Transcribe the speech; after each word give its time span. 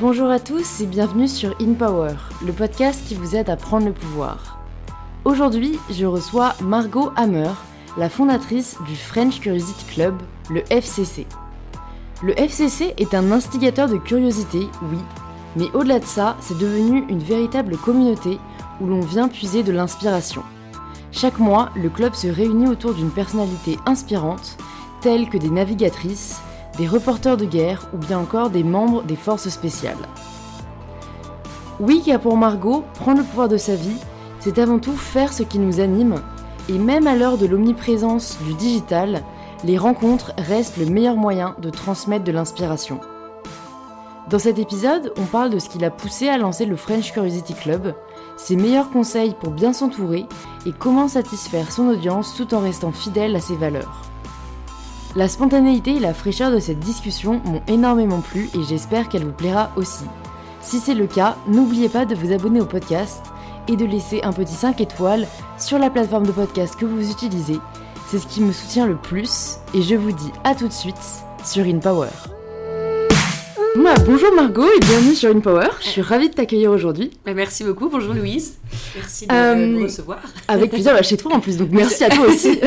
Bonjour 0.00 0.30
à 0.30 0.40
tous 0.40 0.80
et 0.80 0.86
bienvenue 0.86 1.28
sur 1.28 1.54
In 1.60 1.74
Power, 1.74 2.14
le 2.44 2.52
podcast 2.52 3.00
qui 3.06 3.14
vous 3.14 3.36
aide 3.36 3.50
à 3.50 3.56
prendre 3.56 3.86
le 3.86 3.92
pouvoir. 3.92 4.60
Aujourd'hui, 5.24 5.78
je 5.90 6.06
reçois 6.06 6.54
Margot 6.60 7.12
Hammer, 7.16 7.50
la 7.96 8.08
fondatrice 8.08 8.76
du 8.86 8.96
French 8.96 9.40
Curiosity 9.40 9.84
Club, 9.86 10.14
le 10.50 10.62
FCC. 10.70 11.26
Le 12.22 12.38
FCC 12.38 12.94
est 12.98 13.14
un 13.14 13.32
instigateur 13.32 13.88
de 13.88 13.96
curiosité, 13.96 14.66
oui, 14.90 14.98
mais 15.56 15.70
au-delà 15.74 15.98
de 15.98 16.04
ça, 16.04 16.36
c'est 16.40 16.58
devenu 16.58 17.04
une 17.08 17.22
véritable 17.22 17.76
communauté 17.76 18.38
où 18.80 18.86
l'on 18.86 19.00
vient 19.00 19.28
puiser 19.28 19.62
de 19.62 19.72
l'inspiration. 19.72 20.42
Chaque 21.12 21.38
mois, 21.38 21.70
le 21.76 21.90
club 21.90 22.14
se 22.14 22.26
réunit 22.26 22.68
autour 22.68 22.94
d'une 22.94 23.10
personnalité 23.10 23.78
inspirante, 23.86 24.56
telle 25.02 25.28
que 25.28 25.36
des 25.36 25.50
navigatrices, 25.50 26.40
des 26.78 26.86
reporters 26.86 27.36
de 27.36 27.44
guerre 27.44 27.88
ou 27.92 27.98
bien 27.98 28.18
encore 28.18 28.50
des 28.50 28.64
membres 28.64 29.02
des 29.02 29.16
forces 29.16 29.48
spéciales. 29.48 30.08
Oui, 31.80 32.02
car 32.04 32.20
pour 32.20 32.36
Margot, 32.36 32.84
prendre 32.94 33.18
le 33.18 33.24
pouvoir 33.24 33.48
de 33.48 33.56
sa 33.56 33.74
vie, 33.74 33.98
c'est 34.40 34.58
avant 34.58 34.78
tout 34.78 34.96
faire 34.96 35.32
ce 35.32 35.42
qui 35.42 35.58
nous 35.58 35.80
anime, 35.80 36.22
et 36.68 36.78
même 36.78 37.06
à 37.06 37.16
l'heure 37.16 37.38
de 37.38 37.46
l'omniprésence 37.46 38.38
du 38.46 38.54
digital, 38.54 39.22
les 39.64 39.78
rencontres 39.78 40.32
restent 40.38 40.78
le 40.78 40.86
meilleur 40.86 41.16
moyen 41.16 41.54
de 41.60 41.70
transmettre 41.70 42.24
de 42.24 42.32
l'inspiration. 42.32 43.00
Dans 44.30 44.38
cet 44.38 44.58
épisode, 44.58 45.12
on 45.18 45.24
parle 45.24 45.50
de 45.50 45.58
ce 45.58 45.68
qui 45.68 45.78
l'a 45.78 45.90
poussé 45.90 46.28
à 46.28 46.38
lancer 46.38 46.64
le 46.64 46.76
French 46.76 47.12
Curiosity 47.12 47.54
Club, 47.54 47.94
ses 48.36 48.56
meilleurs 48.56 48.90
conseils 48.90 49.34
pour 49.38 49.50
bien 49.50 49.72
s'entourer 49.72 50.26
et 50.64 50.72
comment 50.72 51.08
satisfaire 51.08 51.70
son 51.70 51.88
audience 51.88 52.34
tout 52.36 52.54
en 52.54 52.60
restant 52.60 52.92
fidèle 52.92 53.36
à 53.36 53.40
ses 53.40 53.56
valeurs. 53.56 54.11
La 55.14 55.28
spontanéité 55.28 55.96
et 55.96 56.00
la 56.00 56.14
fraîcheur 56.14 56.50
de 56.50 56.58
cette 56.58 56.78
discussion 56.80 57.40
m'ont 57.44 57.62
énormément 57.68 58.20
plu 58.20 58.48
et 58.54 58.62
j'espère 58.66 59.08
qu'elle 59.08 59.24
vous 59.24 59.32
plaira 59.32 59.70
aussi. 59.76 60.04
Si 60.62 60.78
c'est 60.78 60.94
le 60.94 61.06
cas, 61.06 61.36
n'oubliez 61.48 61.88
pas 61.88 62.04
de 62.06 62.14
vous 62.14 62.32
abonner 62.32 62.60
au 62.60 62.64
podcast 62.66 63.20
et 63.68 63.76
de 63.76 63.84
laisser 63.84 64.20
un 64.22 64.32
petit 64.32 64.54
5 64.54 64.80
étoiles 64.80 65.26
sur 65.58 65.78
la 65.78 65.90
plateforme 65.90 66.26
de 66.26 66.32
podcast 66.32 66.76
que 66.76 66.86
vous 66.86 67.10
utilisez. 67.10 67.58
C'est 68.08 68.18
ce 68.18 68.26
qui 68.26 68.40
me 68.40 68.52
soutient 68.52 68.86
le 68.86 68.96
plus 68.96 69.56
et 69.74 69.82
je 69.82 69.94
vous 69.94 70.12
dis 70.12 70.30
à 70.44 70.54
tout 70.54 70.68
de 70.68 70.72
suite 70.72 70.96
sur 71.44 71.64
InPower. 71.64 72.08
Bah, 73.82 73.94
bonjour 74.06 74.34
Margot 74.34 74.66
et 74.66 74.80
bienvenue 74.80 75.14
sur 75.14 75.30
InPower. 75.34 75.68
Je 75.82 75.88
suis 75.88 76.02
ravie 76.02 76.28
de 76.30 76.34
t'accueillir 76.34 76.70
aujourd'hui. 76.70 77.10
Bah, 77.26 77.34
merci 77.34 77.64
beaucoup. 77.64 77.88
Bonjour 77.90 78.14
Louise. 78.14 78.54
Merci 78.96 79.26
de 79.26 79.32
Euh, 79.34 79.66
me 79.66 79.82
recevoir. 79.84 80.20
Avec 80.48 80.70
plaisir, 80.70 80.92
bah, 80.94 81.02
chez 81.02 81.16
toi 81.18 81.34
en 81.34 81.40
plus, 81.40 81.56
donc 81.58 81.68
merci 81.70 82.02
à 82.04 82.08
toi 82.10 82.26
aussi. 82.28 82.60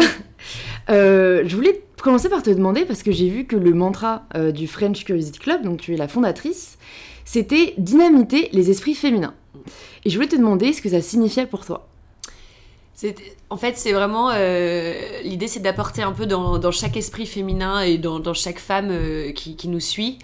Euh, 0.89 1.43
je 1.45 1.55
voulais 1.55 1.81
commencer 2.05 2.29
par 2.29 2.43
te 2.43 2.51
demander, 2.51 2.85
parce 2.85 3.01
que 3.01 3.11
j'ai 3.11 3.29
vu 3.29 3.45
que 3.45 3.55
le 3.55 3.73
mantra 3.73 4.25
euh, 4.35 4.51
du 4.51 4.67
French 4.67 5.03
Curiosity 5.05 5.39
Club, 5.39 5.63
donc 5.63 5.81
tu 5.81 5.91
es 5.91 5.97
la 5.97 6.07
fondatrice, 6.07 6.77
c'était 7.25 7.73
dynamiter 7.79 8.49
les 8.53 8.69
esprits 8.69 8.93
féminins. 8.93 9.33
Et 10.05 10.11
je 10.11 10.15
voulais 10.15 10.27
te 10.27 10.35
demander 10.35 10.71
ce 10.71 10.83
que 10.83 10.89
ça 10.89 11.01
signifiait 11.01 11.47
pour 11.47 11.65
toi. 11.65 11.87
En 13.49 13.57
fait, 13.57 13.75
c'est 13.77 13.91
vraiment 13.91 14.29
euh, 14.31 14.93
l'idée, 15.23 15.47
c'est 15.47 15.59
d'apporter 15.59 16.03
un 16.03 16.11
peu 16.11 16.27
dans, 16.27 16.71
chaque 16.71 16.95
esprit 16.95 17.25
féminin 17.25 17.81
et 17.81 17.97
dans, 17.97 18.33
chaque 18.35 18.59
femme 18.59 18.89
euh, 18.91 19.31
qui, 19.31 19.67
nous 19.67 19.79
suit 19.79 20.19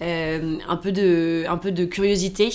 un 0.00 0.76
peu 0.80 0.90
de 0.90 1.84
curiosité. 1.84 2.50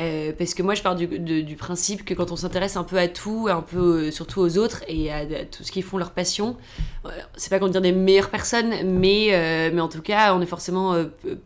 Euh, 0.00 0.32
parce 0.36 0.54
que 0.54 0.62
moi, 0.62 0.74
je 0.74 0.82
pars 0.82 0.96
du, 0.96 1.56
principe 1.56 2.04
que 2.04 2.14
quand 2.14 2.32
on 2.32 2.36
s'intéresse 2.36 2.76
un 2.76 2.84
peu 2.84 2.98
à 2.98 3.08
tout, 3.08 3.48
un 3.50 3.60
peu 3.60 4.06
euh, 4.06 4.10
surtout 4.10 4.40
aux 4.40 4.58
autres 4.58 4.82
et 4.88 5.12
à, 5.12 5.24
tout 5.44 5.62
ce 5.62 5.70
qui 5.70 5.82
font 5.82 5.98
leur 5.98 6.12
passion, 6.12 6.56
euh, 7.04 7.10
c'est 7.36 7.50
pas 7.50 7.58
qu'on 7.58 7.68
dire 7.68 7.80
des 7.80 7.92
meilleures 7.92 8.30
personnes, 8.30 8.72
mais, 8.84 9.70
mais 9.72 9.80
en 9.80 9.88
tout 9.88 10.02
cas, 10.02 10.34
on 10.34 10.40
est 10.40 10.46
forcément 10.46 10.96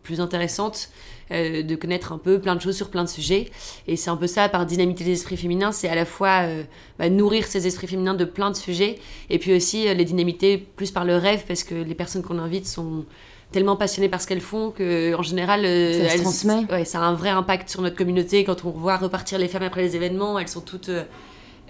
plus 0.03 0.21
intéressante 0.21 0.91
de 1.31 1.75
connaître 1.75 2.13
un 2.13 2.19
peu 2.19 2.41
plein 2.41 2.55
de 2.55 2.61
choses 2.61 2.77
sur 2.77 2.89
plein 2.89 3.03
de 3.03 3.09
sujets. 3.09 3.51
Et 3.89 3.97
c'est 3.97 4.11
un 4.11 4.17
peu 4.17 4.29
ça, 4.29 4.49
par 4.49 4.65
dynamiter 4.65 5.03
les 5.03 5.13
esprits 5.13 5.37
féminins, 5.37 5.73
c'est 5.73 5.89
à 5.89 5.97
la 5.97 6.05
fois 6.05 6.45
bah, 6.99 7.11
nourrir 7.11 7.47
ces 7.47 7.67
esprits 7.67 7.89
féminins 7.89 8.15
de 8.15 8.25
plein 8.25 8.51
de 8.51 8.57
sujets, 8.57 9.01
et 9.29 9.39
puis 9.39 9.53
aussi 9.55 9.93
les 9.93 10.05
dynamiter 10.05 10.57
plus 10.59 10.93
par 10.93 11.05
le 11.05 11.17
rêve, 11.17 11.45
parce 11.49 11.65
que 11.65 11.75
les 11.75 11.95
personnes 11.97 12.23
qu'on 12.23 12.39
invite 12.39 12.67
sont 12.67 13.05
tellement 13.53 13.77
passionnées 13.77 14.09
par 14.09 14.21
ce 14.21 14.27
qu'elles 14.27 14.41
font 14.41 14.71
que 14.71 15.15
en 15.15 15.23
général 15.23 15.65
euh, 15.65 15.93
Ça 16.03 16.09
se 16.09 16.15
elles- 16.15 16.21
transmet. 16.23 16.67
ouais, 16.71 16.85
ça 16.85 17.01
a 17.01 17.03
un 17.05 17.15
vrai 17.15 17.31
impact 17.31 17.69
sur 17.71 17.81
notre 17.83 17.97
communauté 17.97 18.45
quand 18.45 18.65
on 18.65 18.71
voit 18.71 18.97
repartir 18.97 19.39
les 19.39 19.49
femmes 19.49 19.63
après 19.63 19.83
les 19.83 19.97
événements 19.97 20.39
elles 20.39 20.49
sont 20.49 20.61
toutes 20.61 20.89
euh, 20.89 21.05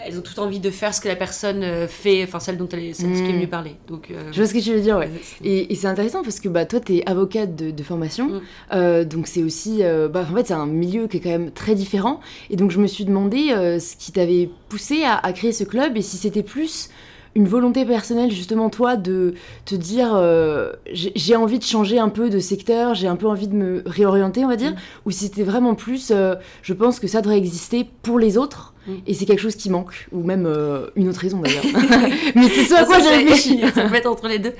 elles 0.04 0.18
ont 0.18 0.22
toutes 0.22 0.38
envie 0.38 0.60
de 0.60 0.68
faire 0.70 0.92
ce 0.94 1.00
que 1.00 1.08
la 1.08 1.16
personne 1.16 1.62
euh, 1.62 1.86
fait 1.88 2.22
enfin 2.24 2.38
celle 2.40 2.56
dont 2.58 2.68
elle 2.72 2.80
est, 2.84 2.92
celle 2.92 3.12
qui 3.14 3.20
est 3.20 3.28
Mm. 3.28 3.32
venue 3.32 3.46
parler 3.46 3.76
donc 3.88 4.10
euh, 4.10 4.28
Je 4.32 4.36
vois 4.38 4.46
ce 4.46 4.52
que 4.52 4.58
tu 4.58 4.72
veux 4.74 4.80
dire, 4.80 4.98
ouais. 4.98 5.08
Et, 5.42 5.72
et 5.72 5.74
c'est 5.74 5.86
intéressant 5.86 6.22
parce 6.22 6.38
que 6.40 6.48
bah, 6.50 6.66
toi, 6.66 6.80
tu 6.80 6.96
es 6.96 7.06
avocate 7.08 7.56
de, 7.56 7.70
de 7.70 7.82
formation, 7.82 8.26
Mm. 8.28 8.40
euh, 8.74 9.04
donc 9.04 9.26
c'est 9.26 9.42
aussi. 9.42 9.78
euh, 9.82 10.08
bah, 10.08 10.26
en 10.30 10.34
fait, 10.34 10.48
c'est 10.48 10.52
un 10.54 10.66
milieu 10.66 11.06
qui 11.08 11.16
est 11.16 11.20
quand 11.20 11.30
même 11.30 11.50
très 11.50 11.74
différent. 11.74 12.20
Et 12.50 12.56
donc, 12.56 12.72
je 12.72 12.78
me 12.78 12.86
suis 12.86 13.06
demandé 13.06 13.48
ce 13.80 13.96
qui 13.96 14.12
t'avait 14.12 14.50
poussé 14.68 15.02
à, 15.04 15.16
à 15.16 15.32
créer 15.32 15.52
ce 15.52 15.64
club 15.64 15.96
et 15.96 16.02
si 16.02 16.18
c'était 16.18 16.42
plus 16.42 16.90
une 17.36 17.46
volonté 17.46 17.84
personnelle, 17.84 18.30
justement, 18.30 18.70
toi, 18.70 18.96
de 18.96 19.34
te 19.66 19.74
dire 19.74 20.12
euh, 20.14 20.72
j'ai 20.90 21.36
envie 21.36 21.58
de 21.58 21.64
changer 21.64 21.98
un 21.98 22.08
peu 22.08 22.30
de 22.30 22.38
secteur, 22.38 22.94
j'ai 22.94 23.08
un 23.08 23.16
peu 23.16 23.26
envie 23.26 23.46
de 23.46 23.54
me 23.54 23.82
réorienter, 23.84 24.42
on 24.42 24.48
va 24.48 24.56
dire, 24.56 24.72
Mm. 24.72 24.76
ou 25.04 25.10
si 25.10 25.24
c'était 25.24 25.42
vraiment 25.42 25.74
plus 25.74 26.10
euh, 26.10 26.34
je 26.62 26.72
pense 26.72 26.98
que 26.98 27.06
ça 27.06 27.20
devrait 27.20 27.36
exister 27.36 27.86
pour 28.02 28.18
les 28.18 28.38
autres. 28.38 28.72
Mm. 28.86 28.92
Et 29.06 29.12
c'est 29.12 29.26
quelque 29.26 29.40
chose 29.40 29.54
qui 29.54 29.68
manque, 29.68 30.08
ou 30.12 30.22
même 30.22 30.46
euh, 30.46 30.86
une 30.96 31.10
autre 31.10 31.20
raison 31.20 31.40
d'ailleurs. 31.40 31.62
Mais 32.34 32.48
c'est 32.48 32.64
ce 32.64 32.74
à 32.74 32.84
quoi 32.84 33.00
j'ai 33.00 33.10
réfléchi. 33.10 33.60
ça 33.74 33.84
peut 33.84 33.96
être 33.96 34.06
entre 34.06 34.28
les 34.28 34.38
deux. 34.38 34.54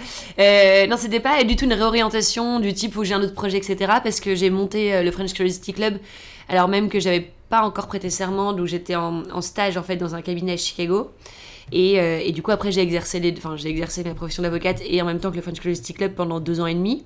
Non, 0.91 0.97
c'était 0.99 1.21
pas 1.21 1.43
du 1.45 1.57
tout 1.57 1.65
une 1.65 1.73
réorientation 1.73 2.61
du 2.61 2.75
type 2.75 2.95
où 2.97 3.05
j'ai 3.05 3.15
un 3.15 3.23
autre 3.23 3.35
projet, 3.35 3.57
etc. 3.57 3.91
Parce 4.05 4.21
que 4.21 4.35
j'ai 4.35 4.51
monté 4.51 5.03
le 5.03 5.11
French 5.11 5.33
Curiosity 5.33 5.73
Club, 5.73 5.95
alors 6.51 6.69
même 6.69 6.91
que 6.91 7.01
j'avais 7.01 7.31
pas 7.49 7.63
encore 7.63 7.87
prêté 7.87 8.11
serment, 8.11 8.53
donc 8.53 8.67
j'étais 8.67 8.97
en, 8.97 9.23
en 9.33 9.41
stage 9.41 9.79
en 9.79 9.83
fait 9.83 9.97
dans 9.97 10.15
un 10.15 10.21
cabinet 10.21 10.53
à 10.53 10.57
Chicago. 10.59 11.11
Et, 11.73 11.99
euh, 12.01 12.21
et 12.25 12.33
du 12.33 12.43
coup, 12.43 12.53
après, 12.53 12.71
j'ai 12.71 12.81
exercé, 12.81 13.19
les, 13.21 13.35
enfin, 13.37 13.57
j'ai 13.57 13.69
exercé 13.69 14.05
ma 14.05 14.15
profession 14.15 14.43
d'avocate 14.43 14.81
et 14.87 15.03
en 15.03 15.05
même 15.05 15.19
temps 15.19 15.31
que 15.31 15.37
le 15.37 15.43
French 15.43 15.59
Curiosity 15.61 15.95
Club 15.95 16.13
pendant 16.15 16.39
deux 16.41 16.61
ans 16.61 16.67
et 16.67 16.75
demi. 16.75 17.05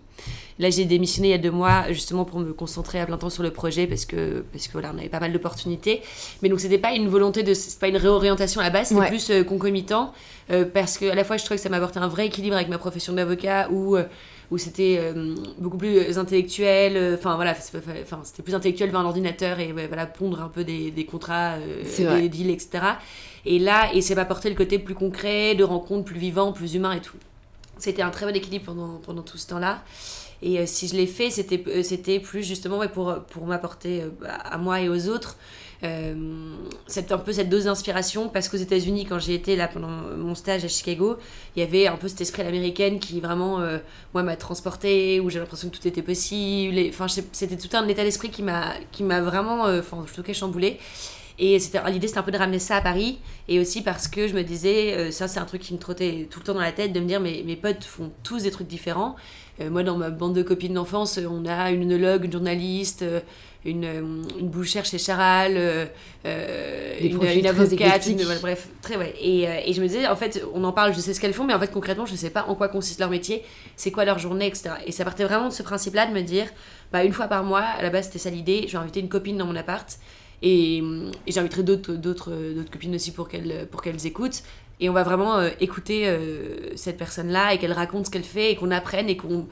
Là, 0.59 0.69
j'ai 0.69 0.85
démissionné 0.85 1.29
il 1.29 1.31
y 1.31 1.35
a 1.35 1.39
deux 1.39 1.51
mois 1.51 1.85
justement 1.91 2.27
pour 2.27 2.39
me 2.41 2.53
concentrer 2.53 3.01
à 3.01 3.07
plein 3.07 3.17
temps 3.17 3.31
sur 3.31 3.43
le 3.43 3.51
projet 3.51 3.87
parce 3.87 4.05
que, 4.05 4.45
parce 4.53 4.67
que 4.67 4.73
voilà, 4.73 4.93
on 4.95 4.99
avait 4.99 5.09
pas 5.09 5.21
mal 5.21 5.33
d'opportunités. 5.33 6.03
Mais 6.43 6.51
donc, 6.51 6.61
c'était 6.61 6.77
pas 6.77 6.93
une 6.93 7.09
volonté 7.09 7.43
de. 7.43 7.55
C'est 7.55 7.79
pas 7.79 7.89
une 7.89 7.97
réorientation 7.97 8.61
à 8.61 8.65
la 8.65 8.71
base, 8.71 8.89
c'était 8.89 9.01
Ouais. 9.01 9.09
plus 9.09 9.31
euh, 9.31 9.43
concomitant 9.45 10.13
euh, 10.51 10.67
parce 10.67 10.99
que 10.99 11.07
à 11.11 11.15
la 11.15 11.25
fois, 11.25 11.39
je 11.39 11.45
trouvais 11.45 11.57
que 11.57 11.63
ça 11.63 11.71
m'apportait 11.71 11.99
un 12.01 12.09
vrai 12.09 12.27
équilibre 12.27 12.57
avec 12.57 12.69
ma 12.69 12.79
profession 12.79 13.15
d'avocat 13.15 13.69
où. 13.71 13.97
euh, 13.97 14.05
où 14.53 14.59
c'était 14.59 14.97
euh, 14.99 15.37
beaucoup 15.59 15.79
plus 15.79 16.19
intellectuel, 16.19 16.97
euh, 16.97 17.15
enfin 17.15 17.37
voilà, 17.37 17.55
c'est- 17.55 17.79
enfin, 18.03 18.19
c'était 18.25 18.43
plus 18.43 18.57
intellectuel 18.57 18.89
devant 18.89 19.03
l'ordinateur 19.03 19.61
et 19.61 19.73
ouais, 19.73 19.87
voilà, 19.87 20.07
pondre 20.07 20.43
un 20.43 20.49
peu 20.49 20.65
des, 20.65 20.91
des 20.91 21.05
contrats, 21.05 21.53
euh, 21.53 22.19
des 22.21 22.29
deals, 22.29 22.51
etc. 22.51 22.83
Et 23.47 23.59
là, 23.59 23.93
et 23.95 24.01
ça 24.01 24.15
m'a 24.15 24.23
apporté 24.23 24.49
le 24.51 24.57
côté 24.57 24.79
plus 24.79 24.95
concret, 24.95 25.55
de 25.55 25.65
rencontres 25.65 26.05
plus 26.05 26.19
vivant, 26.19 26.53
plus 26.53 26.75
humain 26.75 26.93
et 26.93 27.01
tout. 27.01 27.17
C'était 27.79 28.03
un 28.03 28.11
très 28.11 28.27
bon 28.27 28.35
équilibre 28.35 28.67
pendant, 28.67 29.01
pendant 29.03 29.23
tout 29.23 29.39
ce 29.39 29.49
temps-là. 29.49 29.83
Et 30.43 30.59
euh, 30.59 30.65
si 30.67 30.89
je 30.89 30.95
l'ai 30.95 31.07
fait, 31.07 31.31
c'était 31.31 31.63
euh, 31.69 31.83
c'était 31.83 32.19
plus 32.19 32.43
justement 32.43 32.87
pour, 32.89 33.15
pour 33.31 33.47
m'apporter 33.47 34.03
euh, 34.03 34.11
à 34.27 34.59
moi 34.59 34.81
et 34.81 34.89
aux 34.89 35.09
autres 35.09 35.37
cette, 36.87 37.11
un 37.11 37.17
peu 37.17 37.33
cette 37.33 37.49
dose 37.49 37.65
d'inspiration 37.65 38.29
parce 38.29 38.51
qu'aux 38.51 38.59
États-Unis, 38.59 39.07
quand 39.07 39.19
j'ai 39.19 39.33
été 39.33 39.57
là 39.57 39.67
pendant 39.67 39.89
mon 39.89 40.35
stage 40.35 40.63
à 40.63 40.69
Chicago, 40.69 41.17
il 41.57 41.61
y 41.61 41.63
avait 41.63 41.87
un 41.87 41.97
peu 41.97 42.07
cet 42.07 42.21
esprit 42.21 42.43
à 42.43 42.45
l'américaine 42.45 43.01
qui 43.01 43.19
vraiment, 43.19 43.61
moi, 44.13 44.23
m'a 44.23 44.37
transporté, 44.37 45.21
où 45.21 45.31
j'ai 45.31 45.39
l'impression 45.39 45.71
que 45.71 45.79
tout 45.79 45.89
était 45.89 46.03
possible. 46.03 46.79
Enfin, 46.91 47.07
c'était 47.09 47.57
tout 47.57 47.75
un 47.75 47.89
état 47.89 48.05
d'esprit 48.05 48.29
qui 48.29 48.43
m'a 48.43 48.75
qui 48.93 49.03
m'a 49.05 49.23
vraiment, 49.23 49.63
enfin, 49.63 49.97
en 49.97 50.03
tout 50.03 50.23
cas, 50.23 50.35
chamboulé. 50.35 50.79
Et 51.43 51.59
c'était 51.59 51.81
l'idée, 51.91 52.07
c'était 52.07 52.21
un 52.21 52.23
peu 52.23 52.31
de 52.31 52.37
ramener 52.39 52.59
ça 52.59 52.77
à 52.77 52.81
Paris. 52.83 53.19
Et 53.49 53.59
aussi 53.59 53.83
parce 53.83 54.07
que 54.09 54.29
je 54.29 54.35
me 54.35 54.43
disais, 54.45 54.93
euh, 54.95 55.11
ça, 55.11 55.27
c'est 55.27 55.41
un 55.41 55.45
truc 55.47 55.63
qui 55.63 55.73
me 55.75 55.79
trottait 55.79 56.29
tout 56.31 56.39
le 56.41 56.45
temps 56.45 56.55
dans 56.55 56.61
la 56.61 56.71
tête, 56.73 56.93
de 56.93 57.01
me 57.01 57.07
dire, 57.07 57.19
mais 57.21 57.43
mes 57.47 57.57
potes 57.57 57.83
font 57.85 58.13
tous 58.23 58.43
des 58.45 58.51
trucs 58.51 58.69
différents. 58.69 59.17
Euh, 59.61 59.71
moi, 59.71 59.83
dans 59.83 59.97
ma 59.97 60.11
bande 60.11 60.35
de 60.35 60.43
copines 60.43 60.75
d'enfance, 60.75 61.19
euh, 61.19 61.27
on 61.31 61.47
a 61.47 61.71
une 61.71 61.83
œnologue, 61.85 62.27
une 62.27 62.33
journaliste, 62.33 63.05
une, 63.65 63.85
une 64.39 64.49
bouchère 64.49 64.85
chez 64.85 64.99
Charal, 64.99 65.53
euh, 65.57 65.87
une, 67.01 67.47
avocate, 67.47 68.07
une- 68.07 68.39
bref, 68.41 68.69
très 68.83 68.97
ouais. 68.97 69.15
Et, 69.21 69.43
et 69.45 69.73
je 69.73 69.81
me 69.83 69.87
disais, 69.87 70.07
en 70.07 70.17
fait, 70.17 70.43
on 70.55 70.65
en 70.65 70.73
parle, 70.73 70.95
je 70.95 71.01
sais 71.01 71.13
ce 71.15 71.21
qu'elles 71.21 71.35
font, 71.35 71.45
mais 71.45 71.55
en 71.55 71.61
fait, 71.61 71.71
concrètement, 71.71 72.07
je 72.07 72.15
sais 72.15 72.31
pas 72.31 72.45
en 72.49 72.55
quoi 72.55 72.69
consiste 72.69 73.01
leur 73.01 73.11
métier, 73.11 73.43
c'est 73.77 73.91
quoi 73.91 74.05
leur 74.05 74.19
journée, 74.19 74.47
etc. 74.47 74.71
Et 74.87 74.93
ça 74.93 75.05
partait 75.05 75.25
vraiment 75.25 75.49
de 75.49 75.53
ce 75.53 75.63
principe-là, 75.63 76.07
de 76.07 76.13
me 76.13 76.23
dire, 76.23 76.47
bah, 76.93 77.05
une 77.05 77.13
fois 77.13 77.27
par 77.29 77.45
mois, 77.45 77.61
à 77.61 77.83
la 77.83 77.91
base, 77.91 78.07
c'était 78.07 78.19
ça 78.19 78.31
l'idée, 78.31 78.65
je 78.67 78.73
vais 78.73 78.79
inviter 78.79 79.01
une 79.01 79.09
copine 79.09 79.37
dans 79.37 79.47
mon 79.47 79.57
appart, 79.57 79.99
et, 80.43 80.79
et 80.79 81.33
j'inviterai 81.33 81.63
d'autres, 81.63 81.93
d'autres, 81.95 82.31
d'autres 82.55 82.71
copines 82.71 82.95
aussi 82.95 83.13
pour 83.13 83.29
qu'elles, 83.29 83.67
pour 83.71 83.83
qu'elles 83.83 84.07
écoutent. 84.07 84.43
Et 84.83 84.89
on 84.89 84.93
va 84.95 85.03
vraiment 85.03 85.37
euh, 85.37 85.51
écouter 85.61 86.05
euh, 86.09 86.75
cette 86.75 86.97
personne-là 86.97 87.53
et 87.53 87.59
qu'elle 87.59 87.73
raconte 87.75 88.07
ce 88.07 88.11
qu'elle 88.11 88.23
fait 88.25 88.53
et 88.53 88.57
qu'on 88.57 88.71
apprenne 88.71 89.09
et 89.11 89.17
qu'on. 89.17 89.47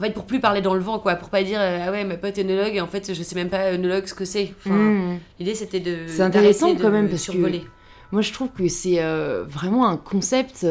En 0.00 0.02
fait, 0.02 0.10
pour 0.10 0.24
plus 0.24 0.40
parler 0.40 0.60
dans 0.62 0.74
le 0.74 0.80
vent, 0.80 0.98
quoi. 0.98 1.14
Pour 1.14 1.28
pas 1.28 1.44
dire, 1.44 1.60
euh, 1.60 1.84
ah 1.86 1.92
ouais, 1.92 2.02
ma 2.02 2.16
pote 2.16 2.36
est 2.38 2.40
œnologue 2.42 2.74
et 2.74 2.80
en 2.80 2.88
fait, 2.88 3.14
je 3.14 3.22
sais 3.22 3.34
même 3.36 3.50
pas 3.50 3.72
œnologue 3.72 4.06
ce 4.06 4.14
que 4.14 4.24
c'est. 4.24 4.52
Enfin, 4.58 4.74
Mm. 4.76 5.18
L'idée, 5.38 5.54
c'était 5.54 5.78
de. 5.80 5.98
C'est 6.08 6.22
intéressant 6.22 6.74
quand 6.74 6.84
de 6.84 6.88
même, 6.88 7.08
parce 7.08 7.24
que- 7.26 7.32
survoler. 7.32 7.62
Moi, 8.10 8.22
je 8.22 8.32
trouve 8.32 8.48
que 8.50 8.66
c'est 8.68 9.00
vraiment 9.46 9.86
un 9.88 9.96
concept 9.96 10.66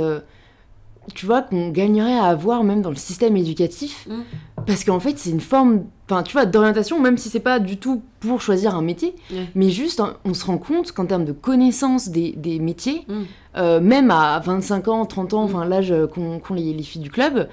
tu 1.16 1.26
vois, 1.26 1.42
qu'on 1.42 1.70
gagnerait 1.70 2.18
à 2.18 2.26
avoir 2.26 2.64
même 2.64 2.82
dans 2.82 2.90
le 2.92 2.96
système 2.96 3.36
éducatif. 3.38 4.08
Mm. 4.10 4.22
Parce 4.68 4.84
qu'en 4.84 5.00
fait, 5.00 5.18
c'est 5.18 5.32
une 5.32 5.42
forme, 5.42 5.86
enfin, 6.08 6.22
tu 6.24 6.34
vois, 6.34 6.46
d'orientation, 6.46 7.00
même 7.00 7.18
si 7.18 7.30
c'est 7.30 7.40
pas 7.40 7.60
du 7.60 7.78
tout 7.78 8.04
pour 8.20 8.40
choisir 8.42 8.76
un 8.76 8.82
métier, 8.84 9.16
Ouais. 9.32 9.48
mais 9.56 9.70
juste, 9.72 10.00
hein, 10.00 10.18
on 10.26 10.34
se 10.36 10.46
rend 10.46 10.60
compte 10.60 10.92
qu'en 10.92 11.08
termes 11.08 11.26
de 11.26 11.32
connaissance 11.32 12.10
des, 12.10 12.34
des 12.34 12.60
métiers, 12.60 13.04
Mm. 13.08 13.14
euh, 13.58 13.80
même 13.82 14.12
à 14.12 14.40
25 14.40 14.88
ans, 14.88 15.06
30 15.06 15.34
ans, 15.34 15.42
Mm. 15.42 15.46
enfin, 15.46 15.66
l'âge 15.66 15.92
euh, 15.92 16.06
qu'ont 16.08 16.40
qu'ont 16.40 16.54
les, 16.54 16.74
les 16.74 16.84
filles 16.84 17.02
du 17.02 17.10
club, 17.10 17.50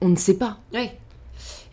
on 0.00 0.08
ne 0.08 0.16
sait 0.16 0.36
pas. 0.36 0.58
Oui. 0.74 0.88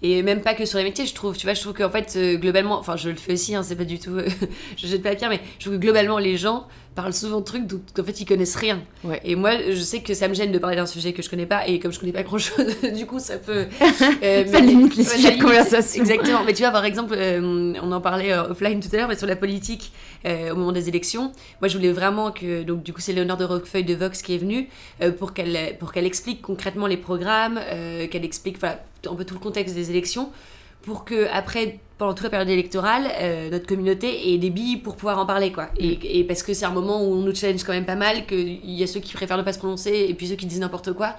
Et 0.04 0.22
même 0.22 0.42
pas 0.42 0.54
que 0.54 0.66
sur 0.66 0.77
les 0.77 0.83
métiers, 0.83 1.06
je 1.07 1.16
trouve. 1.16 1.36
Tu 1.36 1.48
vois, 1.48 1.56
je 1.56 1.62
trouve 1.62 1.74
qu'en 1.74 1.89
fait, 1.89 2.13
euh, 2.16 2.36
globalement, 2.38 2.77
enfin, 2.77 2.95
je 2.95 3.10
le 3.10 3.16
fais 3.16 3.33
aussi, 3.33 3.56
hein, 3.56 3.63
c'est 3.63 3.75
pas 3.75 3.86
du 3.86 3.98
tout. 3.98 4.18
je 4.77 4.86
jette 4.88 5.01
pas 5.01 5.10
la 5.10 5.16
pierre, 5.16 5.30
mais 5.30 5.39
je 5.57 5.66
trouve 5.66 5.77
que 5.80 5.81
globalement, 5.81 6.19
les 6.19 6.38
gens 6.38 6.68
parlent 6.95 7.13
souvent 7.13 7.42
de 7.42 7.45
trucs 7.45 7.68
dont 7.68 7.81
en 8.00 8.03
fait 8.03 8.21
ils 8.21 8.25
connaissent 8.25 8.56
rien. 8.56 8.81
Ouais. 9.03 9.19
Et 9.25 9.36
moi, 9.36 9.51
je 9.69 9.81
sais 9.81 10.01
que 10.01 10.13
ça 10.13 10.27
me 10.30 10.33
gêne 10.33 10.51
de 10.51 10.57
parler 10.57 10.77
d'un 10.77 10.86
sujet 10.86 11.12
que 11.13 11.21
je 11.21 11.30
connais 11.30 11.45
pas, 11.45 11.68
et 11.68 11.77
comme 11.80 11.92
je 11.92 12.00
connais 12.00 12.13
pas 12.13 12.24
grand 12.24 12.38
chose, 12.38 12.74
du 12.95 13.06
coup, 13.06 13.19
ça 13.19 13.38
peut. 13.38 13.65
euh, 14.24 14.45
Ça 14.45 14.51
mais- 14.62 14.62
limite 14.62 14.95
les 14.95 15.03
Ouais, 15.07 15.15
sujets 15.15 15.36
de 15.38 15.42
conversation. 15.44 16.01
Exactement. 16.01 16.44
Mais 16.45 16.53
tu 16.53 16.63
vois, 16.63 16.71
par 16.71 16.86
exemple, 16.86 17.13
euh, 17.18 17.74
on 17.83 17.92
en 17.92 18.01
parlait 18.01 18.31
euh, 18.31 18.50
offline 18.51 18.80
tout 18.80 18.89
à 18.94 18.97
l'heure, 18.97 19.07
mais 19.09 19.18
sur 19.18 19.27
la 19.27 19.36
politique 19.36 19.92
euh, 20.25 20.51
au 20.51 20.56
moment 20.56 20.71
des 20.71 20.88
élections, 20.89 21.31
moi 21.62 21.68
je 21.68 21.77
voulais 21.77 21.92
vraiment 21.92 22.31
que. 22.31 22.63
Donc, 22.63 22.81
du 22.83 22.94
coup, 22.94 23.01
c'est 23.01 23.13
Léonore 23.13 23.38
de 23.38 23.45
Roquefeuille 23.45 23.83
de 23.83 23.94
Vox 23.94 24.21
qui 24.21 24.33
est 24.33 24.38
venue 24.38 24.69
pour 25.19 25.33
qu'elle 25.33 25.77
qu'elle 25.94 26.06
explique 26.06 26.41
concrètement 26.41 26.88
les 26.88 26.98
programmes, 26.98 27.59
qu'elle 28.09 28.25
explique 28.25 28.57
un 28.63 29.15
peu 29.15 29.25
tout 29.25 29.33
le 29.36 29.39
contexte 29.39 29.75
des 29.75 29.91
élections, 29.91 30.30
pour 30.85 31.03
que 31.05 31.27
après, 31.31 31.79
pendant 31.97 32.13
toute 32.13 32.23
la 32.25 32.29
période 32.29 32.49
électorale, 32.49 33.07
euh, 33.19 33.49
notre 33.49 33.65
communauté 33.67 34.33
ait 34.33 34.37
des 34.37 34.49
billes 34.49 34.77
pour 34.77 34.95
pouvoir 34.95 35.17
en 35.19 35.25
parler, 35.25 35.51
quoi. 35.51 35.69
Et, 35.77 36.19
et 36.19 36.23
parce 36.23 36.43
que 36.43 36.53
c'est 36.53 36.65
un 36.65 36.71
moment 36.71 37.01
où 37.03 37.13
on 37.13 37.21
nous 37.21 37.33
challenge 37.33 37.63
quand 37.63 37.73
même 37.73 37.85
pas 37.85 37.95
mal, 37.95 38.25
qu'il 38.25 38.69
y 38.69 38.83
a 38.83 38.87
ceux 38.87 38.99
qui 38.99 39.13
préfèrent 39.13 39.37
ne 39.37 39.43
pas 39.43 39.53
se 39.53 39.59
prononcer 39.59 40.05
et 40.09 40.13
puis 40.13 40.27
ceux 40.27 40.35
qui 40.35 40.45
disent 40.45 40.59
n'importe 40.59 40.93
quoi. 40.93 41.15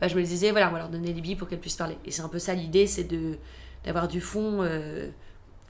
Bah, 0.00 0.08
je 0.08 0.16
me 0.16 0.22
disais, 0.22 0.50
voilà, 0.50 0.68
on 0.68 0.72
va 0.72 0.78
leur 0.78 0.88
donner 0.88 1.12
des 1.12 1.20
billes 1.20 1.36
pour 1.36 1.48
qu'elles 1.48 1.60
puissent 1.60 1.76
parler. 1.76 1.96
Et 2.06 2.10
c'est 2.10 2.22
un 2.22 2.28
peu 2.28 2.38
ça 2.40 2.54
l'idée, 2.54 2.86
c'est 2.86 3.04
de 3.04 3.36
d'avoir 3.84 4.08
du 4.08 4.20
fond. 4.20 4.58
Euh, 4.62 5.08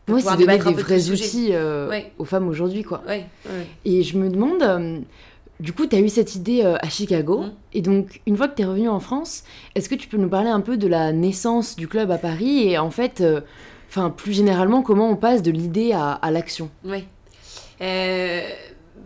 pour 0.07 0.17
pouvoir 0.17 0.37
c'est 0.39 0.45
donner 0.47 0.59
des 0.59 0.83
vrais 0.83 1.11
outils 1.11 1.51
euh, 1.53 1.89
Ouais. 1.89 2.13
aux 2.19 2.25
femmes 2.25 2.49
aujourd'hui, 2.49 2.83
quoi. 2.83 3.03
Ouais, 3.07 3.25
ouais. 3.47 3.67
Et 3.85 4.03
je 4.03 4.19
me 4.19 4.29
demande, 4.29 4.63
euh, 4.63 4.99
du 5.63 5.73
coup, 5.73 5.87
tu 5.87 5.95
as 5.95 6.01
eu 6.01 6.09
cette 6.09 6.35
idée 6.35 6.63
euh, 6.65 6.77
à 6.81 6.89
Chicago. 6.89 7.43
Mm. 7.43 7.53
Et 7.73 7.83
donc, 7.83 8.21
une 8.27 8.37
fois 8.37 8.49
que 8.49 8.57
tu 8.57 8.63
es 8.63 8.65
revenu 8.65 8.89
en 8.89 8.99
France, 8.99 9.45
est-ce 9.77 9.89
que 9.89 9.95
tu 9.95 10.09
peux 10.09 10.17
nous 10.17 10.29
parler 10.29 10.51
un 10.51 10.61
peu 10.61 10.77
de 10.77 10.89
la 10.89 11.13
naissance 11.13 11.77
du 11.77 11.87
club 11.87 12.11
à 12.11 12.19
Paris 12.19 12.69
et 12.69 12.79
en 12.79 12.91
fait, 12.91 13.21
euh, 13.21 13.41
plus 14.17 14.33
généralement, 14.33 14.83
comment 14.83 15.09
on 15.09 15.17
passe 15.17 15.41
de 15.41 15.53
l'idée 15.53 15.93
à, 15.93 16.11
à 16.11 16.31
l'action? 16.33 16.69
Oui. 16.85 17.07
Euh, 17.81 18.43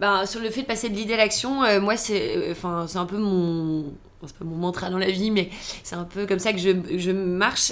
ben, 0.00 0.24
sur 0.24 0.40
le 0.40 0.48
fait 0.48 0.62
de 0.62 0.66
passer 0.66 0.88
de 0.88 0.94
l'idée 0.94 1.14
à 1.14 1.18
l'action, 1.18 1.60
moi, 1.80 1.96
c'est 1.96 2.50
enfin, 2.50 2.86
c'est 2.88 2.98
un 2.98 3.06
peu 3.06 3.18
mon. 3.18 3.92
C'est 4.26 4.36
pas 4.36 4.44
mon 4.44 4.56
mantra 4.56 4.90
dans 4.90 4.98
la 4.98 5.10
vie, 5.10 5.30
mais 5.30 5.50
c'est 5.82 5.94
un 5.94 6.04
peu 6.04 6.26
comme 6.26 6.38
ça 6.38 6.52
que 6.52 6.58
je, 6.58 6.70
je 6.96 7.10
marche. 7.12 7.70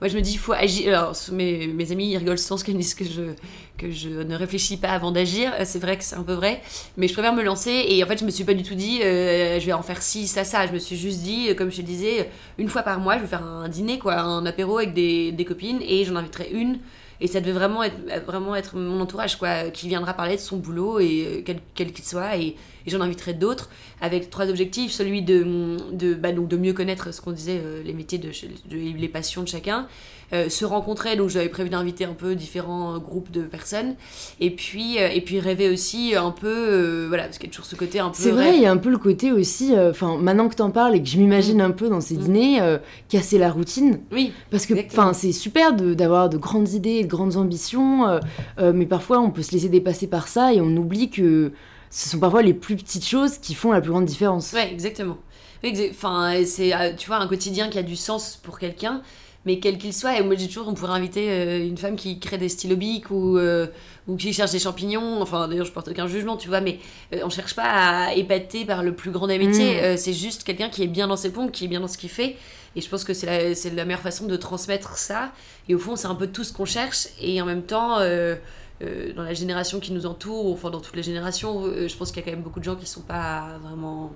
Moi, 0.00 0.08
je 0.08 0.16
me 0.16 0.20
dis, 0.20 0.32
il 0.32 0.38
faut 0.38 0.52
agir. 0.52 0.88
Alors, 0.88 1.16
mes, 1.32 1.66
mes 1.68 1.90
amis, 1.90 2.10
ils 2.10 2.18
rigolent 2.18 2.38
souvent 2.38 2.56
parce 2.56 2.64
qu'ils 2.64 2.76
disent 2.76 2.94
que 2.94 3.04
je, 3.04 3.22
que 3.78 3.90
je 3.90 4.10
ne 4.10 4.34
réfléchis 4.36 4.76
pas 4.76 4.90
avant 4.90 5.10
d'agir. 5.10 5.52
Euh, 5.58 5.62
C'est 5.64 5.78
vrai 5.78 5.96
que 5.96 6.04
c'est 6.04 6.16
un 6.16 6.22
peu 6.22 6.34
vrai. 6.34 6.60
Mais 6.98 7.08
je 7.08 7.14
préfère 7.14 7.32
me 7.32 7.42
lancer. 7.42 7.84
Et 7.88 8.04
en 8.04 8.06
fait, 8.06 8.18
je 8.18 8.24
me 8.26 8.30
suis 8.30 8.44
pas 8.44 8.52
du 8.52 8.62
tout 8.62 8.74
dit, 8.74 9.00
euh, 9.02 9.58
je 9.58 9.64
vais 9.64 9.72
en 9.72 9.82
faire 9.82 10.02
ci, 10.02 10.26
ça, 10.26 10.44
ça. 10.44 10.66
Je 10.66 10.72
me 10.72 10.78
suis 10.78 10.96
juste 10.96 11.20
dit, 11.22 11.48
euh, 11.48 11.54
comme 11.54 11.70
je 11.70 11.78
te 11.78 11.82
disais, 11.82 12.30
une 12.58 12.68
fois 12.68 12.82
par 12.82 13.00
mois, 13.00 13.16
je 13.16 13.22
vais 13.22 13.26
faire 13.26 13.42
un 13.44 13.68
dîner, 13.70 13.98
quoi, 13.98 14.18
un 14.20 14.44
apéro 14.44 14.76
avec 14.78 14.92
des, 14.92 15.32
des 15.32 15.44
copines. 15.46 15.80
Et 15.80 16.04
j'en 16.04 16.16
inviterai 16.16 16.50
une 16.52 16.78
et 17.20 17.26
ça 17.26 17.40
devait 17.40 17.52
vraiment 17.52 17.82
être, 17.82 17.96
vraiment 18.26 18.54
être 18.56 18.76
mon 18.76 19.00
entourage, 19.00 19.36
quoi, 19.36 19.70
qui 19.70 19.88
viendra 19.88 20.14
parler 20.14 20.36
de 20.36 20.40
son 20.40 20.56
boulot, 20.58 21.00
et 21.00 21.42
euh, 21.46 21.54
quel 21.74 21.92
qu'il 21.92 22.04
soit, 22.04 22.36
et, 22.36 22.48
et 22.48 22.90
j'en 22.90 23.00
inviterai 23.00 23.34
d'autres, 23.34 23.70
avec 24.00 24.30
trois 24.30 24.48
objectifs, 24.48 24.92
celui 24.92 25.22
de, 25.22 25.76
de, 25.92 26.14
bah, 26.14 26.32
donc 26.32 26.48
de 26.48 26.56
mieux 26.56 26.72
connaître 26.72 27.12
ce 27.12 27.20
qu'on 27.20 27.32
disait, 27.32 27.60
euh, 27.62 27.82
les 27.82 27.92
métiers, 27.92 28.18
de, 28.18 28.28
de- 28.28 28.76
les 28.98 29.08
passions 29.08 29.42
de 29.42 29.48
chacun, 29.48 29.88
euh, 30.32 30.48
se 30.48 30.64
rencontrer, 30.64 31.14
donc 31.14 31.28
j'avais 31.28 31.48
prévu 31.48 31.70
d'inviter 31.70 32.04
un 32.04 32.12
peu 32.12 32.34
différents 32.34 32.96
euh, 32.96 32.98
groupes 32.98 33.30
de 33.30 33.42
personnes, 33.42 33.94
et 34.40 34.50
puis, 34.50 34.98
euh, 34.98 35.08
et 35.08 35.20
puis 35.20 35.38
rêver 35.38 35.70
aussi 35.70 36.16
un 36.16 36.32
peu, 36.32 37.06
voilà, 37.06 37.24
parce 37.24 37.38
qu'il 37.38 37.46
y 37.46 37.50
a 37.50 37.52
toujours 37.52 37.66
ce 37.66 37.76
côté 37.76 38.00
un 38.00 38.08
peu... 38.08 38.16
C'est 38.18 38.32
vrai, 38.32 38.56
il 38.56 38.62
y 38.62 38.66
a 38.66 38.72
un 38.72 38.76
peu 38.76 38.90
le 38.90 38.98
côté 38.98 39.30
aussi, 39.30 39.74
enfin, 39.78 40.16
maintenant 40.18 40.48
que 40.48 40.56
t'en 40.56 40.70
parles 40.70 40.96
et 40.96 41.02
que 41.02 41.08
je 41.08 41.18
m'imagine 41.18 41.60
un 41.60 41.70
peu 41.70 41.88
dans 41.88 42.00
ces 42.00 42.16
Mm. 42.16 42.18
dîners, 42.18 42.76
casser 43.08 43.38
la 43.38 43.52
routine. 43.52 44.00
Oui, 44.10 44.32
Parce 44.50 44.66
que 44.66 44.74
c'est 45.12 45.32
super 45.32 45.74
d'avoir 45.74 46.28
de, 46.28 46.38
grandes 46.38 46.70
idées 46.70 46.96
et 46.96 47.04
de 47.04 47.08
grandes 47.08 47.36
ambitions, 47.36 48.20
mais 48.58 48.86
parfois 48.86 49.20
on 49.20 49.30
peut 49.30 49.42
se 49.42 49.52
laisser 49.52 49.68
dépasser 49.68 50.08
par 50.08 50.26
ça 50.26 50.52
et 50.52 50.60
on 50.60 50.76
oublie 50.76 51.08
que 51.08 51.52
ce 51.90 52.08
sont 52.08 52.18
parfois 52.18 52.42
les 52.42 52.54
plus 52.54 52.74
petites 52.74 53.06
choses 53.06 53.38
qui 53.38 53.54
font 53.54 53.70
la 53.70 53.80
plus 53.80 53.90
grande 53.90 54.06
différence. 54.06 54.52
Ouais, 54.52 54.72
exactement. 54.72 55.18
Enfin, 55.90 56.32
c'est, 56.44 56.72
tu 56.96 57.06
vois, 57.06 57.18
un 57.18 57.26
quotidien 57.26 57.68
qui 57.68 57.78
a 57.78 57.82
du 57.82 57.96
sens 57.96 58.38
pour 58.42 58.58
quelqu'un, 58.58 59.02
mais 59.46 59.60
quel 59.60 59.78
qu'il 59.78 59.94
soit. 59.94 60.18
Et 60.18 60.22
moi, 60.22 60.34
j'ai 60.36 60.48
toujours, 60.48 60.68
on 60.68 60.74
pourrait 60.74 60.92
inviter 60.92 61.30
euh, 61.30 61.64
une 61.64 61.78
femme 61.78 61.94
qui 61.94 62.18
crée 62.18 62.36
des 62.36 62.48
stylobiques 62.48 63.10
ou, 63.12 63.38
euh, 63.38 63.68
ou 64.08 64.16
qui 64.16 64.32
cherche 64.32 64.50
des 64.50 64.58
champignons. 64.58 65.22
Enfin, 65.22 65.46
d'ailleurs, 65.46 65.64
je 65.64 65.72
porte 65.72 65.88
aucun 65.88 66.08
jugement, 66.08 66.36
tu 66.36 66.48
vois, 66.48 66.60
mais 66.60 66.80
euh, 67.14 67.20
on 67.24 67.30
cherche 67.30 67.54
pas 67.54 68.08
à 68.08 68.14
épater 68.14 68.64
par 68.64 68.82
le 68.82 68.92
plus 68.94 69.12
grand 69.12 69.28
des 69.28 69.38
métiers. 69.38 69.76
Mm. 69.76 69.84
Euh, 69.84 69.96
c'est 69.96 70.12
juste 70.12 70.42
quelqu'un 70.42 70.68
qui 70.68 70.82
est 70.82 70.88
bien 70.88 71.06
dans 71.06 71.16
ses 71.16 71.32
pompes, 71.32 71.52
qui 71.52 71.64
est 71.64 71.68
bien 71.68 71.80
dans 71.80 71.88
ce 71.88 71.96
qu'il 71.96 72.10
fait. 72.10 72.36
Et 72.74 72.80
je 72.80 72.88
pense 72.90 73.04
que 73.04 73.14
c'est 73.14 73.26
la, 73.26 73.54
c'est 73.54 73.70
la 73.70 73.84
meilleure 73.84 74.00
façon 74.00 74.26
de 74.26 74.36
transmettre 74.36 74.98
ça. 74.98 75.30
Et 75.68 75.76
au 75.76 75.78
fond, 75.78 75.94
c'est 75.94 76.08
un 76.08 76.16
peu 76.16 76.26
tout 76.26 76.42
ce 76.42 76.52
qu'on 76.52 76.66
cherche. 76.66 77.06
Et 77.20 77.40
en 77.40 77.46
même 77.46 77.62
temps, 77.62 78.00
dans 78.00 79.22
la 79.22 79.32
génération 79.32 79.80
qui 79.80 79.92
nous 79.92 80.04
entoure, 80.04 80.52
enfin 80.52 80.68
dans 80.68 80.80
toutes 80.80 80.94
les 80.94 81.02
générations, 81.02 81.62
je 81.64 81.96
pense 81.96 82.10
qu'il 82.10 82.20
y 82.20 82.22
a 82.22 82.24
quand 82.26 82.36
même 82.36 82.42
beaucoup 82.42 82.60
de 82.60 82.64
gens 82.64 82.76
qui 82.76 82.84
sont 82.84 83.00
pas 83.00 83.58
vraiment 83.62 84.12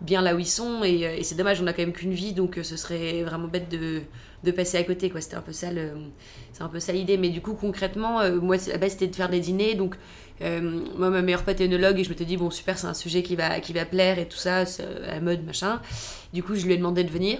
bien 0.00 0.22
là 0.22 0.34
où 0.34 0.38
ils 0.38 0.46
sont. 0.46 0.82
Et, 0.84 1.06
euh, 1.06 1.18
c'est 1.22 1.34
dommage, 1.34 1.60
on 1.60 1.66
a 1.66 1.72
quand 1.72 1.82
même 1.82 1.92
qu'une 1.92 2.12
vie, 2.12 2.32
donc 2.32 2.58
euh, 2.58 2.62
ce 2.62 2.76
serait 2.76 3.22
vraiment 3.22 3.48
bête 3.48 3.68
de, 3.68 4.02
de 4.44 4.50
passer 4.50 4.78
à 4.78 4.84
côté. 4.84 5.10
quoi. 5.10 5.20
C'était 5.20 5.36
un 5.36 5.42
peu 5.42 5.52
ça 5.52 5.68
c'est 6.52 6.62
un 6.62 6.68
peu 6.68 6.80
ça 6.80 6.92
l'idée. 6.92 7.16
Mais 7.16 7.28
du 7.28 7.40
coup, 7.40 7.54
concrètement, 7.54 8.20
euh, 8.20 8.40
moi, 8.40 8.56
la 8.68 8.78
base, 8.78 8.92
c'était 8.92 9.08
de 9.08 9.16
faire 9.16 9.28
des 9.28 9.40
dîners. 9.40 9.74
Donc, 9.74 9.96
moi, 10.40 11.10
ma 11.10 11.20
meilleure 11.20 11.42
pote 11.42 11.60
est 11.60 11.66
œnologue 11.66 11.98
et 11.98 12.04
je 12.04 12.10
me 12.10 12.14
suis 12.14 12.24
dit, 12.24 12.38
bon, 12.38 12.50
super, 12.50 12.78
c'est 12.78 12.86
un 12.86 12.94
sujet 12.94 13.22
qui 13.22 13.36
va, 13.36 13.60
qui 13.60 13.74
va 13.74 13.84
plaire 13.84 14.18
et 14.18 14.26
tout 14.26 14.38
ça, 14.38 14.60
à 14.60 15.14
la 15.14 15.20
mode, 15.20 15.44
machin. 15.44 15.82
Du 16.32 16.42
coup, 16.42 16.54
je 16.54 16.64
lui 16.64 16.72
ai 16.72 16.76
demandé 16.78 17.04
de 17.04 17.10
venir. 17.10 17.38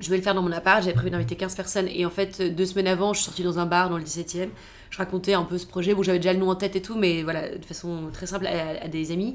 Je 0.00 0.10
vais 0.10 0.16
le 0.16 0.22
faire 0.22 0.34
dans 0.34 0.42
mon 0.42 0.50
appart, 0.50 0.82
j'avais 0.82 0.94
prévu 0.94 1.10
d'inviter 1.10 1.36
15 1.36 1.54
personnes. 1.54 1.88
Et 1.88 2.04
en 2.06 2.10
fait, 2.10 2.42
deux 2.42 2.66
semaines 2.66 2.88
avant, 2.88 3.12
je 3.12 3.18
suis 3.18 3.26
sortie 3.26 3.42
dans 3.42 3.58
un 3.58 3.66
bar 3.66 3.90
dans 3.90 3.98
le 3.98 4.02
17 4.02 4.36
e 4.36 4.48
Je 4.94 4.98
racontais 4.98 5.34
un 5.34 5.42
peu 5.42 5.58
ce 5.58 5.66
projet. 5.66 5.92
Bon, 5.92 6.04
j'avais 6.04 6.20
déjà 6.20 6.32
le 6.32 6.38
nom 6.38 6.50
en 6.50 6.54
tête 6.54 6.76
et 6.76 6.80
tout, 6.80 6.94
mais 6.96 7.24
voilà, 7.24 7.48
de 7.48 7.64
façon 7.64 8.10
très 8.12 8.26
simple 8.26 8.46
à, 8.46 8.84
à 8.84 8.86
des 8.86 9.10
amis. 9.10 9.34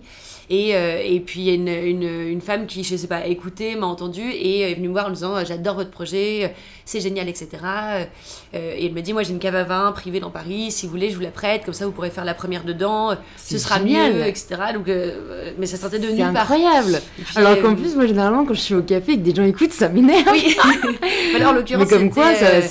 Et, 0.50 0.74
euh, 0.74 1.02
et 1.04 1.20
puis, 1.20 1.42
il 1.42 1.46
y 1.48 1.50
a 1.50 1.54
une, 1.54 1.68
une, 1.68 2.30
une 2.30 2.40
femme 2.40 2.66
qui, 2.66 2.86
je 2.86 2.96
sais 2.96 3.08
pas, 3.08 3.18
a 3.18 3.26
écouté, 3.26 3.76
m'a 3.76 3.86
entendu 3.86 4.22
et 4.22 4.62
est 4.62 4.76
venue 4.76 4.88
me 4.88 4.94
voir 4.94 5.08
en 5.08 5.10
me 5.10 5.16
disant 5.16 5.36
euh, 5.36 5.44
J'adore 5.46 5.76
votre 5.76 5.92
projet, 5.92 6.56
c'est 6.86 7.02
génial, 7.02 7.28
etc. 7.28 7.50
Euh, 7.66 8.06
et 8.54 8.86
elle 8.86 8.94
me 8.94 9.02
dit 9.02 9.12
Moi, 9.12 9.24
j'ai 9.24 9.32
une 9.32 9.40
cave 9.40 9.56
à 9.56 9.66
vin 9.66 9.92
privée 9.92 10.22
dans 10.22 10.30
Paris, 10.32 10.72
si 10.72 10.86
vous 10.86 10.94
voulez, 10.94 11.10
je 11.10 11.16
vous 11.18 11.22
la 11.24 11.30
prête, 11.32 11.66
comme 11.66 11.74
ça, 11.74 11.86
vous 11.86 11.92
pourrez 11.92 12.10
faire 12.10 12.24
la 12.24 12.34
première 12.36 12.64
dedans, 12.64 13.18
ce 13.36 13.58
sera 13.58 13.80
génial. 13.80 14.14
mieux, 14.14 14.28
etc. 14.28 14.48
Donc, 14.74 14.88
euh, 14.88 15.52
mais 15.60 15.66
ça 15.66 15.76
sortait 15.76 16.00
de 16.00 16.08
nulle 16.08 16.32
part. 16.32 16.50
incroyable. 16.54 17.02
Puis, 17.18 17.38
Alors 17.38 17.60
qu'en 17.62 17.76
plus, 17.76 17.96
moi 17.96 18.06
généralement 18.06 18.46
quand 18.46 18.54
je 18.54 18.62
suis 18.62 18.76
au 18.76 18.82
café 18.82 19.12
et 19.12 19.18
que 19.18 19.24
des 19.24 19.36
gens 19.36 19.44
écoutent, 19.44 19.74
ça 19.74 19.90
m'énerve. 19.90 20.26
Oui, 20.32 20.56
mais 21.34 21.40
là, 21.40 21.50
en 21.50 21.52
mais 21.52 21.60
l'occurrence, 21.60 21.90
comme 21.90 22.10
quoi, 22.12 22.34
ça, 22.34 22.62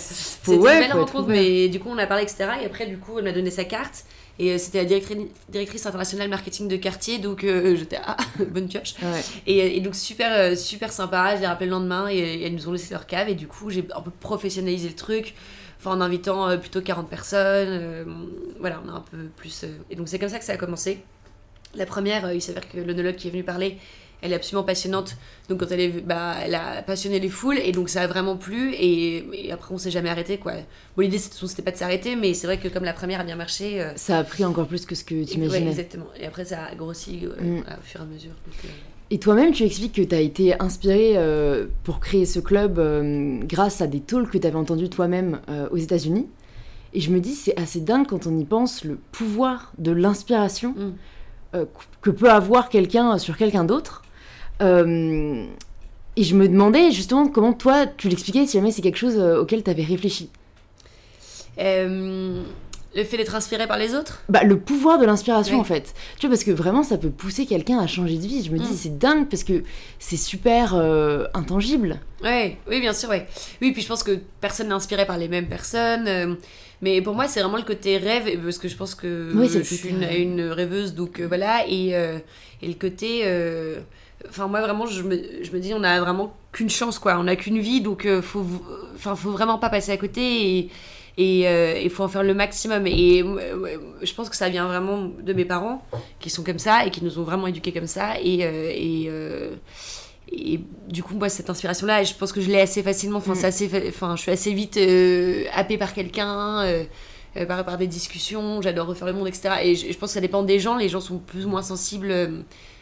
C'était 0.48 0.62
ouais, 0.62 0.74
une 0.74 0.88
belle 0.88 0.98
rencontre, 0.98 1.28
mais 1.28 1.68
du 1.68 1.80
coup, 1.80 1.88
on 1.90 1.98
a 1.98 2.06
parlé, 2.06 2.22
etc. 2.24 2.50
Et 2.62 2.66
après, 2.66 2.86
du 2.86 2.98
coup, 2.98 3.18
on 3.18 3.22
m'a 3.22 3.32
donné 3.32 3.50
sa 3.50 3.64
carte. 3.64 4.04
Et 4.40 4.52
euh, 4.52 4.58
c'était 4.58 4.78
la 4.78 4.84
directrice, 4.84 5.16
directrice 5.48 5.86
internationale 5.86 6.28
marketing 6.28 6.68
de 6.68 6.76
quartier, 6.76 7.18
donc 7.18 7.42
euh, 7.42 7.74
j'étais 7.78 7.98
ah, 8.04 8.16
bonne 8.50 8.68
pioche. 8.68 8.94
Ouais. 9.02 9.20
Et, 9.46 9.76
et 9.76 9.80
donc 9.80 9.96
super 9.96 10.30
euh, 10.32 10.54
super 10.54 10.92
sympa, 10.92 11.34
je 11.34 11.40
les 11.40 11.46
rappelé 11.46 11.66
le 11.66 11.72
lendemain 11.72 12.08
et, 12.08 12.18
et 12.18 12.46
elles 12.46 12.54
nous 12.54 12.68
ont 12.68 12.72
laissé 12.72 12.94
leur 12.94 13.06
cave 13.06 13.28
et 13.28 13.34
du 13.34 13.48
coup 13.48 13.70
j'ai 13.70 13.84
un 13.94 14.00
peu 14.00 14.12
professionnalisé 14.12 14.88
le 14.88 14.94
truc, 14.94 15.34
enfin 15.80 15.90
en 15.90 16.00
invitant 16.00 16.48
euh, 16.48 16.56
plutôt 16.56 16.80
40 16.80 17.10
personnes, 17.10 17.68
euh, 17.68 18.04
voilà 18.60 18.80
on 18.86 18.88
a 18.88 18.92
un 18.92 19.04
peu 19.10 19.16
plus... 19.36 19.64
euh, 19.64 19.68
et 19.90 19.96
donc 19.96 20.08
c'est 20.08 20.20
comme 20.20 20.28
ça 20.28 20.38
que 20.38 20.44
ça 20.44 20.52
a 20.52 20.56
commencé. 20.56 21.02
La 21.74 21.86
première, 21.86 22.24
euh, 22.26 22.34
il 22.34 22.40
s'avère 22.40 22.68
que 22.68 22.78
l'onologue 22.78 23.16
qui 23.16 23.28
est 23.28 23.30
venu 23.30 23.42
parler, 23.42 23.76
elle 24.20 24.32
est 24.32 24.34
absolument 24.34 24.64
passionnante, 24.64 25.16
donc 25.48 25.60
quand 25.60 25.70
elle 25.70 25.80
est 25.80 25.88
bah, 26.04 26.34
elle 26.44 26.54
a 26.54 26.82
passionné 26.82 27.20
les 27.20 27.28
foules 27.28 27.58
et 27.58 27.70
donc 27.72 27.88
ça 27.88 28.02
a 28.02 28.06
vraiment 28.08 28.37
plu 28.37 28.72
et, 28.75 29.46
et 29.46 29.52
après 29.52 29.72
on 29.75 29.78
s'est 29.78 29.90
jamais 29.92 30.08
arrêté 30.10 30.38
quoi. 30.38 30.52
Bon 30.96 31.02
l'idée 31.02 31.18
c'était 31.18 31.62
pas 31.62 31.70
de 31.70 31.76
s'arrêter 31.76 32.16
mais 32.16 32.34
c'est 32.34 32.46
vrai 32.48 32.58
que 32.58 32.68
comme 32.68 32.84
la 32.84 32.92
première 32.92 33.20
a 33.20 33.25
bien 33.25 33.37
marché... 33.37 33.80
euh, 33.80 33.92
Ça 33.96 34.18
a 34.18 34.25
pris 34.25 34.44
encore 34.44 34.66
plus 34.66 34.87
que 34.87 34.94
ce 34.94 35.04
que 35.04 35.25
tu 35.25 35.38
Ouais, 35.38 35.44
imaginais. 35.46 35.70
exactement. 35.70 36.06
Et 36.20 36.26
après, 36.26 36.44
ça 36.44 36.64
a 36.70 36.75
grossi 36.75 37.20
euh, 37.25 37.40
Mm. 37.40 37.58
au 37.60 37.82
fur 37.82 38.00
et 38.00 38.02
à 38.02 38.06
mesure. 38.06 38.30
donc, 38.30 38.54
euh, 38.64 38.68
Et 39.10 39.18
toi-même, 39.18 39.52
tu 39.52 39.62
expliques 39.64 39.94
que 39.94 40.02
tu 40.02 40.14
as 40.14 40.20
été 40.20 40.60
inspiré 40.60 41.12
euh, 41.16 41.66
pour 41.84 42.00
créer 42.00 42.26
ce 42.26 42.40
club 42.40 42.80
grâce 43.46 43.80
à 43.80 43.87
des 43.87 44.00
talks 44.00 44.30
que 44.30 44.38
tu 44.38 44.46
avais 44.46 44.56
entendus 44.56 44.88
toi-même 44.90 45.40
aux 45.70 45.76
États-Unis. 45.76 46.26
Et 46.94 47.00
je 47.00 47.10
me 47.10 47.20
dis, 47.20 47.34
c'est 47.34 47.56
assez 47.58 47.80
dingue 47.80 48.06
quand 48.08 48.26
on 48.26 48.37
y 48.37 48.44
pense, 48.44 48.82
le 48.84 48.96
pouvoir 49.12 49.72
de 49.78 49.92
l'inspiration 49.92 50.75
Mm. 50.76 51.62
que 52.02 52.10
peut 52.10 52.30
avoir 52.30 52.68
quelqu'un 52.68 53.16
sur 53.18 53.37
quelqu'un 53.38 53.64
d'autre. 53.64 54.02
Euh, 54.62 55.44
et 56.16 56.24
je 56.24 56.34
me 56.34 56.48
demandais 56.48 56.90
justement 56.90 57.28
comment 57.28 57.52
toi, 57.52 57.86
tu 57.86 58.08
l'expliquais 58.08 58.46
si 58.46 58.58
jamais 58.58 58.72
c'est 58.72 58.82
quelque 58.82 58.98
chose 58.98 59.16
euh, 59.16 59.40
auquel 59.40 59.62
tu 59.62 59.70
avais 59.70 59.84
réfléchi. 59.84 60.30
Euh, 61.58 62.42
Le 62.96 63.04
fait 63.04 63.16
d'être 63.18 63.34
inspiré 63.34 63.66
par 63.66 63.76
les 63.78 63.94
autres? 63.94 64.22
Bah, 64.28 64.42
Le 64.42 64.58
pouvoir 64.58 64.98
de 64.98 65.04
l'inspiration, 65.06 65.56
Oui. 65.56 65.60
en 65.60 65.64
fait. 65.64 65.94
Tu 66.18 66.26
vois, 66.26 66.30
parce 66.34 66.42
que 66.44 66.50
vraiment, 66.50 66.82
ça 66.82 66.96
peut 66.98 67.10
pousser 67.10 67.46
quelqu'un 67.46 67.78
à 67.78 67.86
changer 67.86 68.16
de 68.16 68.26
vie. 68.26 68.42
Je 68.42 68.50
me 68.50 68.58
dis, 68.58 68.72
Mm. 68.72 68.76
c'est 68.76 68.98
dingue 68.98 69.28
parce 69.28 69.44
que 69.44 69.62
c'est 69.98 70.16
super 70.16 70.74
euh, 70.74 71.24
intangible. 71.34 72.00
Ouais, 72.24 72.56
oui, 72.68 72.80
bien 72.80 72.92
sûr, 72.92 73.10
ouais. 73.10 73.26
Oui, 73.60 73.72
puis 73.72 73.82
je 73.82 73.88
pense 73.88 74.02
que 74.02 74.18
personne 74.40 74.68
n'est 74.68 74.74
inspiré 74.74 75.06
par 75.06 75.18
les 75.18 75.28
mêmes 75.28 75.46
personnes. 75.48 76.08
euh, 76.08 76.34
mais 76.80 77.00
pour 77.02 77.14
moi, 77.14 77.28
c'est 77.28 77.40
vraiment 77.40 77.56
le 77.58 77.62
côté 77.64 77.98
rêve, 77.98 78.40
parce 78.42 78.58
que 78.58 78.68
je 78.68 78.76
pense 78.76 78.94
que 78.94 79.32
Oui, 79.34 79.48
je 79.52 79.60
suis 79.60 79.88
une, 79.90 80.02
une 80.04 80.40
rêveuse, 80.50 80.94
donc 80.94 81.20
voilà. 81.20 81.66
Et, 81.68 81.88
et 81.90 82.66
le 82.66 82.74
côté. 82.74 83.22
Enfin, 84.28 84.46
moi, 84.48 84.60
vraiment, 84.60 84.87
je 84.87 85.02
me, 85.02 85.16
je 85.42 85.50
me 85.52 85.60
dis, 85.60 85.72
on 85.75 85.82
a 85.84 86.00
vraiment 86.00 86.34
qu'une 86.52 86.70
chance, 86.70 86.98
quoi. 86.98 87.16
On 87.18 87.25
n'a 87.25 87.37
qu'une 87.37 87.58
vie, 87.58 87.80
donc 87.80 88.04
euh, 88.06 88.20
faut, 88.22 88.44
enfin, 88.94 89.14
faut 89.14 89.30
vraiment 89.30 89.58
pas 89.58 89.68
passer 89.70 89.92
à 89.92 89.96
côté. 89.96 90.58
Et 90.58 90.68
et 91.20 91.48
euh, 91.48 91.76
il 91.82 91.90
faut 91.90 92.04
en 92.04 92.08
faire 92.08 92.22
le 92.22 92.32
maximum. 92.34 92.87
Et 92.87 93.22
euh, 93.25 93.76
je 94.02 94.14
pense 94.14 94.28
que 94.30 94.37
ça 94.37 94.48
vient 94.48 94.66
vraiment 94.68 95.08
de 95.20 95.32
mes 95.32 95.44
parents, 95.44 95.82
qui 96.20 96.30
sont 96.30 96.44
comme 96.44 96.60
ça, 96.60 96.87
et 96.87 96.90
qui 96.92 97.02
nous 97.04 97.18
ont 97.18 97.25
vraiment 97.25 97.46
éduqués 97.46 97.72
comme 97.72 97.87
ça. 97.88 98.20
Et. 98.22 98.44
euh, 98.44 98.70
et 98.72 99.10
et 100.30 100.60
du 100.88 101.02
coup, 101.02 101.14
moi, 101.14 101.30
cette 101.30 101.48
inspiration-là, 101.48 102.02
je 102.04 102.12
pense 102.12 102.32
que 102.32 102.42
je 102.42 102.48
l'ai 102.50 102.60
assez 102.60 102.82
facilement. 102.82 103.16
Enfin, 103.18 103.32
Mm. 103.34 103.44
assez, 103.46 103.70
enfin, 103.88 104.14
je 104.14 104.20
suis 104.22 104.30
assez 104.30 104.52
vite 104.52 104.76
happée 105.54 105.78
par 105.78 105.94
quelqu'un, 105.94 106.60
euh, 106.64 106.84
par, 107.46 107.64
par 107.64 107.78
des 107.78 107.87
discussions. 107.87 108.60
J'adore 108.60 108.88
refaire 108.88 109.06
le 109.06 109.14
monde, 109.14 109.26
etc. 109.26 109.54
Et 109.62 109.75
je, 109.75 109.90
je 109.90 109.96
pense 109.98 110.10
que 110.10 110.14
ça 110.14 110.20
dépend 110.20 110.42
des 110.42 110.58
gens. 110.60 110.76
Les 110.76 110.88
gens 110.90 111.00
sont 111.00 111.18
plus 111.18 111.46
ou 111.46 111.48
moins 111.48 111.62
sensibles 111.62 112.10
euh, 112.10 112.40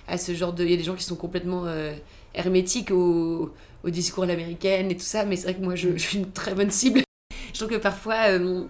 à 0.08 0.18
ce 0.18 0.34
genre 0.34 0.52
de. 0.52 0.64
Il 0.64 0.70
y 0.70 0.74
a 0.74 0.76
des 0.76 0.82
gens 0.84 0.94
qui 0.94 1.04
sont 1.04 1.16
complètement 1.16 1.64
euh, 1.66 1.92
hermétiques 2.34 2.90
au, 2.90 3.52
au 3.84 3.90
discours 3.90 4.24
à 4.24 4.26
l'américaine 4.26 4.90
et 4.90 4.96
tout 4.96 5.02
ça. 5.04 5.24
Mais 5.24 5.36
c'est 5.36 5.44
vrai 5.44 5.54
que 5.54 5.62
moi, 5.64 5.74
je, 5.74 5.90
je 5.96 6.02
suis 6.02 6.18
une 6.18 6.30
très 6.32 6.54
bonne 6.54 6.70
cible. 6.70 7.02
je 7.52 7.58
trouve 7.58 7.70
que 7.70 7.80
parfois. 7.80 8.28
euh, 8.30 8.64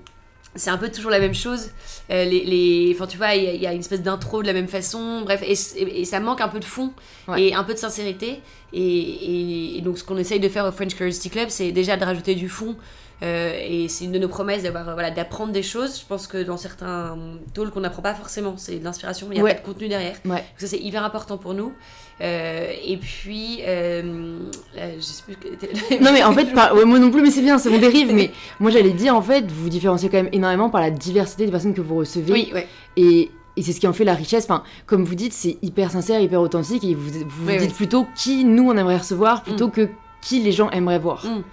c'est 0.59 0.71
un 0.71 0.78
peu 0.78 0.90
toujours 0.90 1.11
la 1.11 1.19
même 1.21 1.35
chose. 1.35 1.69
Euh, 2.11 2.25
les, 2.25 2.43
les... 2.45 2.90
Enfin, 2.95 3.07
tu 3.07 3.19
vois, 3.19 3.35
il 3.35 3.45
y, 3.45 3.47
a- 3.47 3.52
il 3.52 3.61
y 3.61 3.66
a 3.66 3.75
une 3.75 3.81
espèce 3.81 4.00
d'intro 4.00 4.40
de 4.40 4.47
la 4.47 4.55
même 4.55 4.69
façon. 4.69 5.21
Bref, 5.23 5.43
et, 5.43 5.52
et- 5.78 6.00
et 6.00 6.05
ça 6.07 6.19
manque 6.19 6.40
un 6.40 6.49
peu 6.49 6.61
de 6.61 6.64
fond 6.64 6.93
Ouais. 7.28 7.43
et 7.49 7.55
un 7.55 7.62
peu 7.62 7.75
de 7.75 7.78
sincérité. 7.78 8.40
Et, 8.73 8.81
et- 8.81 9.76
et 9.76 9.81
donc, 9.83 9.99
ce 9.99 10.05
qu'on 10.05 10.16
essaye 10.16 10.40
de 10.40 10.49
faire 10.49 10.64
au 10.64 10.73
French 10.73 10.95
Curiosity 10.95 11.28
Club, 11.28 11.50
c'est 11.50 11.73
déjà 11.73 11.99
de 11.99 12.05
rajouter 12.07 12.35
du 12.35 12.49
fond. 12.49 12.75
Euh, 13.23 13.58
et 13.66 13.88
c'est 13.88 14.04
une 14.04 14.12
de 14.12 14.18
nos 14.18 14.28
promesses 14.28 14.62
d'avoir, 14.62 14.88
euh, 14.88 14.92
voilà, 14.92 15.11
d'apprendre 15.11 15.52
des 15.52 15.62
choses. 15.62 16.00
Je 16.00 16.04
pense 16.06 16.26
que 16.26 16.42
dans 16.42 16.58
certains 16.58 17.16
talks, 17.54 17.75
on 17.75 17.80
n'apprend 17.80 18.02
pas 18.02 18.14
forcément. 18.14 18.54
C'est 18.58 18.78
de 18.78 18.85
l'inspiration, 18.85 19.26
mais 19.28 19.37
il 19.37 19.38
n'y 19.38 19.40
a 19.40 19.44
Ouais. 19.44 19.54
pas 19.54 19.61
de 19.61 19.64
contenu 19.66 19.88
derrière. 19.88 20.16
Ouais. 20.26 20.30
Donc 20.37 20.42
ça, 20.58 20.66
c'est 20.66 20.78
hyper 20.78 21.02
important 21.02 21.38
pour 21.38 21.54
nous. 21.54 21.73
Euh, 22.20 22.70
et 22.85 22.96
puis, 22.99 23.61
euh, 23.66 24.38
euh, 24.78 24.94
je 24.96 25.00
sais 25.02 25.23
plus 25.23 25.37
Non 26.00 26.12
mais 26.12 26.23
en 26.25 26.32
fait, 26.32 26.49
ouais, 26.75 26.85
moi 26.85 26.99
non 26.99 27.11
plus, 27.11 27.23
mais 27.23 27.30
c'est 27.30 27.42
bien, 27.42 27.58
c'est 27.58 27.70
mon 27.70 27.78
dérive. 27.78 28.12
Mais 28.14 28.30
moi 28.61 28.70
j'allais 28.70 28.92
dire 28.92 29.14
en 29.14 29.23
fait, 29.23 29.50
vous 29.50 29.64
vous 29.64 29.68
différenciez 29.70 30.08
quand 30.08 30.16
même 30.18 30.30
énormément 30.32 30.68
par 30.70 30.80
la 30.80 30.90
diversité 30.90 31.44
des 31.46 31.50
personnes 31.50 31.75
que 31.75 31.80
vous 31.82 31.96
recevez. 31.96 32.32
Oui, 32.32 32.50
ouais. 32.54 32.66
Et, 32.96 33.30
et 33.58 33.62
c'est 33.62 33.73
ce 33.73 33.80
qui 33.80 33.87
en 33.87 33.92
fait 33.92 34.04
la 34.04 34.14
richesse. 34.14 34.44
Enfin, 34.44 34.62
comme 34.87 35.04
vous 35.04 35.14
dites, 35.14 35.32
c'est 35.35 35.56
hyper 35.62 35.90
sincère, 35.90 36.20
hyper 36.20 36.40
authentique. 36.40 36.85
Et 36.85 36.94
vous 36.94 37.11
vous, 37.11 37.25
vous 37.28 37.49
Oui, 37.49 37.56
dites 37.58 37.75
plutôt 37.75 38.06
qui 38.14 38.44
nous 38.44 38.68
on 38.70 38.76
aimerait 38.76 38.99
recevoir 38.99 39.42
plutôt 39.42 39.68
que 39.68 39.88
qui 40.26 40.40
les 40.40 40.50
gens 40.50 40.71
aimeraient 40.71 40.99
voir. 40.99 41.25
Mm. 41.25 41.45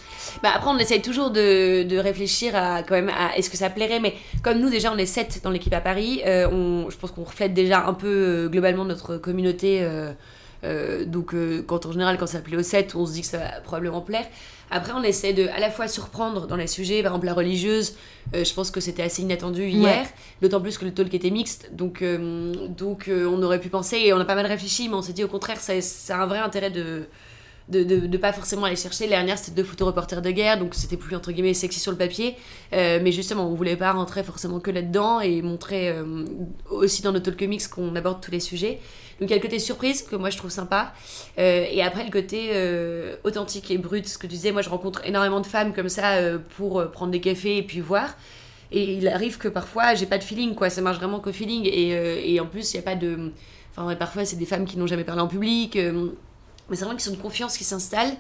Bah 0.42 0.50
après, 0.56 0.72
on 0.72 0.77
essaye 0.80 1.01
toujours 1.01 1.30
de, 1.30 1.84
de 1.84 1.98
réfléchir 1.98 2.56
à 2.56 2.82
quand 2.82 2.96
même 2.96 3.10
à 3.10 3.38
est-ce 3.38 3.51
que 3.51 3.58
ça 3.58 3.70
plairait, 3.70 4.00
mais 4.00 4.15
comme 4.42 4.60
nous 4.60 4.70
déjà 4.70 4.92
on 4.92 4.98
est 4.98 5.06
7 5.06 5.42
dans 5.44 5.51
l'équipe 5.51 5.74
à 5.74 5.82
Paris, 5.82 6.22
euh, 6.25 6.48
on, 6.51 6.89
je 6.89 6.98
pense 6.98 7.12
qu'on 7.12 7.24
reflète 7.24 7.53
déjà 7.53 7.86
un 7.86 7.94
peu 7.94 8.08
euh, 8.08 8.50
globalement 8.50 8.84
notre 8.84 9.18
communauté. 9.18 9.80
euh, 9.82 10.13
donc 11.06 11.36
quand 11.68 11.86
en 11.86 11.92
général 11.92 12.18
quand 12.18 12.25
ça 12.25 12.39
plaît 12.39 12.56
aux 12.56 12.63
7, 12.63 12.96
on 12.96 13.06
se 13.06 13.12
dit 13.12 13.22
que 13.22 13.27
ça 13.27 13.38
va 13.38 13.62
probablement 13.62 14.01
plaire. 14.01 14.25
Après, 14.75 14.92
on 14.94 15.03
essaie 15.03 15.34
de 15.34 15.48
à 15.50 15.60
la 15.60 15.70
fois 15.70 15.88
surprendre 15.88 16.48
dans 16.48 16.56
les 16.56 16.65
sujets, 16.65 17.03
par 17.03 17.12
exemple 17.12 17.27
la 17.27 17.36
religieuse, 17.36 17.96
euh, 18.34 18.44
je 18.44 18.53
pense 18.56 18.72
que 18.72 18.80
c'était 18.80 19.03
assez 19.03 19.22
inattendu 19.22 19.68
hier, 19.68 20.08
d'autant 20.42 20.62
plus 20.62 20.80
que 20.80 20.86
le 20.86 20.92
talk 20.92 21.13
était 21.13 21.30
mixte, 21.30 21.70
donc, 21.74 22.01
euh, 22.01 22.68
donc 22.70 23.08
euh, 23.08 23.27
on 23.27 23.44
aurait 23.44 23.60
pu 23.60 23.70
penser, 23.70 23.98
et 23.98 24.13
on 24.13 24.20
a 24.20 24.25
pas 24.25 24.34
mal 24.34 24.48
réfléchi, 24.48 24.89
mais 24.89 24.96
on 24.96 25.03
s'est 25.03 25.13
dit 25.13 25.24
au 25.24 25.27
contraire, 25.27 25.60
a 25.68 26.13
un 26.15 26.25
vrai 26.25 26.39
intérêt 26.39 26.72
de, 26.72 27.03
de, 27.70 27.84
de, 27.84 28.08
de 28.08 28.17
pas 28.17 28.34
forcément 28.34 28.65
aller 28.65 28.75
chercher. 28.75 29.05
La 29.05 29.17
dernière, 29.17 29.38
c'était 29.38 29.62
deux 29.62 29.63
photos 29.63 29.88
reporters 29.88 30.22
de 30.22 30.32
guerre, 30.32 30.60
donc 30.60 30.75
c'était 30.75 30.98
plus 30.98 31.15
entre 31.15 31.32
guillemets 31.32 31.53
sexy 31.53 31.79
sur 31.79 31.91
le 31.91 31.98
papier. 31.98 32.36
Euh, 32.74 33.00
mais 33.01 33.12
justement, 33.12 33.50
on 33.50 33.53
voulait 33.55 33.77
pas 33.77 33.91
rentrer 33.91 34.24
forcément 34.24 34.60
que 34.60 34.72
là-dedans 34.72 35.22
et 35.22 35.41
montrer 35.41 35.89
euh, 35.89 36.25
aussi 36.70 37.01
dans 37.01 37.12
notre 37.12 37.32
talk 37.32 37.41
mix 37.43 37.67
qu'on 37.67 37.96
aborde 37.96 38.22
tous 38.22 38.32
les 38.32 38.39
sujets. 38.39 38.79
Donc 39.20 39.29
il 39.29 39.32
y 39.32 39.34
a 39.34 39.38
le 39.38 39.41
côté 39.41 39.60
surprise 39.60 40.01
que 40.01 40.15
moi 40.15 40.29
je 40.29 40.38
trouve 40.38 40.51
sympa. 40.51 40.93
Euh, 41.38 41.65
et 41.72 41.82
après 41.82 42.03
le 42.03 42.12
côté 42.12 42.51
authentique 43.24 43.72
et 43.72 43.77
brut, 43.77 44.08
ce 44.08 44.17
que 44.17 44.27
tu 44.27 44.34
disais, 44.34 44.51
moi 44.51 44.62
je 44.62 44.70
rencontre 44.70 45.05
énormément 45.05 45.39
de 45.39 45.46
femmes 45.46 45.74
comme 45.74 45.89
ça 45.89 46.17
pour 46.58 46.91
prendre 46.91 47.12
des 47.12 47.22
cafés 47.22 47.58
et 47.58 47.63
puis 47.63 47.79
voir. 47.79 48.15
Et 48.72 48.96
il 48.96 49.08
arrive 49.08 49.38
que 49.38 49.48
parfois 49.48 49.93
j'ai 49.93 50.08
pas 50.08 50.17
de 50.17 50.24
feeling, 50.24 50.55
quoi. 50.55 50.70
Ça 50.70 50.82
marche 50.82 50.98
vraiment 50.98 51.20
qu'au 51.20 51.32
feeling. 51.32 51.65
Et, 51.65 52.34
et 52.34 52.39
en 52.39 52.48
plus, 52.48 52.74
il 52.74 52.77
y 52.77 52.79
a 52.79 52.84
pas 52.84 52.96
de. 52.96 53.32
Enfin, 53.75 53.96
parfois 53.96 54.25
c'est 54.25 54.36
des 54.36 54.46
femmes 54.46 54.65
qui 54.65 54.77
n'ont 54.77 54.88
jamais 54.88 55.03
parlé 55.03 55.22
en 55.22 55.27
public. 55.27 55.77
Euh, 56.74 56.75
mais 56.75 56.75
c'est 56.75 56.84
vraiment 56.86 56.98
qu'ils 56.98 57.06
sont 57.12 57.15
de 57.18 57.22
confiance 57.22 57.58
qui 57.58 57.63
s'installent. 57.63 58.13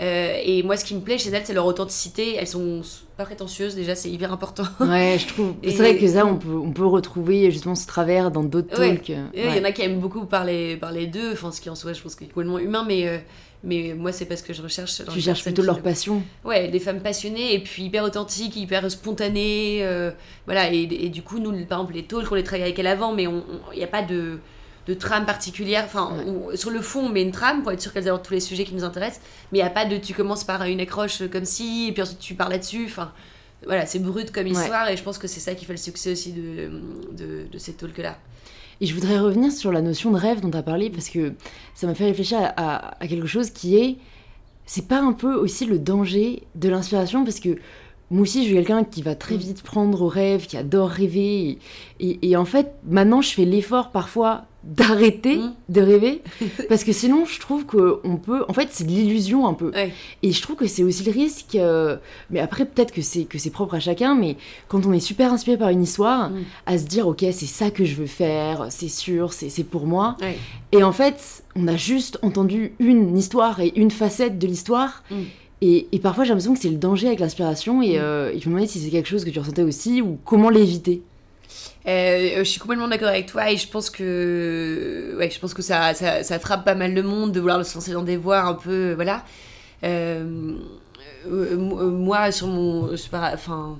Euh, 0.00 0.40
et 0.44 0.64
moi, 0.64 0.76
ce 0.76 0.84
qui 0.84 0.94
me 0.96 1.00
plaît 1.00 1.18
chez 1.18 1.30
elles, 1.30 1.42
c'est 1.44 1.54
leur 1.54 1.66
authenticité. 1.66 2.34
Elles 2.34 2.48
sont 2.48 2.82
pas 3.16 3.24
prétentieuses, 3.24 3.76
déjà, 3.76 3.94
c'est 3.94 4.10
hyper 4.10 4.32
important. 4.32 4.64
Ouais, 4.80 5.16
je 5.20 5.28
trouve. 5.28 5.54
Et- 5.62 5.70
C'est 5.70 5.76
vrai 5.78 5.96
que 5.96 6.08
ça, 6.08 6.26
on 6.26 6.36
peut, 6.36 6.48
on 6.52 6.72
peut 6.72 6.84
retrouver 6.86 7.50
justement 7.52 7.76
ce 7.76 7.86
travers 7.86 8.32
dans 8.32 8.42
d'autres 8.42 8.76
Ouais. 8.80 8.96
talks. 8.96 9.10
Et 9.10 9.16
Il 9.34 9.46
Ouais. 9.46 9.56
y 9.56 9.60
en 9.60 9.64
a 9.64 9.70
qui 9.70 9.82
aiment 9.82 10.00
beaucoup 10.00 10.24
parler, 10.26 10.76
parler 10.76 11.06
d'eux, 11.06 11.30
enfin, 11.32 11.52
ce 11.52 11.60
qui 11.60 11.70
en 11.70 11.76
soi, 11.76 11.92
je 11.92 12.02
pense, 12.02 12.14
est 12.20 12.24
complètement 12.26 12.58
humain, 12.58 12.84
mais, 12.88 13.06
euh, 13.06 13.18
mais 13.62 13.94
moi, 13.96 14.10
c'est 14.10 14.24
parce 14.26 14.42
que 14.42 14.52
je 14.52 14.62
recherche. 14.62 15.00
Tu 15.12 15.20
cherches 15.20 15.44
plutôt 15.44 15.62
leur 15.62 15.76
le- 15.76 15.82
passion. 15.82 16.22
Ouais, 16.44 16.66
des 16.68 16.80
femmes 16.80 17.00
passionnées 17.00 17.54
et 17.54 17.60
puis 17.60 17.84
hyper 17.84 18.02
authentiques, 18.02 18.56
hyper 18.56 18.90
spontanées. 18.90 19.78
euh, 19.84 20.10
voilà, 20.46 20.72
et, 20.72 20.82
et 20.90 21.08
du 21.08 21.22
coup, 21.22 21.38
nous, 21.38 21.52
par 21.66 21.78
exemple, 21.78 21.94
les 21.94 22.02
talks, 22.02 22.32
on 22.32 22.34
les 22.34 22.42
travaille 22.42 22.64
avec 22.64 22.78
elle 22.80 22.88
avant, 22.88 23.12
mais 23.12 23.22
il 23.72 23.78
n'y 23.78 23.84
a 23.84 23.86
pas 23.86 24.02
de, 24.02 24.38
de 24.86 24.94
trame 24.94 25.24
particulière. 25.26 25.82
Enfin, 25.86 26.12
Ouais. 26.26 26.56
sur 26.56 26.70
le 26.70 26.80
fond, 26.80 27.06
on 27.06 27.08
met 27.08 27.22
une 27.22 27.30
trame 27.32 27.62
pour 27.62 27.72
être 27.72 27.80
sûr 27.80 27.92
qu'elles 27.92 28.08
abordent 28.08 28.22
tous 28.24 28.34
les 28.34 28.40
sujets 28.40 28.64
qui 28.64 28.74
nous 28.74 28.84
intéressent, 28.84 29.20
mais 29.52 29.58
il 29.58 29.62
n'y 29.62 29.66
a 29.66 29.70
pas 29.70 29.84
de 29.86 29.96
tu 29.96 30.12
commences 30.14 30.44
par 30.44 30.62
une 30.64 30.80
accroche 30.80 31.22
comme 31.30 31.44
si, 31.44 31.88
et 31.88 31.92
puis 31.92 32.02
ensuite 32.02 32.18
tu 32.18 32.34
parles 32.34 32.52
là-dessus. 32.52 32.84
Enfin, 32.86 33.12
voilà, 33.66 33.86
c'est 33.86 33.98
brut 33.98 34.30
comme 34.30 34.46
histoire, 34.46 34.88
et 34.90 34.96
je 34.96 35.02
pense 35.02 35.16
que 35.18 35.26
c'est 35.26 35.40
ça 35.40 35.54
qui 35.54 35.64
fait 35.64 35.72
le 35.72 35.78
succès 35.78 36.12
aussi 36.12 36.32
de, 36.32 36.70
de, 37.12 37.58
talks-là. 37.78 38.18
Et 38.80 38.86
je 38.86 38.94
voudrais 38.94 39.18
revenir 39.18 39.52
sur 39.52 39.72
la 39.72 39.80
notion 39.80 40.10
de 40.10 40.18
rêve 40.18 40.40
dont 40.40 40.50
tu 40.50 40.56
as 40.58 40.62
parlé 40.62 40.90
parce 40.90 41.08
que 41.08 41.32
ça 41.74 41.86
m'a 41.86 41.94
fait 41.94 42.04
réfléchir 42.06 42.38
à, 42.40 42.46
à- 42.56 43.02
à 43.02 43.06
quelque 43.06 43.26
chose 43.28 43.50
qui 43.50 43.76
est. 43.76 43.96
C'est 44.66 44.88
pas 44.88 44.98
un 45.00 45.12
peu 45.12 45.34
aussi 45.34 45.64
le 45.64 45.78
danger 45.78 46.42
de 46.56 46.68
l'inspiration 46.68 47.22
parce 47.24 47.38
que 47.38 47.56
moi 48.10 48.22
aussi 48.22 48.40
je 48.40 48.46
suis 48.46 48.54
quelqu'un 48.54 48.82
qui 48.84 49.00
va 49.02 49.14
très 49.14 49.36
Mm. 49.36 49.38
vite 49.38 49.62
prendre 49.62 50.02
au 50.02 50.08
rêve, 50.08 50.46
qui 50.46 50.56
adore 50.56 50.88
rêver. 50.90 51.50
Et, 51.50 51.58
et- 52.00 52.30
et 52.30 52.36
en 52.36 52.44
fait, 52.44 52.72
maintenant 52.86 53.22
je 53.22 53.30
fais 53.30 53.44
l'effort 53.44 53.90
parfois 53.92 54.44
d'arrêter 54.66 55.36
Mm. 55.36 55.54
de 55.68 55.80
rêver 55.80 56.22
parce 56.68 56.84
que 56.84 56.92
sinon 56.92 57.24
je 57.26 57.38
trouve 57.40 57.66
qu'on 57.66 58.16
peut. 58.16 58.44
En 58.48 58.52
fait, 58.52 58.68
c'est 58.70 58.84
de 58.84 58.90
l'illusion 58.90 59.46
un 59.46 59.54
peu. 59.54 59.70
Ouais. 59.72 59.92
Et 60.22 60.32
je 60.32 60.40
trouve 60.42 60.56
que 60.56 60.66
c'est 60.66 60.82
aussi 60.82 61.04
le 61.04 61.12
risque. 61.12 61.54
euh, 61.54 61.96
mais 62.30 62.40
après, 62.40 62.64
peut-être 62.64 62.92
que 62.92 63.02
c'est 63.02 63.24
que 63.24 63.38
c'est 63.38 63.50
propre 63.50 63.74
à 63.74 63.80
chacun. 63.80 64.14
Mais 64.14 64.36
quand 64.68 64.86
on 64.86 64.92
est 64.92 65.00
super 65.00 65.32
inspiré 65.32 65.56
par 65.58 65.68
une 65.70 65.82
histoire, 65.82 66.30
Mm. 66.30 66.34
à 66.66 66.78
se 66.78 66.84
dire 66.86 67.06
ok, 67.08 67.20
c'est 67.32 67.46
ça 67.46 67.70
que 67.70 67.84
je 67.84 67.94
veux 67.94 68.06
faire, 68.06 68.66
c'est 68.70 68.88
sûr, 68.88 69.32
c'est 69.32 69.64
pour 69.64 69.86
moi. 69.86 70.16
Ouais. 70.20 70.36
Et 70.72 70.82
en 70.82 70.92
fait, 70.92 71.44
on 71.56 71.68
a 71.68 71.76
juste 71.76 72.18
entendu 72.22 72.72
une 72.78 73.16
histoire 73.18 73.60
et 73.60 73.72
une 73.76 73.90
facette 73.90 74.38
de 74.38 74.46
l'histoire. 74.46 75.02
Mm. 75.10 75.14
Et, 75.60 75.86
et 75.92 75.98
parfois, 75.98 76.24
j'ai 76.24 76.30
l'impression 76.30 76.52
que 76.54 76.60
c'est 76.60 76.68
le 76.68 76.76
danger 76.76 77.06
avec 77.06 77.20
l'inspiration. 77.20 77.80
Et, 77.80 77.98
euh, 77.98 78.30
et 78.32 78.38
je 78.40 78.48
me 78.48 78.54
demandais 78.54 78.66
si 78.66 78.80
c'est 78.80 78.90
quelque 78.90 79.08
chose 79.08 79.24
que 79.24 79.30
tu 79.30 79.38
ressentais 79.38 79.62
aussi 79.62 80.02
ou 80.02 80.18
comment 80.24 80.50
l'éviter. 80.50 81.02
Euh, 81.86 82.38
je 82.38 82.44
suis 82.44 82.60
complètement 82.60 82.88
d'accord 82.88 83.08
avec 83.08 83.26
toi 83.26 83.50
et 83.52 83.58
je 83.58 83.68
pense 83.68 83.90
que 83.90 85.14
ouais 85.18 85.28
je 85.30 85.38
pense 85.38 85.52
que 85.52 85.60
ça, 85.60 85.92
ça, 85.92 86.22
ça 86.22 86.38
frappe 86.38 86.64
pas 86.64 86.74
mal 86.74 86.94
le 86.94 87.02
monde 87.02 87.32
de 87.32 87.40
vouloir 87.40 87.64
se 87.64 87.74
lancer 87.74 87.92
dans 87.92 88.02
des 88.02 88.16
voies 88.16 88.40
un 88.40 88.54
peu 88.54 88.94
voilà 88.94 89.22
Euh, 89.82 90.54
euh, 91.30 91.56
moi 91.58 92.32
sur 92.32 92.46
mon 92.46 92.96
je 92.96 93.08
pas, 93.10 93.32
enfin 93.34 93.76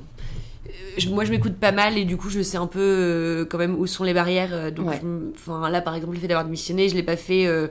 euh, 0.67 1.11
moi 1.11 1.25
je 1.25 1.31
m'écoute 1.31 1.55
pas 1.57 1.73
mal 1.73 1.97
et 1.97 2.05
du 2.05 2.19
coup 2.19 2.29
je 2.29 2.43
sais 2.43 2.59
un 2.59 2.67
peu 2.67 2.81
euh, 2.81 3.45
quand 3.47 3.57
même 3.59 3.75
où 3.79 3.87
sont 3.87 4.05
les 4.05 4.13
barrières 4.15 4.51
euh, 4.53 4.71
donc 4.71 4.89
Ouais. 4.89 5.01
je 5.03 5.71
là 5.71 5.81
par 5.81 5.95
exemple 5.95 6.13
le 6.15 6.21
fait 6.21 6.29
d'avoir 6.29 6.45
démissionné 6.45 6.91
je 6.91 6.95
l'ai 6.95 7.03
pas 7.03 7.17
fait 7.17 7.47
euh, 7.47 7.69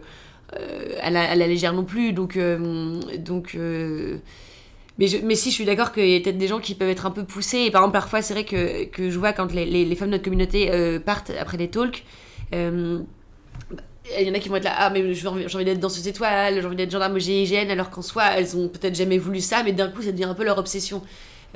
euh, 0.57 0.95
à, 1.01 1.11
la, 1.11 1.29
à 1.29 1.35
la 1.35 1.45
légère 1.47 1.73
non 1.73 1.83
plus 1.83 2.11
donc 2.13 2.37
euh, 2.37 2.99
donc 3.19 3.53
euh, 3.55 4.17
mais, 5.00 5.07
je- 5.07 5.17
mais 5.17 5.35
si, 5.35 5.50
je 5.50 5.55
suis 5.55 5.65
d'accord 5.65 5.91
qu'il 5.91 6.07
y 6.09 6.15
a 6.15 6.19
peut-être 6.19 6.38
des 6.38 6.47
gens 6.47 6.59
qui 6.59 6.75
peuvent 6.75 6.89
être 6.89 7.05
un 7.05 7.12
peu 7.12 7.23
poussés. 7.23 7.59
Et 7.59 7.71
par 7.71 7.81
exemple, 7.81 7.93
parfois, 7.93 8.21
c'est 8.21 8.33
vrai 8.33 8.45
que, 8.45 8.85
que 8.85 9.09
je 9.09 9.19
vois 9.19 9.33
quand 9.33 9.51
les, 9.53 9.65
les, 9.65 9.95
femmes 9.95 10.09
de 10.09 10.13
notre 10.13 10.23
communauté 10.23 10.71
euh, 10.71 11.00
partent 11.00 11.31
après 11.39 11.57
les 11.57 11.69
talks, 11.69 12.03
euh, 12.53 13.00
il 14.19 14.27
y 14.27 14.29
en 14.29 14.33
a 14.33 14.39
qui 14.39 14.50
vont 14.50 14.57
être 14.57 14.65
là, 14.65 14.73
ah, 14.77 14.89
mais 14.89 15.13
j'ai 15.13 15.27
envie, 15.27 15.45
envie 15.53 15.65
d'être 15.65 15.79
danseuse 15.79 16.07
étoile, 16.07 16.59
j'ai 16.59 16.65
envie 16.65 16.75
d'être 16.75 16.91
gendarme 16.91 17.15
au 17.15 17.19
GIGN, 17.19 17.69
alors 17.71 17.89
qu'en 17.89 18.01
soi, 18.01 18.23
elles 18.35 18.57
ont 18.57 18.67
peut-être 18.67 18.95
jamais 18.95 19.17
voulu 19.17 19.39
ça, 19.39 19.63
mais 19.63 19.71
d'un 19.71 19.88
coup, 19.88 20.01
ça 20.01 20.12
devient 20.12 20.25
un 20.25 20.33
peu 20.33 20.43
leur 20.43 20.57
obsession. 20.57 21.01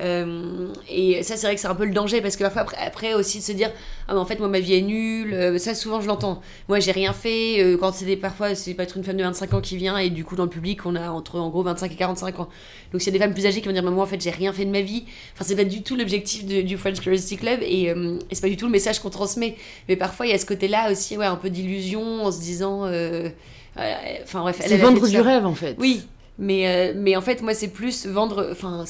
Euh, 0.00 0.68
et 0.88 1.22
ça, 1.22 1.36
c'est 1.36 1.46
vrai 1.46 1.54
que 1.56 1.60
c'est 1.60 1.66
un 1.66 1.74
peu 1.74 1.84
le 1.84 1.92
danger 1.92 2.20
parce 2.20 2.36
que 2.36 2.44
parfois, 2.44 2.62
après, 2.62 2.76
après 2.78 3.14
aussi 3.14 3.38
de 3.38 3.42
se 3.42 3.52
dire 3.52 3.70
Ah, 4.06 4.14
mais 4.14 4.20
en 4.20 4.24
fait, 4.24 4.38
moi, 4.38 4.48
ma 4.48 4.60
vie 4.60 4.74
est 4.74 4.82
nulle. 4.82 5.34
Euh, 5.34 5.58
ça, 5.58 5.74
souvent, 5.74 6.00
je 6.00 6.06
l'entends. 6.06 6.40
Moi, 6.68 6.78
j'ai 6.80 6.92
rien 6.92 7.12
fait. 7.12 7.62
Euh, 7.62 7.76
quand 7.76 7.92
c'est 7.92 8.04
des, 8.04 8.16
parfois, 8.16 8.54
c'est 8.54 8.74
pas 8.74 8.84
être 8.84 8.96
une 8.96 9.04
femme 9.04 9.16
de 9.16 9.24
25 9.24 9.54
ans 9.54 9.60
qui 9.60 9.76
vient 9.76 9.98
et 9.98 10.10
du 10.10 10.24
coup, 10.24 10.36
dans 10.36 10.44
le 10.44 10.50
public, 10.50 10.86
on 10.86 10.94
a 10.94 11.10
entre 11.10 11.38
en 11.38 11.48
gros 11.48 11.62
25 11.62 11.92
et 11.92 11.96
45 11.96 12.40
ans. 12.40 12.48
Donc, 12.92 13.06
a 13.06 13.10
des 13.10 13.18
femmes 13.18 13.34
plus 13.34 13.46
âgées 13.46 13.60
qui 13.60 13.66
vont 13.66 13.74
dire 13.74 13.82
Moi, 13.82 14.02
en 14.02 14.06
fait, 14.06 14.20
j'ai 14.20 14.30
rien 14.30 14.52
fait 14.52 14.64
de 14.64 14.70
ma 14.70 14.82
vie. 14.82 15.04
Enfin, 15.34 15.44
c'est 15.44 15.56
pas 15.56 15.64
du 15.64 15.82
tout 15.82 15.96
l'objectif 15.96 16.44
du 16.44 16.76
French 16.76 17.00
Curiosity 17.00 17.36
Club 17.36 17.60
et, 17.62 17.84
et 17.84 17.94
c'est 18.32 18.42
pas 18.42 18.48
du 18.48 18.56
tout 18.56 18.66
le 18.66 18.72
message 18.72 19.00
qu'on 19.00 19.10
transmet. 19.10 19.56
Mais 19.88 19.96
parfois, 19.96 20.26
il 20.26 20.30
y 20.30 20.34
a 20.34 20.38
ce 20.38 20.46
côté-là 20.46 20.92
aussi, 20.92 21.16
ouais, 21.16 21.26
un 21.26 21.36
peu 21.36 21.50
d'illusion 21.50 22.24
en 22.24 22.30
se 22.30 22.40
disant. 22.40 22.82
Enfin, 22.82 24.40
bref. 24.40 24.60
C'est 24.60 24.76
vendre 24.76 25.08
du 25.08 25.20
rêve, 25.20 25.44
en 25.46 25.54
fait. 25.54 25.76
Oui. 25.78 26.02
Mais, 26.40 26.92
mais 26.94 27.16
en 27.16 27.20
fait, 27.20 27.42
moi, 27.42 27.52
c'est 27.52 27.68
plus 27.68 28.06
vendre. 28.06 28.48
Enfin, 28.52 28.84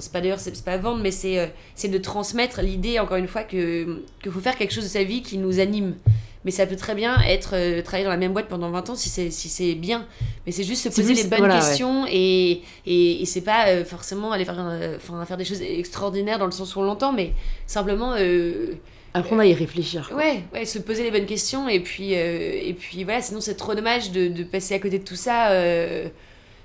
c'est 0.00 0.12
pas 0.12 0.20
d'ailleurs, 0.20 0.40
c'est 0.40 0.64
pas 0.64 0.76
vendre, 0.76 1.02
mais 1.02 1.10
c'est 1.10 1.38
euh, 1.38 1.46
c'est 1.74 1.88
de 1.88 1.98
transmettre 1.98 2.62
l'idée, 2.62 2.98
encore 2.98 3.16
une 3.16 3.28
fois, 3.28 3.42
que 3.42 4.02
qu'il 4.22 4.32
faut 4.32 4.40
faire 4.40 4.56
quelque 4.56 4.72
chose 4.72 4.84
de 4.84 4.88
sa 4.88 5.04
vie 5.04 5.22
qui 5.22 5.38
nous 5.38 5.60
anime. 5.60 5.94
Mais 6.44 6.50
ça 6.50 6.66
peut 6.66 6.76
très 6.76 6.94
bien 6.94 7.20
être 7.20 7.50
euh, 7.54 7.82
travailler 7.82 8.04
dans 8.04 8.10
la 8.10 8.16
même 8.16 8.32
boîte 8.32 8.48
pendant 8.48 8.70
20 8.70 8.90
ans 8.90 8.94
si 8.94 9.10
c'est 9.10 9.30
si 9.30 9.48
c'est 9.48 9.74
bien. 9.74 10.06
Mais 10.46 10.52
c'est 10.52 10.64
juste 10.64 10.82
se 10.82 10.88
poser 10.88 11.14
les 11.14 11.24
bonnes 11.24 11.50
questions 11.50 12.06
et, 12.08 12.62
et, 12.86 13.22
et 13.22 13.26
c'est 13.26 13.42
pas 13.42 13.68
euh, 13.68 13.84
forcément 13.84 14.32
aller 14.32 14.46
faire, 14.46 14.58
enfin, 14.96 15.24
faire 15.26 15.36
des 15.36 15.44
choses 15.44 15.60
extraordinaires 15.60 16.38
dans 16.38 16.46
le 16.46 16.52
sens 16.52 16.74
où 16.76 16.80
on 16.80 16.84
l'entend, 16.84 17.12
mais 17.12 17.32
simplement. 17.66 18.14
Apprendre 19.12 19.42
à 19.42 19.46
y 19.46 19.54
réfléchir. 19.54 20.12
Ouais, 20.16 20.44
ouais, 20.54 20.64
se 20.64 20.78
poser 20.78 21.02
les 21.02 21.10
bonnes 21.10 21.26
questions 21.26 21.68
et 21.68 21.80
puis, 21.80 22.12
et 22.12 22.74
puis 22.78 23.02
voilà, 23.04 23.20
sinon 23.20 23.40
c'est 23.40 23.56
trop 23.56 23.74
dommage 23.74 24.12
de, 24.12 24.28
de, 24.28 24.44
passer 24.44 24.74
à 24.74 24.78
côté 24.78 25.00
de 25.00 25.04
tout 25.04 25.16
ça 25.16 25.50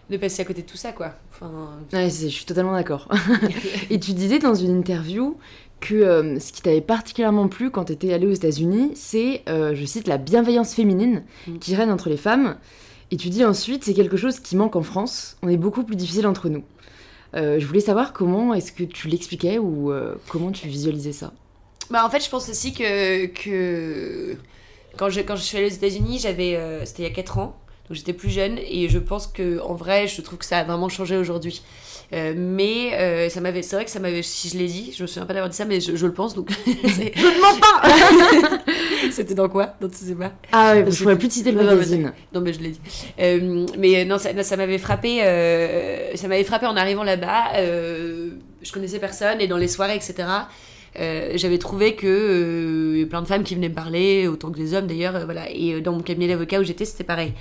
de 0.09 0.17
passer 0.17 0.41
à 0.41 0.45
côté 0.45 0.61
de 0.61 0.67
tout 0.67 0.77
ça, 0.77 0.91
quoi. 0.91 1.13
Enfin... 1.31 1.51
Ouais, 1.93 2.09
je 2.09 2.27
suis 2.27 2.45
totalement 2.45 2.73
d'accord. 2.73 3.07
et 3.89 3.99
tu 3.99 4.13
disais 4.13 4.39
dans 4.39 4.53
une 4.53 4.77
interview 4.77 5.37
que 5.79 5.95
euh, 5.95 6.39
ce 6.39 6.51
qui 6.51 6.61
t'avait 6.61 6.81
particulièrement 6.81 7.47
plu 7.47 7.69
quand 7.69 7.85
tu 7.85 7.93
étais 7.93 8.13
allée 8.13 8.27
aux 8.27 8.33
États-Unis, 8.33 8.91
c'est, 8.95 9.43
euh, 9.49 9.75
je 9.75 9.85
cite, 9.85 10.07
la 10.07 10.17
bienveillance 10.17 10.73
féminine 10.73 11.23
mm. 11.47 11.57
qui 11.59 11.75
règne 11.75 11.91
entre 11.91 12.09
les 12.09 12.17
femmes. 12.17 12.57
Et 13.11 13.17
tu 13.17 13.29
dis 13.29 13.45
ensuite, 13.45 13.83
c'est 13.83 13.93
quelque 13.93 14.17
chose 14.17 14.39
qui 14.39 14.55
manque 14.55 14.75
en 14.75 14.81
France, 14.81 15.37
on 15.43 15.49
est 15.49 15.57
beaucoup 15.57 15.83
plus 15.83 15.95
difficile 15.95 16.27
entre 16.27 16.49
nous. 16.49 16.63
Euh, 17.35 17.59
je 17.59 17.65
voulais 17.65 17.81
savoir 17.81 18.13
comment 18.13 18.53
est-ce 18.53 18.71
que 18.71 18.83
tu 18.83 19.07
l'expliquais 19.07 19.59
ou 19.59 19.91
comment 20.29 20.51
tu 20.51 20.67
visualisais 20.67 21.11
ça 21.11 21.33
bah, 21.91 22.05
En 22.05 22.09
fait, 22.09 22.23
je 22.23 22.29
pense 22.29 22.49
aussi 22.49 22.73
que, 22.73 23.25
que... 23.27 24.37
Quand, 24.97 25.09
je, 25.09 25.19
quand 25.21 25.35
je 25.35 25.41
suis 25.41 25.57
allée 25.57 25.67
aux 25.67 25.75
États-Unis, 25.75 26.19
j'avais, 26.19 26.57
c'était 26.85 27.03
il 27.03 27.09
y 27.09 27.11
a 27.11 27.13
4 27.13 27.37
ans, 27.37 27.57
donc 27.87 27.97
j'étais 27.97 28.13
plus 28.13 28.29
jeune 28.29 28.57
et 28.57 28.89
je 28.89 28.97
pense 28.97 29.27
que 29.27 29.59
en 29.61 29.75
vrai, 29.75 30.07
je 30.07 30.21
trouve 30.21 30.39
que 30.39 30.45
ça 30.45 30.59
a 30.59 30.63
vraiment 30.63 30.89
changé 30.89 31.17
aujourd'hui. 31.17 31.61
Euh, 32.13 32.33
mais 32.35 32.93
euh, 32.93 33.29
ça 33.29 33.41
m'avait, 33.41 33.61
c'est 33.61 33.75
vrai 33.75 33.85
que 33.85 33.91
ça 33.91 33.99
m'avait, 33.99 34.21
si 34.21 34.49
je 34.49 34.57
l'ai 34.57 34.67
dit, 34.67 34.93
je 34.95 35.03
me 35.03 35.07
souviens 35.07 35.25
pas 35.25 35.33
d'avoir 35.33 35.49
dit 35.49 35.57
ça, 35.57 35.65
mais 35.65 35.79
je, 35.79 36.05
le 36.05 36.13
pense 36.13 36.35
donc. 36.35 36.49
je 36.65 36.71
ne 36.71 37.41
mens 37.41 37.59
pas. 37.59 38.59
C'était 39.11 39.33
dans 39.33 39.49
quoi? 39.49 39.75
Dans 39.81 39.89
tu 39.89 39.97
sais 39.97 40.15
pas. 40.15 40.31
Ah 40.51 40.73
oui, 40.75 40.91
je 40.91 41.01
pourrais 41.01 41.17
plus 41.17 41.31
citer 41.31 41.51
le 41.51 41.63
magazine. 41.63 42.11
Non, 42.33 42.41
mais 42.41 42.53
je 42.53 42.59
l'ai 42.59 42.69
dit. 42.69 42.81
Euh, 43.19 43.65
mais 43.77 44.05
non, 44.05 44.17
ça, 44.17 44.43
ça 44.43 44.57
m'avait 44.57 44.77
frappé. 44.77 45.19
ça 46.15 46.27
m'avait 46.27 46.43
frappé 46.43 46.65
en 46.67 46.75
arrivant 46.75 47.03
là-bas. 47.03 47.53
je 47.55 48.71
connaissais 48.71 48.99
personne 48.99 49.41
et 49.41 49.47
dans 49.47 49.57
les 49.57 49.67
soirées, 49.67 49.95
etc. 49.95 50.27
j'avais 50.95 51.57
trouvé 51.57 51.95
que 51.95 53.03
plein 53.05 53.21
de 53.21 53.27
femmes 53.27 53.43
qui 53.43 53.55
venaient 53.55 53.69
me 53.69 53.75
parler, 53.75 54.27
autant 54.27 54.51
que 54.51 54.57
des 54.57 54.73
hommes 54.73 54.87
d'ailleurs, 54.87 55.25
voilà. 55.25 55.49
Et 55.49 55.81
dans 55.81 55.93
mon 55.93 56.01
cabinet 56.01 56.27
d'avocat 56.27 56.59
où 56.59 56.63
j'étais, 56.63 56.85
c'était 56.85 57.03
pareil. 57.03 57.33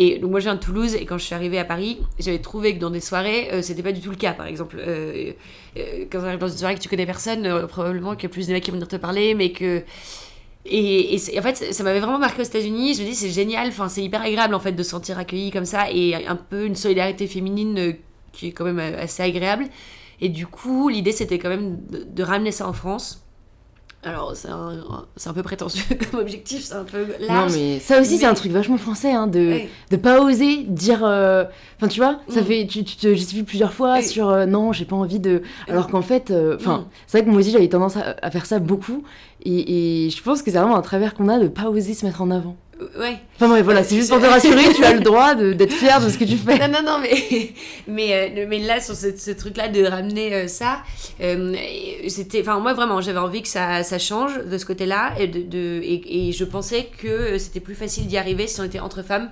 Et 0.00 0.20
donc 0.20 0.30
moi 0.30 0.38
je 0.38 0.44
viens 0.44 0.54
de 0.54 0.60
Toulouse 0.60 0.94
et 0.94 1.04
quand 1.04 1.18
je 1.18 1.24
suis 1.24 1.34
arrivée 1.34 1.58
à 1.58 1.64
Paris, 1.64 1.98
j'avais 2.20 2.38
trouvé 2.38 2.72
que 2.72 2.78
dans 2.78 2.90
des 2.90 3.00
soirées, 3.00 3.48
euh, 3.52 3.62
c'était 3.62 3.82
pas 3.82 3.90
du 3.90 4.00
tout 4.00 4.10
le 4.10 4.16
cas. 4.16 4.32
Par 4.32 4.46
exemple, 4.46 4.76
euh, 4.78 5.32
euh, 5.76 6.04
quand 6.08 6.20
tu 6.20 6.24
arrives 6.24 6.38
dans 6.38 6.46
une 6.46 6.56
soirée 6.56 6.76
que 6.76 6.80
tu 6.80 6.88
connais 6.88 7.04
personne, 7.04 7.66
probablement 7.66 8.14
qu'il 8.14 8.22
y 8.22 8.26
a 8.26 8.28
plus 8.28 8.46
de 8.46 8.52
mecs 8.52 8.62
qui 8.62 8.70
vont 8.70 8.76
venir 8.76 8.86
te 8.86 8.94
parler, 8.94 9.34
mais 9.34 9.50
que 9.50 9.82
et, 10.66 11.18
en 11.36 11.42
fait, 11.42 11.72
ça 11.72 11.82
m'avait 11.82 11.98
vraiment 11.98 12.18
marqué 12.18 12.42
aux 12.42 12.44
États-Unis. 12.44 12.94
Je 12.94 13.02
me 13.02 13.08
dis, 13.08 13.14
c'est 13.16 13.30
génial, 13.30 13.68
enfin, 13.68 13.88
c'est 13.88 14.04
hyper 14.04 14.22
agréable 14.22 14.54
en 14.54 14.60
fait 14.60 14.72
de 14.72 14.82
se 14.84 14.90
sentir 14.90 15.18
accueilli 15.18 15.50
comme 15.50 15.64
ça 15.64 15.90
et 15.90 16.14
un 16.14 16.36
peu 16.36 16.64
une 16.66 16.76
solidarité 16.76 17.26
féminine 17.26 17.96
qui 18.32 18.48
est 18.48 18.52
quand 18.52 18.64
même 18.64 18.78
assez 18.78 19.24
agréable. 19.24 19.64
Et 20.20 20.28
du 20.28 20.46
coup, 20.46 20.88
l'idée 20.88 21.12
c'était 21.12 21.40
quand 21.40 21.48
même 21.48 21.80
de, 21.90 22.22
ramener 22.22 22.52
ça 22.52 22.68
en 22.68 22.72
France. 22.72 23.24
Alors, 24.04 24.34
c'est 24.36 24.48
un, 24.48 25.32
peu 25.34 25.42
prétentieux 25.42 25.82
comme 26.10 26.20
objectif, 26.20 26.62
c'est 26.62 26.74
un 26.74 26.84
peu 26.84 27.04
large. 27.18 27.52
Non, 27.52 27.58
mais 27.58 27.80
ça 27.80 28.00
aussi, 28.00 28.18
c'est 28.18 28.26
un 28.26 28.34
truc 28.34 28.52
vachement 28.52 28.78
français, 28.78 29.12
hein, 29.12 29.26
de, 29.26 29.62
de 29.90 29.96
pas 29.96 30.20
oser 30.20 30.62
dire. 30.62 31.04
Euh, 31.04 31.44
enfin, 31.76 31.88
tu 31.88 31.98
vois, 31.98 32.20
ça 32.28 32.40
mm. 32.40 32.44
fait, 32.44 32.66
tu, 32.68 32.84
te 32.84 33.12
justifies 33.12 33.42
plusieurs 33.42 33.72
fois 33.72 34.00
sur 34.00 34.28
euh, 34.28 34.46
non, 34.46 34.72
j'ai 34.72 34.84
pas 34.84 34.94
envie 34.94 35.18
de. 35.18 35.42
Alors 35.66 35.88
qu'en 35.88 36.02
fait, 36.02 36.30
euh, 36.30 36.56
enfin, 36.60 36.78
mm. 36.78 36.84
c'est 37.08 37.18
vrai 37.18 37.24
que 37.26 37.30
moi 37.30 37.40
aussi, 37.40 37.50
j'avais 37.50 37.68
tendance 37.68 37.96
à, 37.96 38.30
faire 38.30 38.46
ça 38.46 38.60
beaucoup. 38.60 39.02
Et, 39.42 40.06
et 40.06 40.10
je 40.10 40.22
pense 40.22 40.42
que 40.42 40.52
c'est 40.52 40.58
vraiment 40.58 40.76
un 40.76 40.82
travers 40.82 41.14
qu'on 41.14 41.28
a 41.28 41.40
de 41.40 41.48
pas 41.48 41.68
oser 41.68 41.94
se 41.94 42.06
mettre 42.06 42.22
en 42.22 42.30
avant. 42.30 42.56
Ouais. 42.96 43.18
Enfin 43.36 43.48
bref, 43.48 43.64
voilà, 43.64 43.82
c'est 43.82 43.96
juste 43.96 44.10
pour 44.10 44.20
te 44.20 44.26
rassurer, 44.26 44.72
tu 44.72 44.84
as 44.84 44.92
le 44.92 45.00
droit 45.04 45.34
d'être 45.34 45.72
fier 45.72 46.00
de 46.00 46.08
ce 46.08 46.16
que 46.16 46.24
tu 46.24 46.36
fais. 46.36 46.58
Non, 46.58 46.68
non, 46.68 46.82
non, 46.84 46.98
mais, 47.00 47.52
mais, 47.88 48.38
euh, 48.38 48.46
mais 48.48 48.58
là, 48.60 48.80
sur 48.80 48.94
ce, 48.94 49.16
ce 49.16 49.30
truc-là 49.32 49.68
de 49.68 49.84
ramener 49.84 50.32
euh, 50.34 50.48
ça, 50.48 50.82
euh, 51.20 51.56
c'était. 52.08 52.40
Enfin, 52.40 52.60
moi, 52.60 52.74
vraiment, 52.74 53.00
j'avais 53.00 53.18
envie 53.18 53.42
que 53.42 53.48
ça, 53.48 53.82
ça 53.82 53.98
change 53.98 54.44
de 54.44 54.58
ce 54.58 54.64
côté-là. 54.64 55.14
Et, 55.18 55.26
de, 55.26 55.42
de 55.42 55.80
et, 55.82 56.28
et, 56.28 56.32
je 56.32 56.44
pensais 56.44 56.88
que 57.00 57.36
c'était 57.38 57.60
plus 57.60 57.74
facile 57.74 58.06
d'y 58.06 58.16
arriver 58.16 58.46
si 58.46 58.60
on 58.60 58.64
était 58.64 58.80
entre 58.80 59.02
femmes. 59.02 59.30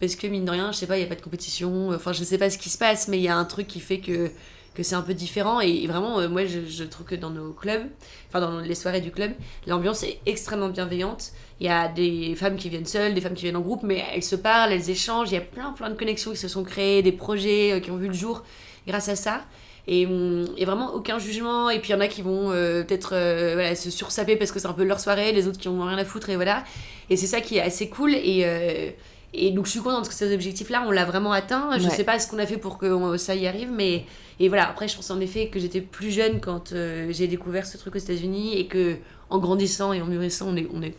Parce 0.00 0.14
que, 0.14 0.26
mine 0.26 0.44
de 0.44 0.50
rien, 0.50 0.70
je 0.70 0.78
sais 0.78 0.86
pas, 0.86 0.96
il 0.96 1.00
n'y 1.00 1.06
a 1.06 1.08
pas 1.08 1.14
de 1.14 1.22
compétition. 1.22 1.90
Enfin, 1.90 2.12
je 2.12 2.22
sais 2.22 2.38
pas 2.38 2.50
ce 2.50 2.58
qui 2.58 2.70
se 2.70 2.78
passe, 2.78 3.08
mais 3.08 3.18
il 3.18 3.22
y 3.22 3.28
a 3.28 3.36
un 3.36 3.44
truc 3.44 3.66
qui 3.66 3.80
fait 3.80 3.98
que 3.98 4.30
que 4.74 4.82
c'est 4.82 4.94
un 4.94 5.02
peu 5.02 5.14
différent. 5.14 5.60
Et 5.60 5.86
vraiment, 5.86 6.18
euh, 6.20 6.28
moi, 6.28 6.44
je, 6.44 6.60
je, 6.66 6.84
trouve 6.84 7.06
que 7.06 7.14
dans 7.14 7.30
nos 7.30 7.52
clubs, 7.52 7.86
enfin 8.28 8.40
dans 8.40 8.60
les 8.60 8.74
soirées 8.74 9.00
du 9.00 9.10
club, 9.10 9.32
l'ambiance 9.66 10.02
est 10.02 10.18
extrêmement 10.26 10.68
bienveillante. 10.68 11.32
Il 11.60 11.66
y 11.66 11.70
a 11.70 11.88
des 11.88 12.34
femmes 12.34 12.56
qui 12.56 12.68
viennent 12.68 12.86
seules, 12.86 13.14
des 13.14 13.20
femmes 13.20 13.34
qui 13.34 13.42
viennent 13.44 13.56
en 13.56 13.60
groupe, 13.60 13.82
mais 13.84 14.04
elles 14.12 14.22
se 14.22 14.36
parlent, 14.36 14.72
elles 14.72 14.90
échangent. 14.90 15.30
Il 15.30 15.34
y 15.34 15.38
a 15.38 15.42
plein, 15.42 15.72
plein 15.72 15.90
de 15.90 15.94
connexions 15.94 16.32
qui 16.32 16.36
se 16.36 16.48
sont 16.48 16.64
créées, 16.64 17.02
des 17.02 17.12
projets 17.12 17.72
euh, 17.72 17.80
qui 17.80 17.90
ont 17.90 17.96
vu 17.96 18.08
le 18.08 18.14
jour 18.14 18.42
grâce 18.86 19.08
à 19.08 19.16
ça. 19.16 19.42
Et, 19.86 20.06
hum, 20.06 20.46
et, 20.56 20.64
vraiment 20.64 20.92
aucun 20.94 21.18
jugement. 21.18 21.70
Et 21.70 21.78
puis 21.78 21.90
il 21.90 21.92
y 21.92 21.96
en 21.96 22.00
a 22.00 22.08
qui 22.08 22.22
vont 22.22 22.50
euh, 22.50 22.82
peut-être 22.82 23.10
voilà, 23.54 23.76
se 23.76 23.90
sursaper 23.90 24.36
parce 24.36 24.50
que 24.50 24.58
c'est 24.58 24.66
un 24.66 24.72
peu 24.72 24.84
leur 24.84 24.98
soirée, 24.98 25.32
les 25.32 25.46
autres 25.46 25.58
qui 25.58 25.68
ont 25.68 25.84
rien 25.84 25.98
à 25.98 26.04
foutre, 26.04 26.30
et 26.30 26.36
voilà. 26.36 26.64
Et 27.10 27.16
c'est 27.16 27.26
ça 27.26 27.40
qui 27.40 27.58
est 27.58 27.60
assez 27.60 27.88
cool. 27.88 28.14
Et, 28.14 28.94
et 29.34 29.50
donc 29.50 29.66
je 29.66 29.72
suis 29.72 29.80
contente 29.80 30.08
que 30.08 30.14
ces 30.14 30.32
objectifs-là, 30.32 30.84
on 30.86 30.90
l'a 30.90 31.04
vraiment 31.04 31.32
atteint. 31.32 31.78
Je 31.78 31.84
ne 31.84 31.90
sais 31.90 32.04
pas 32.04 32.18
ce 32.18 32.28
qu'on 32.28 32.38
a 32.38 32.46
fait 32.46 32.56
pour 32.56 32.78
que 32.78 33.16
ça 33.18 33.34
y 33.34 33.46
arrive, 33.46 33.70
mais 33.70 34.04
et 34.40 34.48
voilà. 34.48 34.68
Après, 34.68 34.88
je 34.88 34.96
pense 34.96 35.10
en 35.10 35.20
effet 35.20 35.48
que 35.48 35.58
j'étais 35.58 35.80
plus 35.80 36.10
jeune 36.10 36.40
quand 36.40 36.72
euh, 36.72 37.08
j'ai 37.10 37.26
découvert 37.26 37.66
ce 37.66 37.76
truc 37.78 37.94
aux 37.94 37.98
États-Unis 37.98 38.58
et 38.58 38.66
que 38.66 38.96
en 39.30 39.38
grandissant 39.38 39.92
et 39.92 40.02
en 40.02 40.06
mûrissant, 40.06 40.48
on 40.48 40.56
est, 40.56 40.68
on 40.72 40.82
est. 40.82 40.94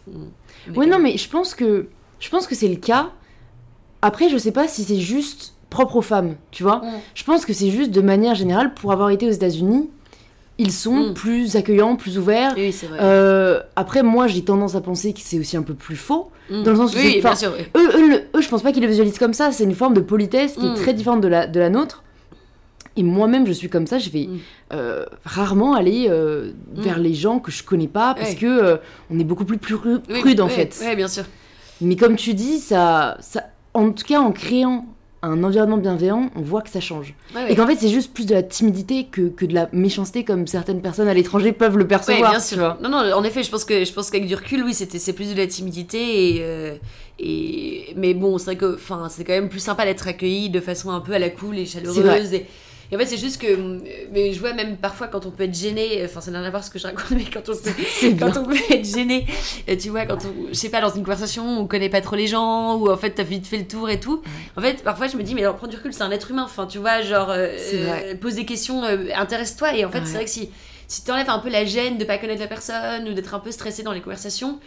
oui, 0.76 0.88
non, 0.88 1.00
mais 1.00 1.18
je 1.18 1.30
pense 1.30 1.54
que 1.54 1.88
je 2.20 2.30
pense 2.30 2.48
que 2.48 2.56
c'est 2.56 2.68
le 2.68 2.78
cas. 2.78 3.12
Après, 4.02 4.30
je 4.30 4.38
sais 4.38 4.52
pas 4.52 4.68
si 4.68 4.84
c'est 4.84 5.00
juste 5.00 5.54
propre 5.70 5.98
aux 5.98 6.02
femmes, 6.02 6.36
tu 6.52 6.64
vois. 6.64 6.82
Je 7.14 7.24
pense 7.24 7.46
que 7.46 7.54
c'est 7.54 7.70
juste 7.70 7.92
de 7.92 8.02
manière 8.02 8.36
générale 8.36 8.74
pour 8.74 8.92
avoir 8.92 9.10
été 9.10 9.28
aux 9.28 9.32
États-Unis 9.32 9.90
ils 10.58 10.72
sont 10.72 11.10
mm. 11.10 11.14
plus 11.14 11.56
accueillants, 11.56 11.96
plus 11.96 12.18
ouverts. 12.18 12.54
Oui, 12.56 12.72
c'est 12.72 12.88
vrai. 12.88 13.00
Euh, 13.02 13.60
après, 13.76 14.04
moi, 14.04 14.28
j'ai 14.28 14.44
tendance 14.44 14.76
à 14.76 14.82
penser 14.82 15.14
que 15.14 15.20
c'est 15.22 15.40
aussi 15.40 15.58
un 15.58 15.64
peu 15.64 15.74
plus 15.74 15.98
faux. 15.98 16.32
Mm. 16.50 16.64
Dans 16.64 16.72
le 16.72 16.78
sens 16.78 16.96
où 16.96 16.98
oui, 16.98 17.20
bien 17.22 17.36
sûr, 17.36 17.52
eux, 17.52 17.90
eux, 17.98 18.22
eux, 18.36 18.42
je 18.42 18.48
pense 18.48 18.62
pas 18.62 18.72
qu'ils 18.72 18.84
le 18.84 18.88
visualisent 18.88 19.20
comme 19.20 19.34
ça. 19.34 19.52
C'est 19.52 19.66
une 19.66 19.76
forme 19.76 19.94
de 19.94 20.02
politesse 20.02 20.54
qui 20.54 20.66
est 20.66 20.72
mm. 20.72 20.76
très 20.76 20.94
différente 20.94 21.22
de 21.22 21.28
la, 21.28 21.48
de 21.48 21.60
la 21.60 21.70
nôtre. 21.70 22.04
Et 22.98 23.04
moi-même, 23.04 23.46
je 23.46 23.52
suis 23.52 23.70
comme 23.70 23.88
ça. 23.88 23.98
Je 23.98 24.10
vais 24.10 24.30
euh, 24.74 25.06
rarement 25.26 25.74
aller 25.76 26.08
euh, 26.10 26.52
vers 26.74 26.98
les 26.98 27.14
gens 27.14 27.40
que 27.40 27.52
je 27.52 27.64
connais 27.64 27.88
pas 27.88 28.16
parce 28.16 28.36
que 28.36 28.80
on 29.10 29.20
est 29.20 29.24
beaucoup 29.24 29.46
plus, 29.46 29.58
prude 29.58 30.42
en 30.42 30.50
fait. 30.50 30.82
Oui, 30.86 30.96
bien 30.96 31.08
sûr. 31.08 31.26
Mais 31.82 31.96
comme 31.96 32.16
tu 32.16 32.34
dis, 32.34 32.60
ça, 32.60 33.18
ça, 33.20 33.44
en 33.74 33.92
tout 33.92 34.06
cas, 34.06 34.20
en 34.20 34.32
créant 34.32 34.86
un 35.22 35.44
environnement 35.44 35.78
bienveillant, 35.78 36.30
on 36.36 36.42
voit 36.42 36.62
que 36.62 36.70
ça 36.70 36.80
change. 36.80 37.16
Et 37.50 37.56
qu'en 37.56 37.66
fait, 37.66 37.78
c'est 37.78 37.90
juste 37.90 38.14
plus 38.14 38.26
de 38.26 38.34
la 38.34 38.44
timidité 38.44 39.06
que, 39.06 39.30
que, 39.30 39.46
de 39.46 39.54
la 39.54 39.70
méchanceté, 39.72 40.24
comme 40.24 40.48
certaines 40.48 40.82
personnes 40.82 41.08
à 41.08 41.14
l'étranger 41.14 41.52
peuvent 41.52 41.78
le 41.78 41.88
percevoir. 41.88 42.32
bien 42.32 42.40
sûr. 42.40 42.78
Non, 42.82 42.90
non, 42.90 43.12
en 43.14 43.24
effet, 43.24 43.44
je 43.44 43.50
pense 43.50 43.66
que 43.66 43.84
je 43.84 43.92
pense 43.92 44.10
qu'avec 44.10 44.28
du 44.28 44.36
recul, 44.36 44.64
oui, 44.64 44.74
c'était 44.74 45.00
c'est 45.00 45.14
plus 45.14 45.34
de 45.34 45.38
la 45.38 45.48
timidité 45.48 46.36
et, 46.36 46.38
euh, 46.42 46.76
et 47.20 47.94
mais 47.96 48.14
bon, 48.14 48.38
c'est 48.38 48.46
vrai 48.46 48.56
que, 48.56 48.78
c'est 49.10 49.24
quand 49.24 49.34
même 49.34 49.50
plus 49.50 49.60
sympa 49.60 49.86
d'être 49.86 50.08
accueilli 50.08 50.50
de 50.50 50.60
façon 50.60 50.92
un 50.92 51.00
peu 51.00 51.14
à 51.14 51.20
la 51.20 51.30
cool 51.30 51.58
et 51.58 51.66
chaleureuse. 51.66 52.34
Et, 52.34 52.46
et 52.92 52.96
en 52.96 53.00
fait, 53.00 53.06
c'est 53.06 53.18
juste 53.18 53.42
que. 53.42 53.82
Mais 54.12 54.32
je 54.32 54.40
vois 54.40 54.54
même 54.54 54.78
parfois 54.78 55.08
quand 55.08 55.26
on 55.26 55.32
peut 55.32 55.44
être 55.44 55.56
gêné, 55.56 56.02
enfin, 56.06 56.22
ça 56.22 56.32
n'a 56.32 56.40
rien 56.40 56.48
à 56.48 56.52
voir 56.52 56.64
ce 56.64 56.70
que 56.70 56.78
je 56.78 56.86
raconte, 56.86 57.12
mais 57.12 57.26
quand 57.26 57.48
on 57.50 57.54
peut, 57.54 58.16
quand 58.20 58.38
on 58.38 58.46
peut 58.46 58.58
être 58.70 58.86
gêné, 58.86 59.26
euh, 59.70 59.76
tu 59.76 59.90
vois, 59.90 60.06
quand 60.06 60.20
on. 60.26 60.50
Je 60.50 60.54
sais 60.54 60.70
pas, 60.70 60.82
dans 60.82 60.94
une 60.94 61.04
conversation, 61.04 61.62
on 61.62 61.68
connaît 61.68 61.90
pas 61.90 62.02
trop 62.02 62.16
les 62.16 62.28
gens, 62.28 62.76
ou 62.76 62.92
en 62.92 62.98
fait, 62.98 63.12
t'as 63.12 63.24
vite 63.24 63.48
fait 63.48 63.58
le 63.58 63.68
tour 63.68 63.90
et 63.90 64.00
tout. 64.00 64.22
En 64.56 64.62
fait, 64.62 64.84
parfois, 64.84 65.08
je 65.08 65.18
me 65.18 65.24
dis, 65.24 65.34
mais 65.34 65.42
alors, 65.42 65.56
prendre 65.56 65.72
du 65.72 65.78
recul, 65.78 65.94
c'est 65.94 66.04
un 66.04 66.12
être 66.12 66.30
humain, 66.30 66.44
enfin, 66.44 66.68
tu 66.68 66.78
vois, 66.78 67.02
genre, 67.02 67.30
euh, 67.30 68.16
pose 68.22 68.36
des 68.36 68.46
questions, 68.46 68.84
euh, 68.84 69.08
intéresse-toi, 69.16 69.76
et 69.76 69.86
en 69.86 69.90
fait, 69.90 70.02
c'est 70.06 70.14
vrai 70.14 70.26
que 70.26 70.32
si, 70.32 70.50
si 70.88 71.04
tu 71.04 71.12
enlèves 71.12 71.30
un 71.30 71.40
peu 71.40 71.50
la 71.50 71.66
gêne 71.66 71.98
de 71.98 72.06
pas 72.06 72.18
connaître 72.18 72.42
la 72.42 72.48
personne, 72.48 73.08
ou 73.08 73.14
d'être 73.14 73.34
un 73.34 73.40
peu 73.40 73.52
stressé 73.52 73.82
dans 73.82 73.94
les 73.94 74.02
conversations, 74.02 74.60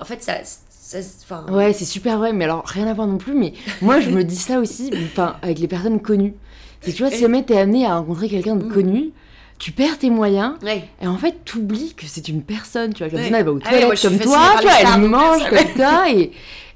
en 0.00 0.04
fait, 0.04 0.22
ça. 0.22 0.38
ça 0.44 1.44
ouais, 1.50 1.74
c'est 1.74 1.84
super 1.84 2.18
vrai, 2.18 2.32
mais 2.32 2.44
alors 2.44 2.64
rien 2.64 2.86
à 2.86 2.94
voir 2.94 3.06
non 3.06 3.18
plus. 3.18 3.34
Mais 3.34 3.52
moi, 3.82 4.00
je 4.00 4.08
me 4.10 4.24
dis 4.24 4.36
ça 4.36 4.58
aussi, 4.58 4.90
enfin, 5.04 5.36
avec 5.42 5.58
les 5.58 5.68
personnes 5.68 6.00
connues. 6.00 6.34
C'est 6.80 6.92
tu 6.92 7.02
vois, 7.02 7.10
si 7.10 7.20
jamais 7.20 7.42
t'es 7.44 7.58
amené 7.58 7.86
à 7.86 7.96
rencontrer 7.98 8.28
quelqu'un 8.28 8.56
de 8.56 8.64
mm. 8.64 8.72
connu, 8.72 9.10
tu 9.58 9.72
perds 9.72 9.98
tes 9.98 10.10
moyens 10.10 10.54
Ouais. 10.62 10.84
et 11.02 11.06
en 11.08 11.16
fait 11.18 11.34
tu 11.44 11.58
oublies 11.58 11.94
que 11.94 12.06
c'est 12.06 12.28
une 12.28 12.42
personne 12.42 12.94
tu 12.94 13.02
vois 13.02 13.10
comme 13.10 13.18
Ouais. 13.20 13.28
ça 13.30 13.38
elle 13.38 13.44
va 13.44 13.52
aux 13.52 13.58
Ah 13.64 13.72
ouais, 13.72 13.78
toilettes 13.80 13.90
je 13.92 13.96
suis 13.96 14.08
comme 14.08 14.18
toi 14.18 14.38
tu 14.60 14.62
vois 14.66 14.72
elle 14.94 15.08
mange 15.08 15.48
comme 15.50 15.74
toi 15.74 16.10
et 16.10 16.30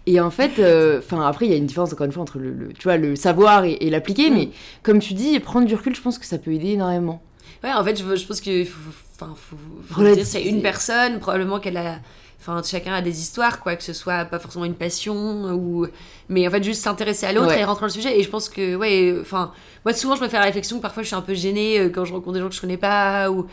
et 0.06 0.18
en 0.20 0.30
fait 0.30 0.50
enfin 0.98 1.24
après 1.24 1.46
il 1.46 1.52
y 1.52 1.54
a 1.54 1.58
une 1.58 1.66
différence 1.66 1.92
encore 1.92 2.06
une 2.06 2.10
fois 2.12 2.22
entre 2.24 2.38
le, 2.40 2.50
le- 2.50 2.72
tu 2.72 2.82
vois 2.82 2.96
le 2.96 3.14
savoir 3.14 3.64
et, 3.64 3.74
et 3.80 3.88
l'appliquer 3.90 4.30
Mm. 4.30 4.34
mais 4.34 4.48
comme 4.82 4.98
tu 4.98 5.14
dis 5.14 5.38
prendre 5.38 5.66
du 5.66 5.76
recul 5.76 5.94
je 5.94 6.00
pense 6.00 6.18
que 6.18 6.26
ça 6.26 6.38
peut 6.38 6.52
aider 6.52 6.70
énormément 6.70 7.22
Ouais, 7.62 7.72
en 7.72 7.84
fait, 7.84 7.96
je, 7.96 8.16
je 8.16 8.26
pense 8.26 8.40
que 8.40 8.64
faut, 8.64 8.80
enfin, 9.14 9.34
faut, 9.36 9.54
faut 9.88 10.00
Relativiser. 10.00 10.40
dire, 10.40 10.42
c'est 10.50 10.56
une 10.56 10.62
personne, 10.62 11.20
probablement 11.20 11.60
qu'elle 11.60 11.76
a. 11.76 12.00
Enfin, 12.44 12.60
chacun 12.64 12.92
a 12.92 13.02
des 13.02 13.20
histoires, 13.20 13.60
quoi, 13.60 13.76
que 13.76 13.84
ce 13.84 13.92
soit 13.92 14.24
pas 14.24 14.40
forcément 14.40 14.64
une 14.64 14.74
passion, 14.74 15.14
ou. 15.54 15.86
Mais 16.28 16.46
en 16.48 16.50
fait, 16.50 16.62
juste 16.64 16.82
s'intéresser 16.82 17.24
à 17.26 17.32
l'autre 17.32 17.48
Ouais. 17.50 17.60
et 17.60 17.64
rentrer 17.64 17.82
dans 17.82 17.86
le 17.86 17.92
sujet. 17.92 18.18
Et 18.18 18.22
je 18.24 18.28
pense 18.28 18.48
que, 18.48 18.74
ouais, 18.74 19.16
enfin. 19.20 19.52
Moi, 19.84 19.94
souvent, 19.94 20.16
je 20.16 20.22
me 20.22 20.28
fais 20.28 20.38
la 20.38 20.44
réflexion 20.44 20.78
que 20.78 20.82
parfois, 20.82 21.02
je 21.04 21.08
suis 21.08 21.16
un 21.16 21.20
peu 21.22 21.34
gênée 21.34 21.78
euh, 21.78 21.88
quand 21.88 22.04
je 22.04 22.12
rencontre 22.12 22.32
des 22.34 22.40
gens 22.40 22.48
que 22.48 22.54
je 22.56 22.60
connais 22.60 22.76
pas, 22.76 23.30
ou. 23.30 23.46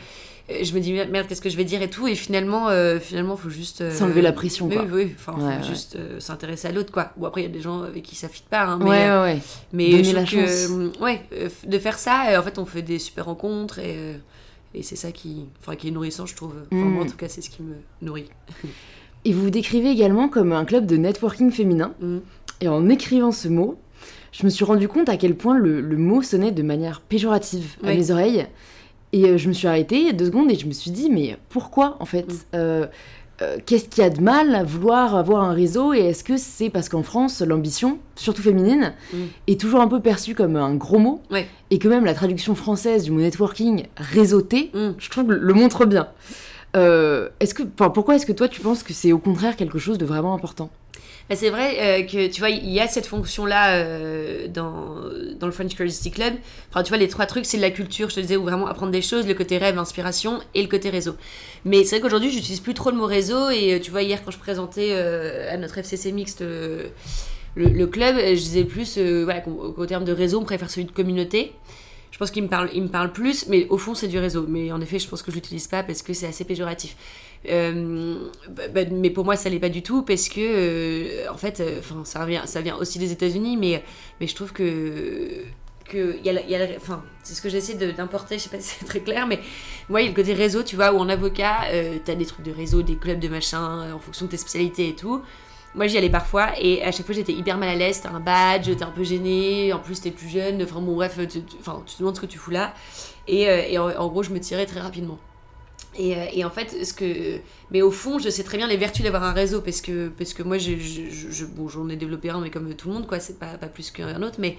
euh, 0.49 0.63
Je 0.63 0.73
me 0.73 0.79
dis, 0.79 0.91
merde, 0.93 1.27
qu'est-ce 1.27 1.41
que 1.41 1.49
je 1.51 1.57
vais 1.57 1.65
dire 1.65 1.83
et 1.83 1.89
tout. 1.91 2.07
Et 2.07 2.15
finalement, 2.15 2.69
euh, 2.69 2.99
finalement, 2.99 3.37
faut 3.37 3.49
juste. 3.51 3.81
euh, 3.81 3.91
S'enlever 3.95 4.23
la 4.23 4.31
pression, 4.31 4.65
Oui, 4.67 4.73
quoi. 4.75 4.85
oui, 4.91 5.15
enfin, 5.15 5.33
faut 5.37 5.45
Ouais, 5.45 5.61
juste 5.63 5.95
euh, 5.95 6.19
s'intéresser 6.19 6.67
à 6.69 6.71
l'autre, 6.71 6.91
quoi. 6.91 7.11
Ou 7.17 7.27
après, 7.27 7.41
il 7.41 7.43
y 7.45 7.47
a 7.47 7.53
des 7.53 7.61
gens 7.61 7.83
avec 7.83 8.01
qui 8.01 8.15
ça 8.15 8.27
fit 8.27 8.43
pas, 8.49 8.63
hein, 8.63 8.79
mais. 8.81 8.89
ouais 8.89 9.05
euh, 9.07 9.35
mais 9.71 10.03
je 10.03 10.15
la 10.15 10.23
que, 10.23 10.29
chance. 10.29 10.67
euh, 10.71 10.89
ouais, 10.99 11.21
euh, 11.33 11.49
de 11.67 11.77
faire 11.77 11.99
ça, 11.99 12.29
euh, 12.31 12.39
en 12.39 12.43
fait, 12.43 12.57
on 12.57 12.65
fait 12.65 12.81
des 12.81 12.97
super 12.97 13.25
rencontres 13.25 13.77
et, 13.77 13.95
euh, 13.97 14.13
et 14.73 14.83
c'est 14.83 14.95
ça 14.95 15.11
qui, 15.11 15.45
enfin, 15.59 15.75
qui 15.75 15.87
est 15.87 15.91
nourrissant, 15.91 16.25
je 16.25 16.35
trouve. 16.35 16.53
Enfin, 16.71 16.83
Mm. 16.85 16.89
moi, 16.93 17.03
en 17.03 17.07
tout 17.07 17.17
cas, 17.17 17.27
c'est 17.27 17.41
ce 17.41 17.49
qui 17.49 17.61
me 17.63 17.75
nourrit. 18.01 18.29
et 19.25 19.33
vous 19.33 19.43
vous 19.43 19.49
décrivez 19.49 19.89
également 19.89 20.29
comme 20.29 20.51
un 20.53 20.65
club 20.65 20.85
de 20.85 20.97
networking 20.97 21.51
féminin 21.51 21.93
Mm. 22.01 22.17
et 22.61 22.67
en 22.67 22.87
écrivant 22.89 23.31
ce 23.31 23.47
mot 23.47 23.77
je 24.31 24.43
me 24.45 24.49
suis 24.49 24.63
rendu 24.63 24.87
compte 24.87 25.09
à 25.09 25.17
quel 25.17 25.35
point 25.35 25.57
le, 25.57 25.81
le 25.81 25.97
mot 25.97 26.21
sonnait 26.21 26.51
de 26.51 26.61
manière 26.61 27.01
péjorative 27.01 27.77
à 27.83 27.87
Oui. 27.87 27.97
mes 27.97 28.11
oreilles 28.11 28.45
et 29.11 29.25
euh, 29.25 29.37
je 29.37 29.47
me 29.47 29.53
suis 29.53 29.67
arrêtée 29.67 30.13
deux 30.13 30.25
secondes 30.27 30.51
et 30.51 30.55
je 30.55 30.67
me 30.67 30.71
suis 30.71 30.91
dit 30.91 31.09
mais 31.09 31.35
pourquoi 31.49 31.97
en 31.99 32.05
fait? 32.05 32.27
Mm. 32.31 32.37
Euh, 32.53 32.87
euh, 33.41 33.57
Qu'est-ce 33.65 33.85
qu'il 33.89 34.03
y 34.03 34.05
a 34.05 34.09
de 34.09 34.21
mal 34.21 34.53
à 34.55 34.63
vouloir 34.63 35.15
avoir 35.15 35.43
un 35.43 35.53
réseau 35.53 35.93
et 35.93 35.99
est-ce 35.99 36.23
que 36.23 36.37
c'est 36.37 36.69
parce 36.69 36.89
qu'en 36.89 37.03
France 37.03 37.41
l'ambition, 37.41 37.99
surtout 38.15 38.41
féminine, 38.41 38.93
Mm. 39.13 39.17
est 39.47 39.59
toujours 39.59 39.81
un 39.81 39.87
peu 39.87 39.99
perçue 40.01 40.35
comme 40.35 40.55
un 40.55 40.75
gros 40.75 40.99
mot 40.99 41.21
Ouais. 41.31 41.47
et 41.71 41.79
que 41.79 41.87
même 41.87 42.05
la 42.05 42.13
traduction 42.13 42.55
française 42.55 43.03
du 43.03 43.11
mot 43.11 43.19
networking 43.21 43.85
réseauté, 43.97 44.71
Mm. 44.73 44.89
je 44.97 45.09
trouve 45.09 45.31
le 45.31 45.53
montre 45.53 45.85
bien. 45.85 46.07
Euh, 46.75 47.29
est-ce 47.39 47.53
que, 47.53 47.63
pourquoi 47.63 48.15
est-ce 48.15 48.25
que 48.25 48.31
toi 48.31 48.47
tu 48.47 48.61
penses 48.61 48.83
que 48.83 48.93
c'est 48.93 49.11
au 49.11 49.19
contraire 49.19 49.55
quelque 49.55 49.79
chose 49.79 49.97
de 49.97 50.05
vraiment 50.05 50.33
important? 50.33 50.69
Bah, 51.29 51.35
c'est 51.35 51.51
vrai 51.51 51.77
euh, 51.79 52.03
que 52.03 52.27
tu 52.27 52.39
vois, 52.39 52.49
il 52.49 52.69
y 52.69 52.79
a 52.79 52.87
cette 52.87 53.05
fonction-là 53.05 53.75
euh, 53.75 54.47
dans, 54.47 54.95
dans 55.39 55.45
le 55.45 55.51
French 55.51 55.75
Curiosity 55.75 56.09
Club. 56.09 56.33
Enfin, 56.69 56.81
tu 56.81 56.89
vois, 56.89 56.97
les 56.97 57.07
trois 57.07 57.27
trucs, 57.27 57.45
c'est 57.45 57.57
la 57.57 57.69
culture, 57.69 58.09
je 58.09 58.15
te 58.15 58.19
disais, 58.19 58.35
ou 58.35 58.41
vraiment 58.41 58.65
apprendre 58.65 58.91
des 58.91 59.03
choses, 59.03 59.27
le 59.27 59.35
côté 59.35 59.59
rêve, 59.59 59.77
inspiration 59.77 60.39
et 60.55 60.63
le 60.63 60.67
côté 60.67 60.89
réseau. 60.89 61.15
Mais 61.65 61.83
c'est 61.83 61.97
vrai 61.97 62.01
qu'aujourd'hui, 62.01 62.31
j'utilise 62.31 62.61
plus 62.61 62.73
trop 62.73 62.89
le 62.89 62.97
mot 62.97 63.05
réseau. 63.05 63.51
Et 63.51 63.75
euh, 63.75 63.79
tu 63.79 63.91
vois, 63.91 64.01
hier, 64.01 64.23
quand 64.25 64.31
je 64.31 64.39
présentais 64.39 64.95
à 64.95 65.55
notre 65.57 65.77
FCC 65.77 66.11
mixte 66.11 66.43
le, 67.55 67.85
club, 67.85 68.15
je 68.17 68.33
disais 68.33 68.63
plus 68.63 68.97
voilà, 68.97 69.41
qu'au 69.41 69.85
terme 69.85 70.05
de 70.05 70.11
réseau, 70.11 70.39
on 70.39 70.45
préfère 70.45 70.71
celui 70.71 70.85
de 70.85 70.91
communauté. 70.91 71.53
Je 72.19 72.25
pense 72.25 72.31
qu'il 72.31 72.43
me 72.43 72.49
parle, 72.49 72.69
il 72.73 72.83
me 72.83 72.89
parle 72.89 73.13
plus, 73.13 73.47
mais 73.47 73.65
au 73.69 73.77
fond, 73.77 73.95
c'est 73.95 74.09
du 74.09 74.19
réseau. 74.19 74.45
Mais 74.45 74.73
en 74.73 74.81
effet, 74.81 74.99
je 74.99 75.07
pense 75.07 75.23
que 75.23 75.31
je 75.31 75.37
l'utilise 75.37 75.67
pas 75.67 75.83
parce 75.83 76.01
que 76.01 76.11
c'est 76.11 76.27
assez 76.27 76.43
péjoratif. 76.43 76.97
Euh, 77.47 78.27
bah, 78.49 78.67
bah, 78.67 78.81
mais 78.91 79.09
pour 79.09 79.23
moi, 79.23 79.37
ça 79.37 79.47
l'est 79.47 79.57
pas 79.57 79.69
du 79.69 79.83
tout 79.83 80.01
parce 80.01 80.27
que, 80.27 80.41
euh, 80.41 81.31
en 81.31 81.37
fait, 81.37 81.61
euh, 81.61 81.79
enfin, 81.79 82.03
ça 82.03 82.25
vient, 82.25 82.45
ça 82.45 82.59
vient 82.59 82.75
aussi 82.75 82.99
des 82.99 83.13
États-Unis, 83.13 83.55
mais, 83.55 83.85
mais 84.19 84.27
je 84.27 84.35
trouve 84.35 84.51
que 84.51 85.45
enfin, 86.75 87.03
c'est 87.23 87.35
ce 87.35 87.41
que 87.41 87.47
j'essaie 87.47 87.75
d'importer. 87.75 88.37
Je 88.37 88.43
sais 88.43 88.49
pas 88.49 88.59
si 88.59 88.75
c'est 88.77 88.85
très 88.85 88.99
clair, 88.99 89.25
mais 89.25 89.39
moi, 89.87 90.01
il 90.01 90.03
y 90.03 90.07
a 90.07 90.09
le 90.09 90.15
côté 90.15 90.33
réseau, 90.33 90.61
tu 90.61 90.75
vois, 90.75 90.91
où 90.91 90.97
en 90.97 91.07
avocat, 91.07 91.69
euh, 91.71 91.99
t'as 92.03 92.15
des 92.15 92.25
trucs 92.25 92.45
de 92.45 92.51
réseau, 92.51 92.81
des 92.81 92.97
clubs 92.97 93.19
de 93.19 93.29
machin, 93.29 93.93
en 93.93 93.99
fonction 93.99 94.25
de 94.25 94.31
tes 94.31 94.37
spécialités 94.37 94.89
et 94.89 94.95
tout. 94.95 95.21
Moi, 95.75 95.87
j'y 95.87 95.97
allais 95.97 96.09
parfois 96.09 96.49
et 96.59 96.81
à 96.83 96.91
chaque 96.91 97.05
fois, 97.05 97.13
j'étais 97.15 97.31
hyper 97.33 97.57
mal 97.57 97.69
à 97.69 97.75
l'aise. 97.75 98.01
T'as 98.01 98.09
un 98.09 98.19
badge, 98.19 98.65
t'es 98.75 98.83
un 98.83 98.91
peu 98.91 99.03
gêné. 99.03 99.71
En 99.71 99.79
plus, 99.79 100.01
t'es 100.01 100.11
plus 100.11 100.27
jeune. 100.27 100.61
Enfin, 100.63 100.81
bon, 100.81 100.95
bref, 100.95 101.19
tu, 101.29 101.41
enfin, 101.59 101.83
tu 101.85 101.93
te 101.95 101.99
demandes 101.99 102.15
ce 102.15 102.21
que 102.21 102.25
tu 102.25 102.37
fous 102.39 102.51
là. 102.51 102.73
Et, 103.27 103.47
euh, 103.49 103.61
et 103.67 103.77
en, 103.77 104.07
gros, 104.07 104.23
je 104.23 104.31
me 104.31 104.39
tirais 104.39 104.65
très 104.65 104.79
rapidement. 104.79 105.19
Et, 105.97 106.15
euh, 106.15 106.25
et 106.33 106.43
en 106.45 106.49
fait, 106.49 106.83
ce 106.85 106.93
que. 106.93 107.39
Mais 107.71 107.81
au 107.81 107.91
fond, 107.91 108.19
je 108.19 108.29
sais 108.29 108.43
très 108.43 108.57
bien 108.57 108.67
les 108.67 108.77
vertus 108.77 109.03
d'avoir 109.03 109.23
un 109.23 109.31
réseau 109.33 109.61
parce 109.61 109.81
que, 109.81 110.09
parce 110.09 110.33
que 110.33 110.43
moi, 110.43 110.57
je, 110.57 110.71
je- 110.77 111.09
je- 111.31 111.45
j'en 111.67 111.89
ai 111.89 111.95
développé 111.95 112.29
un, 112.29 112.39
mais 112.41 112.49
comme 112.49 112.73
tout 112.75 112.87
le 112.89 112.95
monde, 112.95 113.07
quoi, 113.07 113.19
c'est 113.19 113.37
pas, 113.39 113.57
pas 113.57 113.67
plus 113.67 113.91
qu'un 113.91 114.21
autre. 114.23 114.37
Mais, 114.39 114.57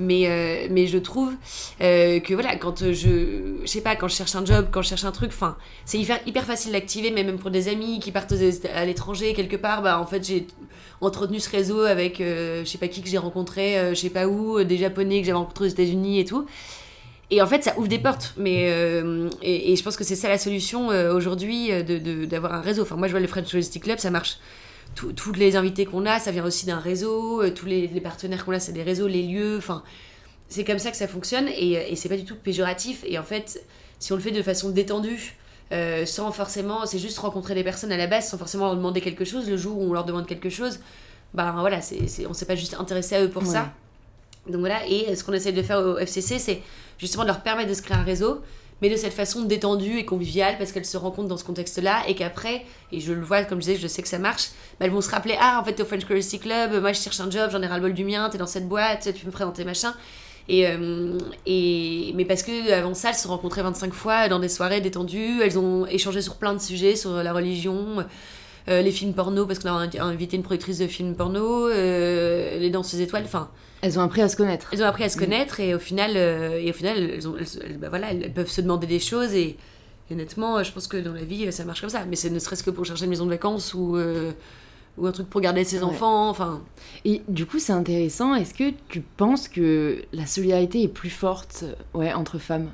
mais, 0.00 0.26
euh, 0.26 0.66
mais 0.70 0.86
je 0.86 0.98
trouve 0.98 1.32
euh, 1.80 2.18
que 2.20 2.34
voilà, 2.34 2.56
quand 2.56 2.92
je. 2.92 3.58
Je 3.62 3.66
sais 3.66 3.80
pas, 3.82 3.94
quand 3.96 4.08
je 4.08 4.14
cherche 4.16 4.34
un 4.34 4.44
job, 4.44 4.68
quand 4.72 4.82
je 4.82 4.88
cherche 4.88 5.04
un 5.04 5.12
truc, 5.12 5.30
enfin, 5.32 5.56
c'est 5.84 5.98
hyper, 5.98 6.44
facile 6.44 6.72
d'activer, 6.72 7.10
mais 7.10 7.22
même 7.22 7.38
pour 7.38 7.50
des 7.50 7.68
amis 7.68 8.00
qui 8.00 8.10
partent 8.10 8.34
à 8.74 8.84
l'étranger 8.84 9.34
quelque 9.34 9.56
part, 9.56 9.82
bah 9.82 10.00
en 10.00 10.06
fait, 10.06 10.26
j'ai 10.26 10.46
entretenu 11.00 11.38
ce 11.40 11.50
réseau 11.50 11.82
avec 11.82 12.20
euh, 12.20 12.64
je 12.64 12.68
sais 12.68 12.78
pas 12.78 12.88
qui 12.88 13.02
que 13.02 13.08
j'ai 13.08 13.18
rencontré, 13.18 13.78
euh, 13.78 13.90
je 13.94 14.00
sais 14.00 14.10
pas 14.10 14.26
où, 14.26 14.62
des 14.64 14.76
japonais 14.78 15.20
que 15.20 15.26
j'avais 15.26 15.38
rencontrés 15.38 15.66
aux 15.66 15.68
États-Unis 15.68 16.20
et 16.20 16.24
tout. 16.24 16.46
Et 17.32 17.40
en 17.40 17.46
fait, 17.46 17.62
ça 17.62 17.78
ouvre 17.78 17.86
des 17.86 18.00
portes. 18.00 18.34
Mais, 18.38 18.64
et, 19.42 19.76
je 19.76 19.82
pense 19.84 19.96
que 19.96 20.02
c'est 20.02 20.16
ça 20.16 20.28
la 20.28 20.36
solution 20.38 20.88
aujourd'hui, 20.88 21.70
euh, 21.70 21.82
de- 21.84 21.98
de- 21.98 22.24
d'avoir 22.24 22.54
un 22.54 22.60
réseau. 22.60 22.82
Enfin, 22.82 22.96
moi, 22.96 23.06
je 23.06 23.12
vois 23.12 23.20
le 23.20 23.28
French 23.28 23.52
Logistic 23.52 23.84
Club, 23.84 23.98
ça 23.98 24.10
marche. 24.10 24.38
Toutes 24.94 25.36
les 25.38 25.56
invités 25.56 25.86
qu'on 25.86 26.04
a, 26.04 26.18
ça 26.18 26.30
vient 26.30 26.44
aussi 26.44 26.66
d'un 26.66 26.78
réseau. 26.78 27.42
euh, 27.42 27.50
Tous 27.50 27.64
les, 27.66 27.86
les 27.86 28.00
partenaires 28.00 28.44
qu'on 28.44 28.52
a, 28.52 28.60
c'est 28.60 28.72
des 28.72 28.82
réseaux, 28.82 29.06
les 29.06 29.22
lieux. 29.22 29.56
Enfin, 29.56 29.82
c'est 30.48 30.64
comme 30.64 30.78
ça 30.78 30.90
que 30.90 30.96
ça 30.96 31.08
fonctionne. 31.08 31.48
Et, 31.48 31.72
et 31.92 31.96
c'est 31.96 32.08
pas 32.08 32.16
du 32.16 32.24
tout 32.24 32.36
péjoratif. 32.36 33.02
Et 33.06 33.18
en 33.18 33.22
fait, 33.22 33.64
si 33.98 34.12
on 34.12 34.16
le 34.16 34.22
fait 34.22 34.30
de 34.32 34.42
façon 34.42 34.68
détendue, 34.70 35.36
euh, 35.72 36.04
sans 36.04 36.30
forcément, 36.32 36.84
c'est 36.86 36.98
juste 36.98 37.18
rencontrer 37.18 37.54
des 37.54 37.64
personnes 37.64 37.92
à 37.92 37.96
la 37.96 38.08
base, 38.08 38.28
sans 38.28 38.36
forcément 38.36 38.66
leur 38.66 38.76
demander 38.76 39.00
quelque 39.00 39.24
chose. 39.24 39.48
Le 39.48 39.56
jour 39.56 39.78
où 39.78 39.88
on 39.88 39.92
leur 39.94 40.04
demande 40.04 40.26
quelque 40.26 40.50
chose, 40.50 40.80
bah 41.32 41.54
voilà, 41.56 41.80
c'est, 41.80 42.06
c'est- 42.08 42.26
on 42.26 42.32
s'est 42.34 42.46
pas 42.46 42.56
juste 42.56 42.74
intéressé 42.78 43.14
à 43.14 43.22
eux 43.22 43.30
pour 43.30 43.42
Ouais. 43.42 43.48
ça. 43.48 43.72
Donc 44.48 44.60
voilà, 44.60 44.84
et 44.88 45.14
ce 45.14 45.22
qu'on 45.22 45.32
essaie 45.32 45.52
de 45.52 45.62
faire 45.62 45.78
au 45.78 45.96
FCC, 45.98 46.38
c'est 46.40 46.60
justement 46.98 47.22
de 47.22 47.28
leur 47.28 47.42
permettre 47.42 47.68
de 47.68 47.74
se 47.74 47.82
créer 47.82 47.96
un 47.96 48.02
réseau, 48.02 48.40
mais 48.82 48.90
de 48.90 48.96
cette 48.96 49.12
façon 49.12 49.42
détendue 49.42 49.98
et 49.98 50.04
conviviale, 50.04 50.56
parce 50.58 50.72
qu'elles 50.72 50.86
se 50.86 50.96
rencontrent 50.96 51.28
dans 51.28 51.36
ce 51.36 51.44
contexte-là, 51.44 52.02
et 52.08 52.14
qu'après, 52.14 52.64
et 52.92 53.00
je 53.00 53.12
le 53.12 53.22
vois, 53.22 53.44
comme 53.44 53.60
je 53.60 53.66
disais, 53.66 53.78
je 53.80 53.86
sais 53.86 54.02
que 54.02 54.08
ça 54.08 54.18
marche, 54.18 54.50
elles 54.78 54.90
vont 54.90 55.00
se 55.00 55.10
rappeler 55.10 55.36
Ah, 55.40 55.58
en 55.60 55.64
fait, 55.64 55.74
t'es 55.74 55.82
au 55.82 55.86
French 55.86 56.04
Curiosity 56.04 56.38
Club, 56.38 56.80
moi 56.80 56.92
je 56.92 57.00
cherche 57.00 57.20
un 57.20 57.30
job, 57.30 57.50
j'en 57.50 57.62
ai 57.62 57.66
ras-le-bol 57.66 57.94
du 57.94 58.04
mien, 58.04 58.28
t'es 58.30 58.38
dans 58.38 58.46
cette 58.46 58.68
boîte, 58.68 59.12
tu 59.14 59.20
peux 59.20 59.26
me 59.26 59.32
présenter 59.32 59.64
machin. 59.64 59.94
Et, 60.48 60.66
euh, 60.66 61.16
et, 61.46 62.12
mais 62.16 62.24
parce 62.24 62.42
que 62.42 62.72
avant 62.72 62.94
ça, 62.94 63.10
elles 63.10 63.14
se 63.14 63.28
rencontraient 63.28 63.62
25 63.62 63.92
fois 63.92 64.28
dans 64.28 64.40
des 64.40 64.48
soirées 64.48 64.80
détendues, 64.80 65.40
elles 65.42 65.58
ont 65.58 65.86
échangé 65.86 66.22
sur 66.22 66.36
plein 66.36 66.54
de 66.54 66.58
sujets, 66.58 66.96
sur 66.96 67.22
la 67.22 67.32
religion, 67.32 68.04
euh, 68.70 68.82
les 68.82 68.90
films 68.92 69.12
porno, 69.14 69.46
parce 69.46 69.58
qu'on 69.58 69.68
a 69.68 69.88
invité 70.04 70.36
une 70.36 70.42
productrice 70.42 70.78
de 70.78 70.86
films 70.86 71.14
porno, 71.14 71.68
euh, 71.68 72.58
les 72.58 72.70
danseuses 72.70 73.00
étoiles, 73.00 73.24
enfin, 73.24 73.50
Elles 73.82 73.98
ont 73.98 74.02
appris 74.02 74.22
à 74.22 74.28
se 74.28 74.36
connaître. 74.36 74.68
elles 74.72 74.82
ont 74.82 74.86
appris 74.86 75.04
à 75.04 75.08
se 75.08 75.18
connaître 75.18 75.60
et 75.60 75.74
au 75.74 75.78
final, 75.78 76.12
euh, 76.16 76.58
et 76.60 76.70
au 76.70 76.72
final 76.72 76.96
elles, 76.98 77.28
ont- 77.28 77.36
elles- 77.38 77.46
elles- 77.64 77.78
bah 77.78 77.88
voilà, 77.88 78.12
elles 78.12 78.32
peuvent 78.32 78.50
se 78.50 78.60
demander 78.60 78.86
des 78.86 79.00
choses 79.00 79.32
et, 79.34 79.56
et 80.10 80.14
honnêtement, 80.14 80.62
je 80.62 80.72
pense 80.72 80.86
que 80.86 80.96
dans 80.96 81.12
la 81.12 81.24
vie, 81.24 81.50
ça 81.52 81.64
marche 81.64 81.80
comme 81.80 81.90
ça. 81.90 82.04
Mais 82.08 82.16
c'est 82.16 82.30
ne 82.30 82.38
serait-ce 82.38 82.62
que 82.62 82.70
pour 82.70 82.84
chercher 82.84 83.04
une 83.04 83.10
maison 83.10 83.24
de 83.26 83.30
vacances 83.30 83.74
ou, 83.74 83.96
ou 84.98 85.06
un 85.06 85.12
truc 85.12 85.30
pour 85.30 85.40
garder 85.40 85.62
ses 85.64 85.78
Ouais. 85.78 85.84
enfants, 85.84 86.28
enfin... 86.28 86.62
Et 87.04 87.22
du 87.28 87.46
coup, 87.46 87.58
c'est 87.60 87.72
intéressant. 87.72 88.34
Est-ce 88.34 88.52
que 88.54 88.72
tu 88.88 89.00
penses 89.00 89.46
que 89.48 90.02
la 90.12 90.26
solidarité 90.26 90.82
est 90.82 90.88
plus 90.88 91.10
forte 91.10 91.64
ouais, 91.94 92.12
entre 92.12 92.38
femmes 92.38 92.68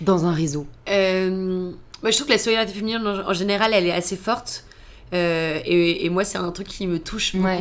dans 0.00 0.26
un 0.26 0.32
réseau? 0.32 0.66
Euh, 0.90 1.70
moi, 2.02 2.10
je 2.10 2.16
trouve 2.16 2.26
que 2.26 2.32
la 2.32 2.38
solidarité 2.38 2.72
féminine, 2.74 2.98
en, 3.06 3.30
en 3.30 3.32
général, 3.32 3.72
elle 3.72 3.86
est 3.86 3.92
assez 3.92 4.16
forte. 4.16 4.64
Euh, 5.14 5.58
et, 5.64 6.04
et 6.04 6.10
moi, 6.10 6.24
c'est 6.24 6.38
un 6.38 6.50
truc 6.52 6.66
qui 6.68 6.86
me 6.86 6.98
touche 6.98 7.34
beaucoup. 7.34 7.46
Ouais. 7.46 7.60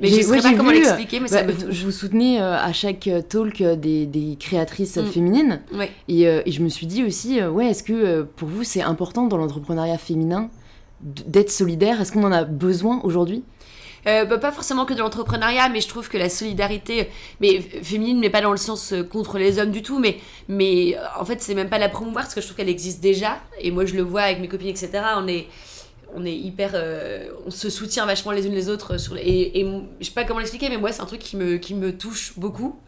Mais 0.00 0.08
je 0.08 0.20
sais 0.20 0.26
ouais, 0.30 0.42
pas 0.42 0.52
comment 0.52 0.70
l'expliquer, 0.72 1.20
mais 1.20 1.28
ça 1.28 1.42
Bah, 1.42 1.48
me 1.48 1.52
vous, 1.52 1.66
touche. 1.68 1.82
vous 1.84 1.90
soutenez 1.90 2.38
euh, 2.40 2.54
à 2.58 2.72
chaque 2.74 3.06
euh, 3.08 3.22
talk 3.22 3.62
des, 3.62 4.04
des 4.06 4.36
créatrices 4.38 4.96
Mm. 4.98 5.06
féminines. 5.06 5.60
Ouais. 5.72 5.90
Et, 6.08 6.26
euh, 6.28 6.42
et 6.44 6.52
je 6.52 6.60
me 6.62 6.68
suis 6.68 6.86
dit 6.86 7.02
aussi, 7.02 7.40
euh, 7.40 7.48
ouais, 7.50 7.68
est-ce 7.68 7.82
que 7.82 8.22
pour 8.22 8.48
vous, 8.48 8.62
c'est 8.62 8.82
important 8.82 9.26
dans 9.26 9.38
l'entrepreneuriat 9.38 9.96
féminin 9.96 10.50
d'être 11.00 11.50
solidaire? 11.50 12.00
Est-ce 12.00 12.12
qu'on 12.12 12.24
en 12.24 12.32
a 12.32 12.44
besoin 12.44 13.00
aujourd'hui? 13.04 13.42
Euh, 14.06 14.24
bah, 14.26 14.36
pas 14.38 14.52
forcément 14.52 14.84
que 14.84 14.92
de 14.94 14.98
l'entrepreneuriat, 15.00 15.68
mais 15.70 15.80
je 15.80 15.88
trouve 15.88 16.08
que 16.10 16.18
la 16.18 16.28
solidarité, 16.28 17.08
mais 17.40 17.60
féminine, 17.60 18.18
mais 18.20 18.30
pas 18.30 18.40
dans 18.42 18.52
le 18.52 18.56
sens 18.58 18.92
euh, 18.92 19.02
contre 19.02 19.38
les 19.38 19.58
hommes 19.58 19.70
du 19.72 19.82
tout, 19.82 19.98
mais, 19.98 20.18
mais 20.48 20.96
en 21.18 21.24
fait, 21.24 21.40
c'est 21.42 21.54
même 21.54 21.68
pas 21.70 21.78
la 21.78 21.88
promouvoir 21.88 22.24
parce 22.24 22.34
que 22.34 22.40
je 22.42 22.46
trouve 22.46 22.56
qu'elle 22.58 22.68
existe 22.68 23.00
déjà. 23.02 23.38
Et 23.60 23.70
moi, 23.70 23.84
je 23.86 23.94
le 23.94 24.02
vois 24.02 24.22
avec 24.22 24.40
mes 24.40 24.46
copines, 24.48 24.68
etc. 24.68 24.90
On 25.16 25.26
est, 25.26 25.46
on 26.16 26.24
est 26.24 26.34
hyper. 26.34 26.70
euh, 26.74 27.28
on 27.46 27.50
se 27.50 27.70
soutient 27.70 28.06
vachement 28.06 28.32
les 28.32 28.46
unes 28.46 28.54
les 28.54 28.68
autres. 28.68 28.96
Sur 28.98 29.14
les- 29.14 29.22
et, 29.54 29.66
je 30.00 30.06
sais 30.06 30.12
pas 30.12 30.24
comment 30.24 30.40
l'expliquer, 30.40 30.68
mais 30.68 30.78
moi, 30.78 30.90
c'est 30.92 31.02
un 31.02 31.06
truc 31.06 31.20
qui 31.20 31.36
me, 31.36 31.58
qui 31.58 31.74
me 31.74 31.96
touche 31.96 32.32
beaucoup. 32.36 32.78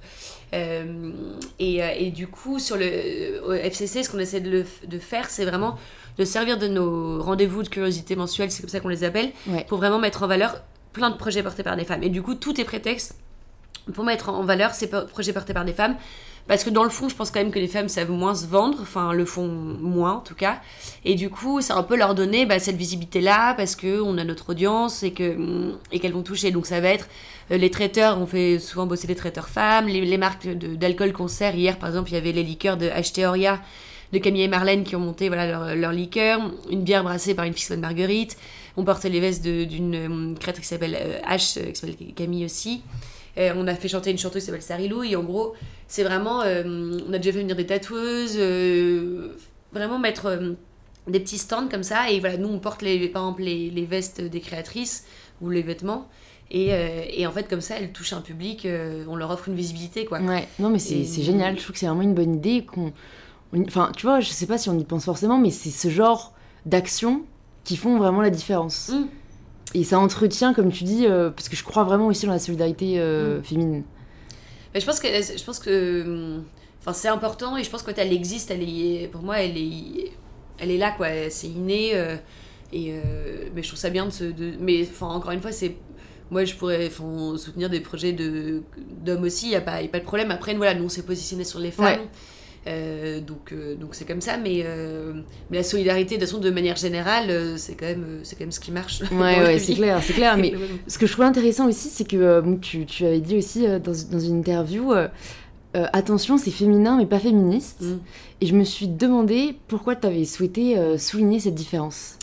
Euh, 0.54 1.12
et, 1.58 1.82
euh, 1.82 1.88
et 1.98 2.10
du 2.10 2.26
coup, 2.26 2.58
sur 2.58 2.76
le 2.76 3.44
au 3.46 3.52
FCC, 3.52 4.02
ce 4.02 4.10
qu'on 4.10 4.18
essaie 4.18 4.40
de, 4.40 4.50
le 4.50 4.64
de 4.86 4.98
faire, 4.98 5.28
c'est 5.28 5.44
vraiment 5.44 5.76
de 6.18 6.24
servir 6.24 6.58
de 6.58 6.66
nos 6.66 7.22
rendez-vous 7.22 7.62
de 7.62 7.68
curiosité 7.68 8.16
mensuels, 8.16 8.50
c'est 8.50 8.62
comme 8.62 8.70
ça 8.70 8.80
qu'on 8.80 8.88
les 8.88 9.04
appelle, 9.04 9.30
Ouais. 9.46 9.64
pour 9.68 9.78
vraiment 9.78 9.98
mettre 9.98 10.22
en 10.22 10.26
valeur 10.26 10.62
plein 10.94 11.10
de 11.10 11.16
projets 11.16 11.42
portés 11.42 11.62
par 11.62 11.76
des 11.76 11.84
femmes. 11.84 12.02
Et 12.02 12.08
du 12.08 12.22
coup, 12.22 12.34
tout 12.34 12.58
est 12.60 12.64
prétexte 12.64 13.14
pour 13.94 14.04
mettre 14.04 14.30
en 14.30 14.42
valeur 14.42 14.72
ces 14.74 14.88
projets 14.88 15.32
portés 15.34 15.52
par 15.54 15.64
des 15.66 15.72
femmes, 15.74 15.96
parce 16.48 16.64
que 16.64 16.70
dans 16.70 16.82
le 16.82 16.90
fond, 16.90 17.08
je 17.08 17.14
pense 17.14 17.30
quand 17.30 17.40
même 17.40 17.52
que 17.52 17.58
les 17.58 17.68
femmes 17.68 17.88
savent 17.88 18.10
moins 18.10 18.34
se 18.34 18.46
vendre, 18.46 18.78
enfin 18.80 19.12
le 19.12 19.24
font 19.24 19.46
moins 19.46 20.14
en 20.14 20.20
tout 20.20 20.34
cas. 20.34 20.60
Et 21.04 21.14
du 21.14 21.30
coup, 21.30 21.60
c'est 21.60 21.74
un 21.74 21.82
peu 21.82 21.96
leur 21.96 22.14
donner 22.14 22.46
bah, 22.46 22.58
cette 22.58 22.76
visibilité-là 22.76 23.54
parce 23.54 23.76
qu'on 23.76 24.18
a 24.18 24.24
notre 24.24 24.50
audience 24.50 25.02
et 25.02 25.12
que 25.12 25.36
et 25.92 26.00
qu'elles 26.00 26.14
vont 26.14 26.22
toucher. 26.22 26.50
Donc 26.50 26.66
ça 26.66 26.80
va 26.80 26.88
être 26.88 27.08
euh, 27.50 27.56
les 27.56 27.70
traiteurs, 27.70 28.20
on 28.20 28.26
fait 28.26 28.58
souvent 28.58 28.86
bosser 28.86 29.06
les 29.06 29.14
traiteurs 29.14 29.48
femmes, 29.48 29.86
les, 29.86 30.18
marques 30.18 30.48
d'alcool 30.48 31.12
qu'on 31.12 31.28
sert. 31.28 31.54
Hier, 31.54 31.78
par 31.78 31.88
exemple, 31.88 32.10
il 32.10 32.14
y 32.14 32.18
avait 32.18 32.32
les 32.32 32.42
liqueurs 32.42 32.76
de 32.76 32.86
H.T. 32.86 33.22
de 34.12 34.18
Camille 34.18 34.42
et 34.42 34.48
Marlène 34.48 34.84
qui 34.84 34.96
ont 34.96 35.00
monté 35.00 35.28
voilà, 35.28 35.74
leur, 35.74 35.92
liqueur, 35.92 36.40
une 36.70 36.82
bière 36.82 37.02
brassée 37.04 37.34
par 37.34 37.44
une 37.44 37.54
fille 37.54 37.76
de 37.76 37.80
Marguerite. 37.80 38.36
On 38.76 38.84
portait 38.84 39.08
les 39.08 39.20
vestes 39.20 39.42
d'une 39.42 39.94
euh, 39.94 40.34
créatrice 40.38 40.66
qui 40.66 40.68
s'appelle 40.68 40.96
euh, 41.00 41.20
H, 41.28 41.72
qui 41.72 41.74
s'appelle 41.74 41.96
Camille 42.14 42.44
aussi. 42.44 42.82
on 43.36 43.66
a 43.66 43.74
fait 43.74 43.88
chanter 43.88 44.10
une 44.10 44.18
chanteuse 44.18 44.42
qui 44.42 44.46
s'appelle 44.46 44.62
Sarilou. 44.62 45.02
Et 45.02 45.16
en 45.16 45.22
gros, 45.22 45.54
c'est 45.88 46.04
vraiment. 46.04 46.40
on 46.40 47.12
a 47.12 47.18
déjà 47.18 47.32
fait 47.32 47.40
venir 47.40 47.56
des 47.56 47.66
tatoueuses. 47.66 48.38
vraiment 49.72 49.98
mettre 49.98 50.56
des 51.08 51.20
petits 51.20 51.38
stands 51.38 51.68
comme 51.68 51.82
ça. 51.82 52.10
Et 52.10 52.20
voilà, 52.20 52.36
nous, 52.36 52.48
on 52.48 52.58
porte 52.58 52.82
les, 52.82 53.08
par 53.08 53.22
exemple 53.22 53.42
les, 53.42 53.70
les 53.70 53.84
vestes 53.84 54.20
des 54.20 54.40
créatrices 54.40 55.06
ou 55.40 55.50
les 55.50 55.62
vêtements. 55.62 56.08
Et, 56.50 56.70
et, 57.12 57.26
en 57.26 57.32
fait, 57.32 57.48
comme 57.48 57.60
ça, 57.60 57.76
elles 57.78 57.92
touchent 57.92 58.14
un 58.14 58.22
public, 58.22 58.66
on 59.08 59.16
leur 59.16 59.30
offre 59.30 59.48
une 59.48 59.54
visibilité, 59.54 60.04
quoi. 60.06 60.20
Ouais, 60.20 60.48
non, 60.58 60.70
mais 60.70 60.78
c'est 60.78 61.04
génial. 61.04 61.56
Je 61.56 61.62
trouve 61.62 61.72
que 61.72 61.78
c'est 61.78 61.86
vraiment 61.86 62.02
une 62.02 62.14
bonne 62.14 62.36
idée. 62.36 62.64
qu'on 62.64 62.92
Enfin, 63.66 63.92
tu 63.96 64.06
vois, 64.06 64.20
je 64.20 64.30
sais 64.30 64.46
pas 64.46 64.58
si 64.58 64.68
on 64.68 64.78
y 64.78 64.84
pense 64.84 65.04
forcément, 65.04 65.38
mais 65.38 65.50
c'est 65.50 65.70
ce 65.70 65.88
genre 65.88 66.34
d'action 66.66 67.22
qui 67.64 67.76
font 67.76 67.98
vraiment 67.98 68.20
la 68.20 68.30
différence. 68.30 68.90
Mm. 68.90 69.06
Et 69.74 69.84
ça 69.84 69.98
entretient, 69.98 70.54
comme 70.54 70.70
tu 70.70 70.84
dis, 70.84 71.06
euh, 71.06 71.30
parce 71.30 71.48
que 71.48 71.56
je 71.56 71.64
crois 71.64 71.84
vraiment 71.84 72.06
aussi 72.06 72.26
dans 72.26 72.32
la 72.32 72.38
solidarité 72.38 72.94
euh, 72.98 73.38
mm. 73.38 73.42
féminine. 73.42 73.82
Mais 74.74 74.80
je 74.80 74.86
pense 74.86 75.00
que, 75.00 75.08
je 75.08 75.44
pense 75.44 75.58
que, 75.58 76.40
enfin, 76.80 76.92
c'est 76.92 77.08
important 77.08 77.56
et 77.56 77.64
je 77.64 77.70
pense 77.70 77.82
que 77.82 77.90
quand 77.90 78.00
elle 78.00 78.12
existe, 78.12 78.50
elle 78.50 78.62
est, 78.62 79.08
pour 79.10 79.22
moi, 79.22 79.40
elle 79.40 79.56
est, 79.56 80.12
elle 80.58 80.70
est 80.70 80.78
là, 80.78 80.90
quoi. 80.92 81.08
C'est 81.30 81.48
inné. 81.48 81.90
Euh, 81.94 82.16
et 82.72 82.92
mais 83.54 83.62
je 83.62 83.68
trouve 83.68 83.78
ça 83.78 83.88
bien 83.88 84.04
de 84.04 84.10
se, 84.10 84.24
mais 84.60 84.82
enfin, 84.82 85.06
encore 85.06 85.30
une 85.30 85.40
fois, 85.40 85.52
c'est 85.52 85.76
moi 86.30 86.44
je 86.44 86.54
pourrais 86.54 86.90
soutenir 87.36 87.70
des 87.70 87.80
projets 87.80 88.12
d'hommes 88.12 89.22
aussi 89.22 89.46
il 89.46 89.50
n'y 89.50 89.56
a, 89.56 89.60
pas, 89.60 89.76
a 89.76 89.88
pas 89.88 90.00
de 90.00 90.04
problème 90.04 90.30
après 90.30 90.54
voilà 90.54 90.74
nous 90.74 90.84
on 90.84 90.88
s'est 90.88 91.02
positionné 91.02 91.44
sur 91.44 91.58
les 91.58 91.70
femmes 91.70 92.00
euh, 92.68 93.20
donc 93.20 93.52
euh, 93.52 93.74
donc 93.76 93.94
c'est 93.94 94.04
comme 94.04 94.20
ça 94.20 94.36
mais, 94.36 94.62
euh, 94.64 95.14
mais 95.50 95.58
la 95.58 95.62
solidarité 95.62 96.16
de 96.16 96.20
façon 96.20 96.38
de 96.38 96.50
manière 96.50 96.76
générale 96.76 97.56
c'est 97.56 97.74
quand 97.74 97.86
même 97.86 98.20
c'est 98.24 98.36
quand 98.36 98.44
même 98.44 98.52
ce 98.52 98.60
qui 98.60 98.72
marche. 98.72 99.00
Ouais, 99.10 99.40
ouais 99.40 99.58
c'est 99.58 99.74
clair 99.74 100.00
c'est 100.02 100.12
clair 100.12 100.36
mais 100.36 100.52
ce 100.86 100.98
que 100.98 101.06
je 101.06 101.12
trouve 101.12 101.24
intéressant 101.24 101.66
aussi 101.68 101.88
c'est 101.88 102.06
que 102.06 102.42
tu, 102.56 102.84
tu, 102.84 103.06
avais 103.06 103.20
dit 103.20 103.36
aussi 103.36 103.66
dans, 103.66 103.92
dans, 104.10 104.20
une 104.20 104.38
interview 104.38 104.92
attention 105.72 106.36
c'est 106.36 106.50
féminin 106.50 106.96
mais 106.98 107.06
pas 107.06 107.20
féministe. 107.20 107.80
Mm. 107.80 107.98
et 108.42 108.46
je 108.46 108.54
me 108.54 108.64
suis 108.64 108.88
demandé 108.88 109.56
pourquoi 109.68 109.96
tu 109.96 110.06
avais 110.06 110.24
souhaité 110.24 110.76
souligner 110.98 111.40
cette 111.40 111.54
différence. 111.54 112.16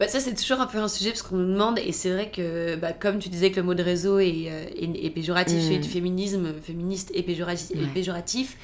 Bah, 0.00 0.06
ça, 0.06 0.20
c'est 0.20 0.32
toujours 0.32 0.60
un 0.60 0.66
peu 0.66 0.78
un 0.78 0.86
sujet 0.86 1.10
parce 1.10 1.22
qu'on 1.22 1.38
nous 1.38 1.52
demande, 1.54 1.80
et 1.80 1.90
c'est 1.90 2.12
vrai 2.12 2.30
que, 2.30 2.76
bah, 2.76 2.92
comme 2.92 3.18
tu 3.18 3.28
disais 3.28 3.50
que 3.50 3.56
le 3.56 3.64
mot 3.64 3.74
de 3.74 3.82
réseau 3.82 4.20
est, 4.20 4.48
est, 4.80 5.10
péjoratif, 5.10 5.58
mm. 5.70 5.80
du 5.80 5.88
féminisme 5.88 6.52
féministe 6.62 7.10
et 7.14 7.24
péjoratif, 7.24 7.76
péjoratif 7.92 8.56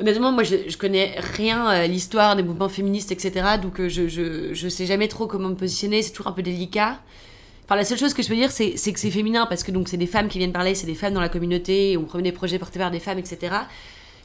Honnêtement, 0.00 0.30
moi, 0.30 0.44
je, 0.44 0.56
je 0.68 0.76
connais 0.76 1.16
rien 1.18 1.66
à 1.66 1.86
l'histoire 1.88 2.36
des 2.36 2.44
mouvements 2.44 2.68
féministes, 2.68 3.10
etc. 3.10 3.56
Donc, 3.60 3.80
euh, 3.80 3.88
je, 3.88 4.06
je, 4.06 4.54
je 4.54 4.68
sais 4.68 4.86
jamais 4.86 5.08
trop 5.08 5.26
comment 5.26 5.48
me 5.48 5.56
positionner. 5.56 6.02
C'est 6.02 6.12
toujours 6.12 6.28
un 6.28 6.32
peu 6.32 6.42
délicat. 6.42 7.00
Enfin, 7.64 7.74
la 7.74 7.84
seule 7.84 7.98
chose 7.98 8.14
que 8.14 8.22
je 8.22 8.28
peux 8.28 8.36
dire, 8.36 8.52
c'est, 8.52 8.72
que 8.74 9.00
c'est 9.00 9.10
féminin, 9.10 9.46
parce 9.46 9.62
que 9.62 9.72
donc 9.72 9.88
c'est 9.88 9.96
des 9.98 10.06
femmes 10.06 10.28
qui 10.28 10.38
viennent 10.38 10.52
parler, 10.52 10.74
c'est 10.74 10.86
des 10.86 10.94
femmes 10.94 11.12
dans 11.12 11.20
la 11.20 11.28
communauté, 11.28 11.98
on 11.98 12.04
promet 12.04 12.22
des 12.22 12.32
projets 12.32 12.58
portés 12.58 12.78
par 12.78 12.90
des 12.90 13.00
femmes, 13.00 13.18
etc. 13.18 13.54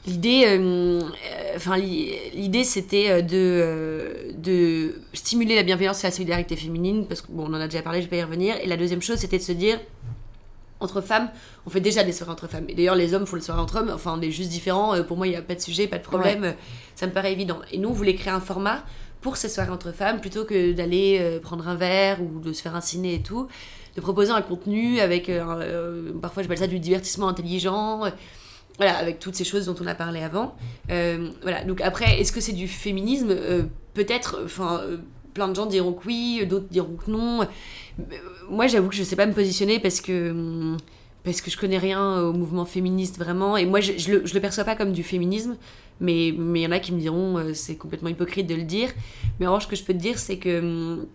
L'idée, 0.07 0.43
euh, 0.45 1.01
euh, 1.01 1.53
enfin, 1.57 1.75
l'idée, 1.75 2.63
c'était 2.63 3.21
de, 3.21 4.95
stimuler 5.13 5.55
la 5.55 5.63
bienveillance 5.63 6.03
et 6.03 6.07
la 6.07 6.11
solidarité 6.11 6.55
féminine, 6.55 7.05
parce 7.05 7.21
qu'on 7.21 7.39
on 7.39 7.47
en 7.47 7.55
a 7.55 7.67
déjà 7.67 7.81
parlé, 7.81 7.99
je 7.99 8.05
vais 8.05 8.11
pas 8.11 8.21
y 8.21 8.23
revenir. 8.23 8.55
Et 8.63 8.67
la 8.67 8.77
deuxième 8.77 9.01
chose, 9.01 9.17
c'était 9.17 9.39
de 9.39 9.43
se 9.43 9.51
dire, 9.51 9.77
entre 10.83 11.01
femmes, 11.01 11.29
on 11.65 11.69
fait 11.69 11.81
déjà 11.81 12.03
des 12.03 12.11
soirées 12.11 12.31
entre 12.31 12.47
femmes. 12.47 12.65
Et 12.69 12.75
d'ailleurs, 12.75 12.95
les 12.95 13.13
hommes 13.13 13.25
font 13.25 13.35
les 13.35 13.41
soirées 13.41 13.61
entre 13.61 13.77
hommes. 13.77 13.91
Enfin, 13.93 14.15
on 14.17 14.21
est 14.21 14.31
juste 14.31 14.49
différents. 14.49 14.95
Euh, 14.95 15.03
pour 15.03 15.17
moi, 15.17 15.27
il 15.27 15.31
n'y 15.31 15.35
a 15.35 15.41
pas 15.41 15.55
de 15.55 15.61
sujet, 15.61 15.87
pas 15.87 15.97
de 15.97 16.03
problème. 16.03 16.53
Ça 16.95 17.07
me 17.07 17.11
paraît 17.11 17.31
évident. 17.31 17.59
Et 17.71 17.77
nous, 17.77 17.89
on 17.89 17.93
voulait 17.93 18.15
créer 18.15 18.33
un 18.33 18.39
format 18.39 18.83
pour 19.21 19.37
ces 19.37 19.49
soirées 19.49 19.71
entre 19.71 19.91
femmes, 19.91 20.19
plutôt 20.19 20.43
que 20.43 20.73
d'aller 20.73 21.17
euh, 21.21 21.39
prendre 21.39 21.67
un 21.67 21.75
verre 21.75 22.21
ou 22.21 22.39
de 22.39 22.51
se 22.51 22.61
faire 22.61 22.75
un 22.75 22.81
ciné 22.81 23.15
et 23.15 23.21
tout, 23.21 23.47
de 23.95 24.01
proposer 24.01 24.31
un 24.31 24.41
contenu 24.41 24.99
avec, 24.99 25.29
euh, 25.29 26.11
parfois 26.21 26.43
j'appelle 26.43 26.57
ça 26.57 26.67
du 26.67 26.79
divertissement 26.79 27.29
intelligent, 27.29 28.01
voilà, 28.77 28.97
avec 28.97 29.19
toutes 29.19 29.35
ces 29.35 29.45
choses 29.45 29.67
dont 29.67 29.75
on 29.79 29.87
a 29.87 29.95
parlé 29.95 30.21
avant. 30.21 30.57
voilà, 30.89 31.63
donc 31.63 31.79
après, 31.79 32.19
est-ce 32.19 32.33
que 32.33 32.41
c'est 32.41 32.51
du 32.51 32.67
féminisme? 32.67 33.33
Peut-être, 33.93 34.41
enfin, 34.43 34.81
plein 35.33 35.47
de 35.47 35.55
gens 35.55 35.65
diront 35.65 35.93
que 35.93 36.05
oui, 36.07 36.45
d'autres 36.47 36.67
diront 36.69 36.95
que 36.95 37.09
non. 37.09 37.47
Moi, 38.49 38.67
j'avoue 38.67 38.89
que 38.89 38.95
je 38.95 39.03
sais 39.03 39.15
pas 39.15 39.25
me 39.25 39.33
positionner 39.33 39.79
parce 39.79 40.01
que 40.01 40.75
parce 41.23 41.39
que 41.41 41.49
je 41.49 41.57
connais 41.57 41.77
rien 41.77 42.19
au 42.19 42.33
mouvement 42.33 42.65
féministe 42.65 43.17
vraiment. 43.17 43.55
Et 43.55 43.65
moi 43.65 43.79
je, 43.79 43.93
je, 43.97 44.11
le, 44.11 44.39
perçois 44.41 44.65
pas 44.65 44.75
comme 44.75 44.91
du 44.91 45.03
féminisme 45.03 45.55
mais 46.01 46.33
mais 46.37 46.61
il 46.61 46.63
y 46.63 46.67
en 46.67 46.71
a 46.71 46.79
qui 46.79 46.91
me 46.91 46.99
diront 46.99 47.37
euh, 47.37 47.53
c'est 47.53 47.77
complètement 47.77 48.09
hypocrite 48.09 48.47
de 48.47 48.55
le 48.55 48.63
dire. 48.63 48.89
Mais 49.39 49.47
en 49.47 49.51
revanche 49.51 49.63
ce 49.63 49.69
que 49.69 49.75
je 49.75 49.83
peux 49.83 49.93
te 49.93 49.99
dire 49.99 50.19
c'est 50.19 50.37
que 50.37 51.07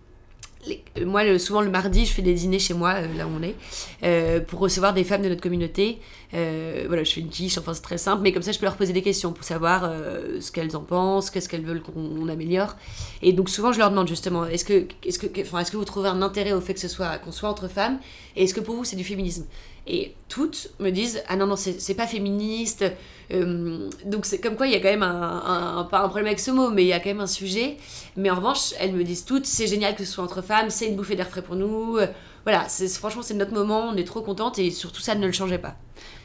moi, 1.05 1.39
souvent 1.39 1.61
le 1.61 1.69
mardi, 1.69 2.05
je 2.05 2.11
fais 2.11 2.21
des 2.21 2.33
dîners 2.33 2.59
chez 2.59 2.73
moi, 2.73 2.95
euh, 2.95 3.17
là 3.17 3.25
où 3.27 3.31
on 3.39 3.43
est, 3.43 3.55
euh, 4.03 4.39
pour 4.41 4.59
recevoir 4.59 4.93
des 4.93 5.03
femmes 5.03 5.21
de 5.21 5.29
notre 5.29 5.41
communauté. 5.41 5.99
Euh, 6.33 6.83
voilà, 6.87 7.03
je 7.03 7.11
fais 7.11 7.21
une 7.21 7.29
quiche, 7.29 7.57
enfin 7.57 7.73
c'est 7.73 7.81
très 7.81 7.97
simple, 7.97 8.21
mais 8.21 8.31
comme 8.31 8.43
ça 8.43 8.51
je 8.51 8.59
peux 8.59 8.65
leur 8.65 8.75
poser 8.75 8.93
des 8.93 9.01
questions 9.01 9.31
pour 9.31 9.43
savoir 9.43 9.91
ce 10.39 10.51
qu'elles 10.51 10.75
en 10.75 10.81
pensent, 10.81 11.31
qu'est-ce 11.31 11.49
qu'elles 11.49 11.65
veulent 11.65 11.81
qu'on 11.81 12.27
améliore. 12.27 12.75
Et 13.21 13.33
donc 13.33 13.49
souvent 13.49 13.71
je 13.71 13.79
leur 13.79 13.89
demande 13.89 14.07
justement, 14.07 14.45
est-ce 14.45 14.65
que, 14.65 14.85
est-ce 15.03 15.17
que, 15.17 15.39
est-ce 15.39 15.71
que 15.71 15.77
vous 15.77 15.85
trouvez 15.85 16.09
un 16.09 16.21
intérêt 16.21 16.51
au 16.51 16.61
fait 16.61 16.75
que 16.75 16.79
ce 16.79 16.87
soit 16.87 17.17
qu'on 17.17 17.31
soit 17.31 17.49
entre 17.49 17.67
femmes, 17.67 17.99
et 18.35 18.43
est-ce 18.43 18.53
que 18.53 18.59
pour 18.59 18.75
vous 18.75 18.83
c'est 18.83 18.95
du 18.95 19.03
féminisme? 19.03 19.45
Et 19.87 20.13
toutes 20.27 20.71
me 20.79 20.91
disent, 20.91 21.23
ah 21.29 21.35
non 21.35 21.47
non 21.47 21.55
c'est 21.55 21.95
pas 21.95 22.05
féministe. 22.05 22.85
Donc 23.31 24.25
c'est 24.25 24.39
comme 24.39 24.55
quoi 24.55 24.67
il 24.67 24.73
y 24.73 24.75
a 24.75 24.79
quand 24.79 24.89
même 24.89 25.03
un, 25.03 25.87
pas 25.89 25.99
un 25.99 26.07
problème 26.07 26.27
avec 26.27 26.39
ce 26.39 26.51
mot, 26.51 26.69
mais 26.69 26.83
il 26.83 26.87
y 26.87 26.93
a 26.93 26.99
quand 26.99 27.09
même 27.09 27.19
un 27.19 27.27
sujet. 27.27 27.77
Mais 28.17 28.29
en 28.29 28.35
revanche, 28.35 28.73
elles 28.79 28.93
me 28.93 29.03
disent 29.03 29.25
toutes, 29.25 29.45
c'est 29.45 29.67
génial 29.67 29.95
que 29.95 30.03
ce 30.03 30.11
soit 30.11 30.23
entre 30.23 30.41
femmes, 30.41 30.69
c'est 30.69 30.87
une 30.87 30.95
bouffée 30.95 31.15
d'air 31.15 31.29
frais 31.29 31.43
pour 31.43 31.55
nous. 31.55 31.99
Voilà, 32.45 32.65
franchement, 32.97 33.21
c'est 33.21 33.33
notre 33.33 33.53
moment, 33.53 33.89
on 33.93 33.95
est 33.95 34.05
trop 34.05 34.21
contente 34.21 34.59
et 34.59 34.71
surtout 34.71 35.01
ça 35.01 35.15
ne 35.15 35.25
le 35.25 35.31
changeait 35.31 35.57
pas. 35.57 35.75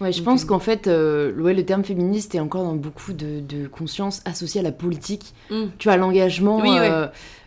Ouais, 0.01 0.13
je 0.13 0.23
pense 0.23 0.45
euh, 0.45 0.47
qu'en 0.47 0.59
fait, 0.59 0.87
euh, 0.87 1.33
le 1.37 1.65
terme 1.65 1.85
féministe 1.85 2.35
est 2.35 2.41
encore 2.41 2.65
dans 2.65 2.75
beaucoup 2.75 3.13
de, 3.13 3.41
de 3.41 3.67
conscience 3.67 4.23
associée 4.25 4.61
à 4.61 4.65
la 4.65 4.73
politique. 4.73 5.35
Mm. 5.51 5.65
Tu 5.79 5.89
vois, 5.89 5.97
l'engagement, 5.97 6.63
euh, 6.65 7.07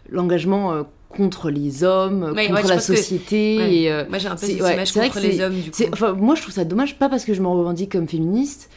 l'engagement 0.10 0.86
contre 1.10 1.50
les 1.50 1.84
hommes, 1.84 2.36
contre 2.36 2.68
la 2.68 2.80
société. 2.80 3.86
Et, 3.86 4.04
moi, 4.10 4.18
j'ai 4.18 4.28
un 4.28 4.36
peu 4.36 4.46
cette 4.46 4.58
image 4.58 4.94
contre 4.94 5.20
les 5.20 5.42
hommes, 5.42 5.60
du 5.60 5.72
coup. 5.72 5.84
Enfin, 5.92 6.14
moi, 6.14 6.36
je 6.36 6.42
trouve 6.42 6.54
ça 6.54 6.66
dommage, 6.66 6.98
pas 7.00 7.10
parce 7.10 7.26
que 7.26 7.34
je 7.34 7.42
me 7.42 7.48
revendique 7.48 7.94
comme 7.94 8.08
féministe, 8.08 8.70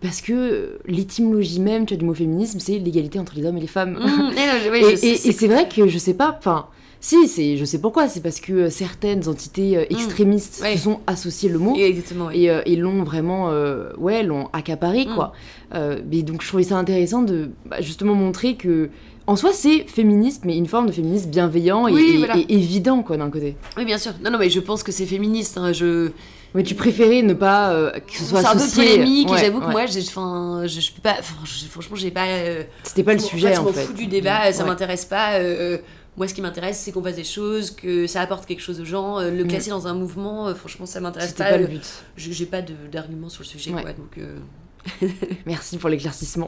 parce 0.00 0.20
que 0.20 0.78
l'étymologie 0.86 1.60
même 1.60 1.86
tu 1.86 1.94
vois, 1.94 1.98
du 1.98 2.04
mot 2.04 2.14
féminisme, 2.14 2.58
c'est 2.60 2.78
l'égalité 2.78 3.18
entre 3.18 3.34
les 3.36 3.46
hommes 3.46 3.56
et 3.56 3.60
les 3.60 3.66
femmes. 3.66 3.98
Mm. 3.98 4.32
et, 4.76 5.28
et 5.28 5.32
c'est 5.32 5.48
vrai 5.48 5.68
que 5.68 5.86
je 5.88 5.98
sais 5.98 6.14
pas, 6.14 6.36
enfin, 6.38 6.68
si, 7.04 7.28
c'est, 7.28 7.58
je 7.58 7.66
sais 7.66 7.82
pourquoi, 7.82 8.08
c'est 8.08 8.22
parce 8.22 8.40
que 8.40 8.52
euh, 8.54 8.70
certaines 8.70 9.28
entités 9.28 9.76
euh, 9.76 9.82
mm. 9.82 9.92
extrémistes 9.92 10.64
se 10.64 10.78
sont 10.78 11.00
associées 11.06 11.50
le 11.50 11.58
mot 11.58 11.76
Exactement, 11.76 12.30
et, 12.30 12.48
euh, 12.48 12.62
et 12.64 12.76
l'ont 12.76 13.02
vraiment, 13.02 13.50
ouais, 13.98 14.22
l'ont 14.22 14.48
accaparé, 14.54 15.04
mm. 15.04 15.14
quoi. 15.14 15.34
mais 15.70 16.22
donc 16.22 16.40
je 16.40 16.48
trouvais 16.48 16.62
ça 16.62 16.78
intéressant 16.78 17.20
de 17.20 17.50
bah, 17.66 17.82
justement 17.82 18.14
montrer 18.14 18.54
que 18.54 18.88
en 19.26 19.36
soi, 19.36 19.52
c'est 19.52 19.84
féministe, 19.86 20.44
mais 20.46 20.56
une 20.56 20.66
forme 20.66 20.86
de 20.86 20.92
féministe 20.92 21.28
bienveillant 21.28 21.88
et, 21.88 22.46
évident, 22.48 23.02
quoi, 23.02 23.18
d'un 23.18 23.30
côté. 23.30 23.56
Oui, 23.76 23.84
bien 23.84 23.98
sûr. 23.98 24.12
Non, 24.22 24.30
non, 24.30 24.38
mais 24.38 24.48
je 24.48 24.60
pense 24.60 24.82
que 24.82 24.92
c'est 24.92 25.06
féministe. 25.06 25.56
Hein, 25.56 25.72
je... 25.72 26.10
Mais 26.54 26.62
tu 26.62 26.74
préférais 26.74 27.22
ne 27.22 27.34
pas 27.34 27.92
que 28.06 28.16
ce 28.16 28.24
soit 28.24 28.40
C'est 28.40 28.46
un 28.46 28.56
peu 28.56 28.74
polémique, 28.74 29.28
et 29.32 29.38
j'avoue 29.38 29.60
que 29.60 29.70
moi, 29.70 29.86
je, 29.86 30.00
je, 30.00 30.92
peux 30.92 31.02
pas. 31.02 31.16
franchement, 31.20 31.96
j'ai 31.96 32.10
pas. 32.10 32.26
C'était 32.84 33.02
pas 33.02 33.14
le 33.14 33.18
sujet, 33.18 33.56
en 33.56 33.66
fait. 33.66 33.72
Je 33.72 33.80
m'en 33.80 33.86
fous 33.86 33.92
du 33.94 34.06
débat, 34.06 34.52
ça 34.52 34.64
m'intéresse 34.64 35.04
pas. 35.04 35.38
Moi, 36.16 36.28
ce 36.28 36.34
qui 36.34 36.42
m'intéresse, 36.42 36.78
c'est 36.78 36.92
qu'on 36.92 37.02
fasse 37.02 37.16
des 37.16 37.24
choses, 37.24 37.72
que 37.72 38.06
ça 38.06 38.20
apporte 38.20 38.46
quelque 38.46 38.62
chose 38.62 38.80
aux 38.80 38.84
gens. 38.84 39.18
Euh, 39.18 39.30
le 39.30 39.44
mm. 39.44 39.48
classer 39.48 39.70
dans 39.70 39.88
un 39.88 39.94
mouvement, 39.94 40.46
euh, 40.46 40.54
franchement, 40.54 40.86
ça 40.86 41.00
m'intéresse 41.00 41.32
pas. 41.32 41.50
pas 41.50 41.56
le 41.56 41.66
but. 41.66 42.04
J'ai 42.16 42.46
pas 42.46 42.62
d'argument 42.62 43.28
sur 43.28 43.42
le 43.42 43.48
sujet, 43.48 43.72
quoi, 43.72 43.92
donc... 43.92 44.18
Euh. 44.18 44.38
Merci 45.46 45.78
pour 45.78 45.88
l'éclaircissement. 45.88 46.46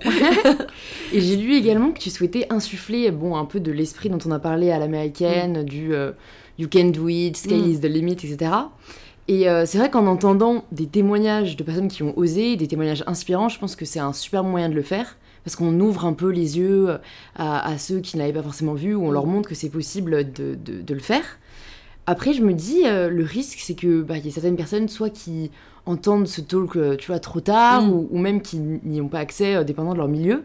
et 1.13 1.21
j'ai 1.21 1.37
lu 1.37 1.55
également 1.55 1.91
que 1.91 1.99
tu 1.99 2.11
souhaitais 2.11 2.47
insuffler 2.51 3.11
bon, 3.11 3.35
un 3.35 3.47
peu 3.47 3.61
de 3.61 3.73
l'esprit 3.73 4.09
dont 4.09 4.19
on 4.27 4.31
a 4.31 4.39
parlé 4.39 4.71
à 4.71 4.79
l'américaine, 4.79 5.63
mm. 5.63 5.65
du 5.65 5.95
You 6.59 6.69
can 6.73 6.87
do 6.87 7.09
it, 7.09 7.37
scale 7.37 7.67
mm. 7.67 7.71
is 7.71 7.81
the 7.81 7.87
limit, 7.87 8.25
etc. 8.25 8.51
Et 9.29 9.47
c'est 9.67 9.79
vrai 9.79 9.91
qu'en 9.91 10.07
entendant 10.07 10.65
des 10.71 10.87
témoignages 10.87 11.57
de 11.57 11.65
personnes 11.65 11.89
qui 11.89 12.03
ont 12.03 12.17
osé, 12.17 12.57
des 12.57 12.69
témoignages 12.69 13.03
inspirants, 13.07 13.49
je 13.49 13.59
pense 13.59 13.75
que 13.75 13.85
c'est 13.85 13.99
un 13.99 14.13
super 14.13 14.45
moyen 14.45 14.69
de 14.69 14.75
le 14.75 14.83
faire 14.83 15.17
parce 15.45 15.57
qu'on 15.57 15.79
ouvre 15.79 16.05
un 16.07 16.13
peu 16.13 16.31
les 16.31 16.59
yeux 16.59 16.99
à, 17.37 17.79
ceux 17.79 18.01
qui 18.01 18.17
ne 18.17 18.23
l'avaient 18.23 18.33
pas 18.33 18.43
forcément 18.43 18.75
vu, 18.75 18.95
ou 18.95 19.05
on 19.05 19.11
leur 19.13 19.27
montre 19.27 19.49
que 19.49 19.55
c'est 19.55 19.69
possible 19.69 20.33
de, 20.33 20.57
de, 20.57 20.95
le 20.95 21.01
faire. 21.01 21.23
Après, 22.07 22.33
je 22.33 22.43
me 22.43 22.53
dis, 22.53 22.83
le 22.85 23.25
risque, 23.25 23.59
c'est 23.61 23.75
que 23.75 24.03
bah, 24.03 24.19
y 24.19 24.29
a 24.29 24.31
certaines 24.33 24.57
personnes, 24.57 24.89
soit 24.89 25.11
qui 25.11 25.53
entendent 25.87 26.27
ce 26.27 26.41
talk, 26.41 26.73
tu 26.99 27.07
vois, 27.07 27.21
trop 27.21 27.41
tard, 27.41 27.83
Mm. 27.83 27.91
ou, 27.91 28.09
ou 28.11 28.19
même 28.19 28.43
qui 28.43 28.59
n'y 28.59 29.01
ont 29.01 29.09
pas 29.09 29.21
accès, 29.21 29.65
dépendant 29.65 29.93
de 29.93 29.99
leur 29.99 30.09
milieu. 30.09 30.45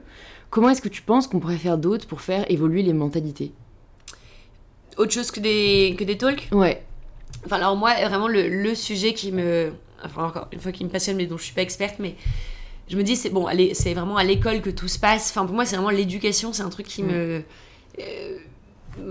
Comment 0.51 0.69
est-ce 0.69 0.81
que 0.81 0.89
tu 0.89 1.01
penses 1.01 1.27
qu'on 1.27 1.39
pourrait 1.39 1.57
faire 1.57 1.77
d'autres 1.77 2.05
pour 2.05 2.21
faire 2.21 2.45
évoluer 2.51 2.83
les 2.83 2.93
mentalités? 2.93 3.53
Autre 4.97 5.13
chose 5.13 5.31
que 5.31 5.39
des, 5.39 5.95
que 5.97 6.03
des 6.03 6.17
talks? 6.17 6.49
Ouais. 6.51 6.83
Enfin, 7.45 7.57
alors 7.57 7.75
moi, 7.75 7.93
vraiment, 7.93 8.27
le, 8.27 8.47
le 8.47 8.75
sujet 8.75 9.13
qui 9.13 9.31
me... 9.31 9.71
Enfin, 10.03 10.25
encore 10.25 10.47
une 10.51 10.59
fois, 10.59 10.71
qui 10.71 10.83
me 10.83 10.89
passionne, 10.89 11.17
mais 11.17 11.25
dont 11.27 11.37
je 11.37 11.43
suis 11.43 11.53
pas 11.53 11.61
experte, 11.61 11.95
mais 11.99 12.15
je 12.89 12.97
me 12.97 13.03
dis, 13.03 13.15
c'est 13.15 13.29
bon, 13.29 13.45
allez, 13.45 13.73
c'est 13.73 13.93
vraiment 13.93 14.17
à 14.17 14.23
l'école 14.23 14.61
que 14.61 14.69
tout 14.69 14.87
se 14.87 14.99
passe. 14.99 15.29
Enfin, 15.31 15.45
pour 15.45 15.55
moi, 15.55 15.65
c'est 15.65 15.75
vraiment 15.75 15.91
l'éducation, 15.91 16.53
c'est 16.53 16.63
un 16.63 16.69
truc 16.69 16.87
qui 16.87 17.03
Mm. 17.03 17.07
me... 17.07 17.43
euh, 17.99 18.37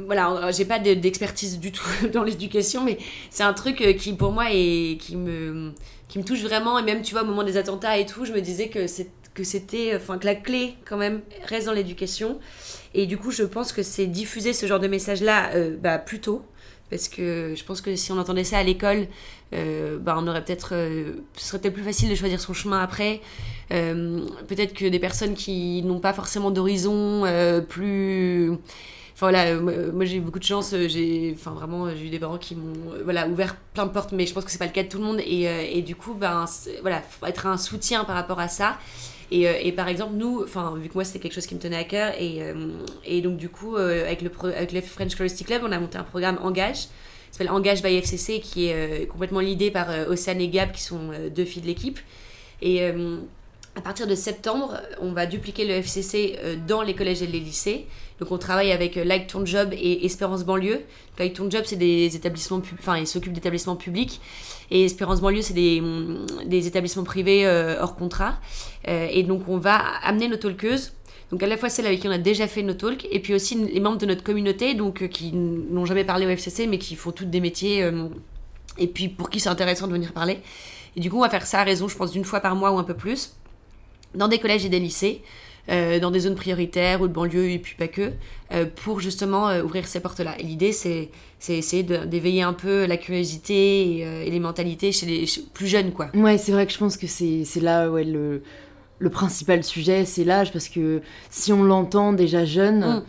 voilà, 0.06 0.50
j'ai 0.52 0.64
pas 0.66 0.78
de- 0.78 0.94
d'expertise 0.94 1.59
du 1.59 1.72
tout 1.72 1.85
dans 2.12 2.22
l'éducation, 2.22 2.85
mais 2.85 2.98
c'est 3.30 3.42
un 3.42 3.54
truc 3.54 3.80
euh, 3.80 3.92
qui, 3.94 4.12
pour 4.12 4.33
moi, 4.33 4.46
est, 4.50 4.98
qui, 5.00 5.16
me, 5.16 5.72
qui 6.09 6.18
me 6.18 6.24
touche 6.24 6.42
vraiment. 6.42 6.78
Et 6.78 6.83
même, 6.83 7.02
tu 7.02 7.12
vois, 7.14 7.22
au 7.22 7.26
moment 7.26 7.44
des 7.44 7.56
attentats 7.56 7.96
et 7.98 8.04
tout, 8.06 8.24
je 8.24 8.33
me 8.33 8.40
disais 8.40 8.68
que 8.68 8.87
c'est 8.87 9.09
que 9.33 9.44
c'était 9.44 9.92
enfin 9.94 10.18
que 10.18 10.26
la 10.26 10.35
clé 10.35 10.74
quand 10.85 10.96
même 10.96 11.20
reste 11.46 11.66
dans 11.66 11.72
l'éducation 11.72 12.40
et 12.94 13.06
du 13.06 13.16
coup 13.16 13.30
je 13.30 13.44
pense 13.44 13.72
que 13.72 13.85
c'est 13.85 14.06
diffuser 14.06 14.52
ce 14.52 14.66
genre 14.66 14.80
de 14.80 14.88
message 14.88 15.22
là 15.22 15.50
bah, 15.80 15.98
plus 15.98 16.18
tôt 16.20 16.42
parce 16.90 17.09
que 17.09 17.55
je 17.57 17.64
pense 17.64 17.81
que 17.81 17.94
si 17.96 18.12
on 18.12 18.18
entendait 18.18 18.44
ça 18.44 18.59
à 18.59 18.62
l'école, 18.62 19.07
euh, 19.55 19.98
bah, 19.98 20.16
on 20.18 20.26
aurait 20.26 20.44
peut-être, 20.44 20.70
euh, 20.72 21.12
ce 21.37 21.46
serait 21.46 21.59
peut-être 21.61 21.74
plus 21.74 21.83
facile 21.83 22.11
de 22.11 22.14
choisir 22.14 22.40
son 22.40 22.53
chemin 22.53 22.81
après. 22.81 23.20
Euh, 23.72 24.26
peut-être 24.48 24.74
que 24.74 24.87
des 24.87 24.98
personnes 24.98 25.35
qui 25.35 25.83
n'ont 25.83 26.00
pas 26.00 26.12
forcément 26.12 26.50
d'horizon 26.50 27.24
plus, 27.68 28.50
enfin 29.14 29.31
voilà, 29.31 29.55
moi, 29.55 30.05
j'ai 30.05 30.16
eu 30.16 30.20
beaucoup 30.20 30.40
de 30.40 30.44
chance, 30.44 30.74
j'ai, 30.88 31.33
enfin 31.37 31.53
vraiment, 31.53 31.88
j'ai 31.94 32.07
eu 32.07 32.11
des 32.11 32.18
parents 32.18 32.38
qui 32.38 32.57
m'ont, 32.57 32.72
voilà, 33.05 33.29
ouvert 33.29 33.57
plein 33.74 33.87
de 33.87 33.92
portes, 33.92 34.12
mais 34.12 34.26
je 34.26 34.35
pense 34.35 34.44
que 34.44 34.50
c'est 34.50 34.59
pas 34.59 34.66
le 34.66 34.72
cas 34.72 34.83
de 34.83 34.88
tout 34.88 34.98
le 34.98 35.05
monde 35.05 35.20
et, 35.24 35.83
du 35.83 35.94
coup, 35.94 36.14
ben 36.14 36.44
voilà, 36.81 37.00
faut 37.00 37.26
être 37.26 37.46
un 37.46 37.57
soutien 37.57 38.05
par 38.05 38.16
rapport 38.16 38.40
à 38.40 38.48
ça. 38.48 38.79
Et, 39.31 39.49
euh, 39.49 39.53
et 39.61 39.73
par 39.73 39.88
exemple, 39.88 40.14
nous, 40.14 40.45
vu 40.45 40.88
que 40.88 40.95
moi 40.95 41.05
c'était 41.05 41.21
quelque 41.21 41.35
chose 41.35 41.47
qui 41.47 41.55
me 41.55 41.61
tenait 41.61 41.77
à 41.77 41.85
cœur, 41.85 42.12
et, 42.19 42.38
euh, 42.43 43.21
donc 43.23 43.37
du 43.37 43.49
coup, 43.49 43.77
euh, 43.77 44.07
avec, 44.07 44.23
le 44.23 44.81
French 44.81 45.14
Curiosity 45.14 45.45
Club, 45.45 45.62
on 45.64 45.73
a 45.73 45.79
monté 45.79 45.99
un 45.99 46.05
programme 46.05 46.38
Engage, 46.43 46.83
qui 46.83 46.88
s'appelle 47.33 47.51
Engage 47.51 47.83
by 47.83 47.97
FCC, 47.97 48.40
qui 48.40 48.66
est 48.66 49.09
complètement 49.09 49.40
l'idée 49.40 49.71
par 49.71 49.90
euh, 49.90 50.14
et 50.14 50.49
Gab, 50.49 50.73
qui 50.73 50.83
sont 50.83 51.11
deux 51.35 51.45
filles 51.45 51.62
de 51.62 51.69
l'équipe. 51.69 52.01
Et 52.61 52.85
à 53.77 53.81
partir 53.83 54.07
de 54.07 54.14
septembre, 54.14 54.81
on 55.01 55.12
va 55.12 55.27
dupliquer 55.27 55.64
le 55.64 55.75
FCC 55.75 56.38
dans 56.66 56.83
les 56.83 56.95
collèges 56.95 57.23
et 57.23 57.27
les 57.27 57.40
lycées. 57.40 57.87
Donc 58.20 58.30
on 58.30 58.38
travaille 58.38 58.70
avec 58.70 58.96
euh, 58.96 59.04
Like 59.04 59.26
Ton 59.26 59.44
Job 59.44 59.70
et 59.72 60.04
Espérance 60.04 60.44
Banlieue. 60.44 60.83
Like 61.18 61.35
Ton 61.35 61.50
Job, 61.50 61.62
c'est 61.64 61.76
des 61.76 62.14
établissements, 62.14 62.61
enfin 62.78 62.98
ils 62.98 63.06
s'occupent 63.06 63.33
d'établissements 63.33 63.76
publics. 63.76 64.20
Et 64.70 64.85
Espérance 64.85 65.20
Banlieue, 65.20 65.42
c'est 65.42 65.54
des, 65.54 65.83
des 66.44 66.66
établissements 66.66 67.04
privés 67.04 67.46
euh, 67.46 67.80
hors 67.80 67.96
contrat. 67.96 68.38
Euh, 68.88 69.09
et 69.11 69.22
donc 69.22 69.48
on 69.48 69.59
va 69.59 69.76
amener 70.02 70.28
nos 70.28 70.37
talkeuses. 70.37 70.92
Donc 71.30 71.42
à 71.42 71.46
la 71.46 71.56
fois 71.56 71.68
celles 71.68 71.87
avec 71.87 72.00
qui 72.00 72.09
on 72.09 72.12
a 72.12 72.18
déjà 72.18 72.46
fait 72.46 72.62
nos 72.62 72.74
talks, 72.74 73.06
et 73.11 73.20
puis 73.20 73.35
aussi 73.35 73.54
les 73.54 73.80
membres 73.80 73.98
de 73.98 74.06
notre 74.06 74.22
communauté, 74.22 74.74
donc 74.74 75.09
qui 75.09 75.33
n'ont 75.33 75.87
jamais 75.87 76.04
parlé 76.04 76.26
au 76.26 76.28
FCC, 76.28 76.66
mais 76.66 76.78
qui 76.78 76.96
font 76.96 77.12
toutes 77.12 77.30
des 77.30 77.38
métiers, 77.38 77.88
et 78.78 78.88
puis 78.88 79.09
pour 79.09 79.30
qui 79.30 79.38
c'est 79.38 79.48
intéressant 79.48 79.87
de 79.87 79.92
venir 79.92 80.12
parler. 80.12 80.40
Et 80.96 81.00
du 81.00 81.09
coup, 81.09 81.18
on 81.18 81.20
va 81.20 81.30
faire 81.30 81.46
ça 81.46 81.61
à 81.61 81.62
raison, 81.62 81.87
je 81.87 81.96
pense, 81.96 82.11
d'une 82.11 82.24
fois 82.24 82.40
par 82.40 82.56
mois 82.56 82.72
ou 82.72 82.78
un 82.78 82.83
peu 82.85 82.94
plus, 82.94 83.37
dans 84.16 84.26
des 84.26 84.40
collèges 84.40 84.64
et 84.64 84.68
des 84.68 84.80
lycées, 84.80 85.22
dans 86.00 86.11
des 86.11 86.20
zones 86.20 86.35
prioritaires 86.35 87.00
ou 87.00 87.09
de 87.09 87.12
banlieue, 87.12 87.50
et 87.50 87.59
puis 87.59 87.74
pas 87.78 87.88
que, 87.88 88.11
euh, 88.52 88.66
pour 88.85 89.00
justement 89.00 89.48
euh, 89.48 89.62
ouvrir 89.62 89.87
ces 89.87 90.00
portes-là. 90.00 90.35
Et 90.38 90.42
l'idée, 90.42 90.72
c'est 90.72 91.11
c'est 91.38 91.56
essayer 91.56 91.83
d'éveiller 91.83 92.42
un 92.42 92.52
peu 92.52 92.85
la 92.87 92.96
curiosité 92.98 93.98
et, 93.98 94.04
euh, 94.04 94.22
et 94.24 94.30
les 94.30 94.40
mentalités 94.40 94.92
chez 94.92 95.06
les 95.06 95.26
chez- 95.26 95.42
plus 95.54 95.66
jeunes, 95.68 95.92
quoi. 95.92 96.09
Ouais, 96.14 96.37
c'est 96.38 96.52
vrai 96.52 96.66
que 96.66 96.72
je 96.72 96.78
pense 96.78 96.96
que 96.96 97.06
c'est 97.06 97.44
c'est 97.44 97.61
là 97.61 97.88
ouais, 97.90 98.04
le, 98.04 98.42
le 98.98 99.11
principal 99.11 99.64
sujet, 99.64 100.04
c'est 100.04 100.24
l'âge, 100.24 100.52
parce 100.52 100.68
que 100.68 101.00
si 101.30 101.52
on 101.52 101.62
l'entend 101.62 102.12
déjà 102.12 102.44
jeune, 102.44 102.80
Mm. 102.80 103.02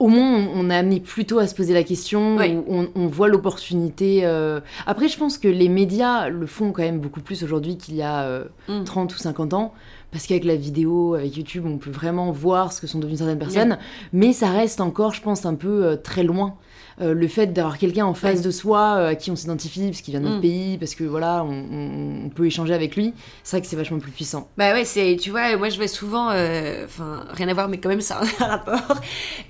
au 0.00 0.08
moins 0.08 0.48
on, 0.54 0.66
on 0.66 0.70
a 0.70 0.76
amené 0.76 0.98
plutôt 1.00 1.38
à 1.38 1.46
se 1.46 1.54
poser 1.54 1.74
la 1.74 1.82
question, 1.84 2.36
Ouais. 2.36 2.54
ou 2.56 2.64
on, 2.68 2.88
on 2.96 3.06
voit 3.06 3.28
l'opportunité. 3.28 4.20
euh. 4.24 4.60
Après, 4.86 5.08
je 5.08 5.18
pense 5.18 5.38
que 5.38 5.48
les 5.48 5.68
médias 5.68 6.28
le 6.28 6.46
font 6.46 6.72
quand 6.72 6.82
même 6.82 6.98
beaucoup 7.00 7.20
plus 7.20 7.42
aujourd'hui 7.44 7.76
qu'il 7.76 7.94
y 7.96 8.02
a 8.02 8.22
euh, 8.22 8.44
Mm. 8.68 8.84
30 8.84 9.14
ou 9.14 9.18
50 9.18 9.54
ans, 9.54 9.72
parce 10.10 10.26
qu'avec 10.26 10.44
la 10.44 10.56
vidéo, 10.56 11.14
avec 11.14 11.36
YouTube, 11.36 11.64
on 11.66 11.78
peut 11.78 11.90
vraiment 11.90 12.30
voir 12.30 12.72
ce 12.72 12.80
que 12.80 12.86
sont 12.86 12.98
devenues 12.98 13.18
certaines 13.18 13.38
personnes, 13.38 13.78
mais 14.12 14.32
ça 14.32 14.50
reste 14.50 14.80
encore, 14.80 15.12
je 15.12 15.20
pense, 15.20 15.44
un 15.44 15.54
peu 15.54 15.84
euh, 15.84 15.96
très 15.96 16.22
loin. 16.22 16.56
Euh, 17.00 17.14
le 17.14 17.28
fait 17.28 17.46
d'avoir 17.52 17.78
quelqu'un 17.78 18.06
en 18.06 18.14
face 18.14 18.38
Ouais. 18.38 18.44
de 18.46 18.50
soi 18.50 18.96
euh, 18.98 19.08
à 19.10 19.14
qui 19.14 19.30
on 19.30 19.36
s'identifie 19.36 19.86
parce 19.86 20.00
qu'il 20.00 20.10
vient 20.12 20.20
de 20.20 20.24
notre 20.24 20.38
Mm. 20.38 20.42
pays, 20.42 20.78
parce 20.78 20.96
que 20.96 21.04
voilà, 21.04 21.44
on, 21.44 21.50
on- 21.52 22.26
on 22.26 22.28
peut 22.28 22.44
échanger 22.46 22.74
avec 22.74 22.96
lui, 22.96 23.14
c'est 23.44 23.56
vrai 23.56 23.62
que 23.62 23.68
c'est 23.68 23.76
vachement 23.76 24.00
plus 24.00 24.10
puissant. 24.10 24.48
Bah 24.58 24.72
ouais, 24.72 24.84
c'est, 24.84 25.16
tu 25.20 25.30
vois, 25.30 25.56
moi 25.56 25.68
je 25.68 25.78
vais 25.78 25.86
souvent, 25.86 26.30
euh, 26.32 26.84
enfin, 26.86 27.24
rien 27.30 27.46
à 27.46 27.54
voir, 27.54 27.68
mais 27.68 27.78
quand 27.78 27.88
même, 27.88 28.00
ça 28.00 28.16
a 28.16 28.24
un 28.44 28.48
rapport. 28.48 28.96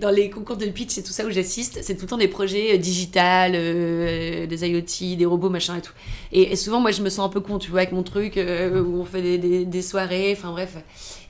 Dans 0.01 0.11
les 0.11 0.29
concours 0.29 0.59
de 0.59 0.67
pitch 0.67 0.99
et 0.99 1.03
tout 1.03 1.13
ça 1.13 1.25
où 1.25 1.31
j'assiste, 1.31 1.79
c'est 1.83 1.95
tout 1.97 2.03
le 2.03 2.09
temps 2.09 2.17
des 2.19 2.29
projets 2.29 2.77
digital, 2.77 3.53
euh, 3.55 4.47
des 4.47 4.69
IoT, 4.69 5.17
des 5.17 5.25
robots, 5.27 5.49
machin 5.49 5.77
et 5.77 5.81
tout. 5.81 5.93
Et, 6.33 6.53
et 6.53 6.57
souvent, 6.57 6.81
moi 6.81 6.91
je 6.91 7.01
me 7.03 7.09
sens 7.09 7.25
un 7.27 7.31
peu 7.31 7.41
con, 7.41 7.59
tu 7.59 7.71
vois, 7.71 7.81
avec 7.81 7.93
mon 7.93 8.03
truc, 8.03 8.35
où 8.37 9.01
on 9.01 9.05
fait 9.07 9.23
des, 9.23 9.39
des- 9.39 9.65
des 9.65 9.83
soirées, 9.83 10.35
enfin 10.37 10.51
bref. 10.51 10.77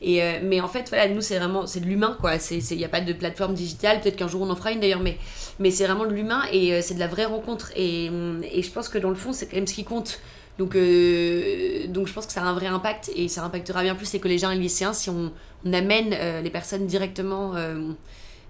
Et, 0.00 0.22
euh, 0.22 0.38
mais 0.44 0.60
en 0.60 0.68
fait, 0.68 0.88
voilà, 0.88 1.08
nous 1.08 1.20
c'est 1.20 1.38
vraiment, 1.38 1.66
c'est 1.66 1.80
de 1.80 1.86
l'humain, 1.86 2.16
quoi. 2.20 2.32
Il 2.50 2.76
n'y 2.76 2.84
a 2.84 2.88
pas 2.88 3.00
de 3.00 3.12
plateforme 3.12 3.54
digitale, 3.54 4.00
peut-être 4.00 4.16
qu'un 4.16 4.28
jour 4.28 4.42
on 4.42 4.50
en 4.50 4.56
fera 4.56 4.72
une 4.72 4.80
d'ailleurs, 4.80 5.00
mais, 5.00 5.16
mais 5.60 5.70
c'est 5.70 5.84
vraiment 5.86 6.04
de 6.08 6.14
l'humain 6.14 6.42
et 6.52 6.74
euh, 6.74 6.80
c'est 6.82 6.94
de 6.94 7.00
la 7.00 7.06
vraie 7.08 7.24
rencontre. 7.26 7.70
Et, 7.76 8.08
hum, 8.08 8.42
et 8.50 8.62
je 8.62 8.70
pense 8.70 8.88
que 8.88 8.98
dans 8.98 9.10
le 9.10 9.14
fond, 9.16 9.32
c'est 9.32 9.46
quand 9.46 9.56
même 9.56 9.66
ce 9.66 9.74
qui 9.74 9.84
compte. 9.84 10.20
Donc, 10.58 10.74
euh, 10.74 11.86
donc 11.86 12.08
je 12.08 12.12
pense 12.12 12.26
que 12.26 12.32
ça 12.32 12.42
a 12.42 12.46
un 12.46 12.52
vrai 12.52 12.66
impact 12.66 13.10
et 13.14 13.28
ça 13.28 13.44
impactera 13.44 13.82
bien 13.82 13.94
plus 13.94 14.12
les 14.12 14.18
collégiens 14.18 14.50
et 14.50 14.56
les 14.56 14.62
lycéens 14.62 14.92
si 14.92 15.08
on, 15.08 15.30
on 15.64 15.72
amène 15.72 16.12
euh, 16.12 16.40
les 16.42 16.50
personnes 16.50 16.86
directement, 16.86 17.54
euh, 17.54 17.92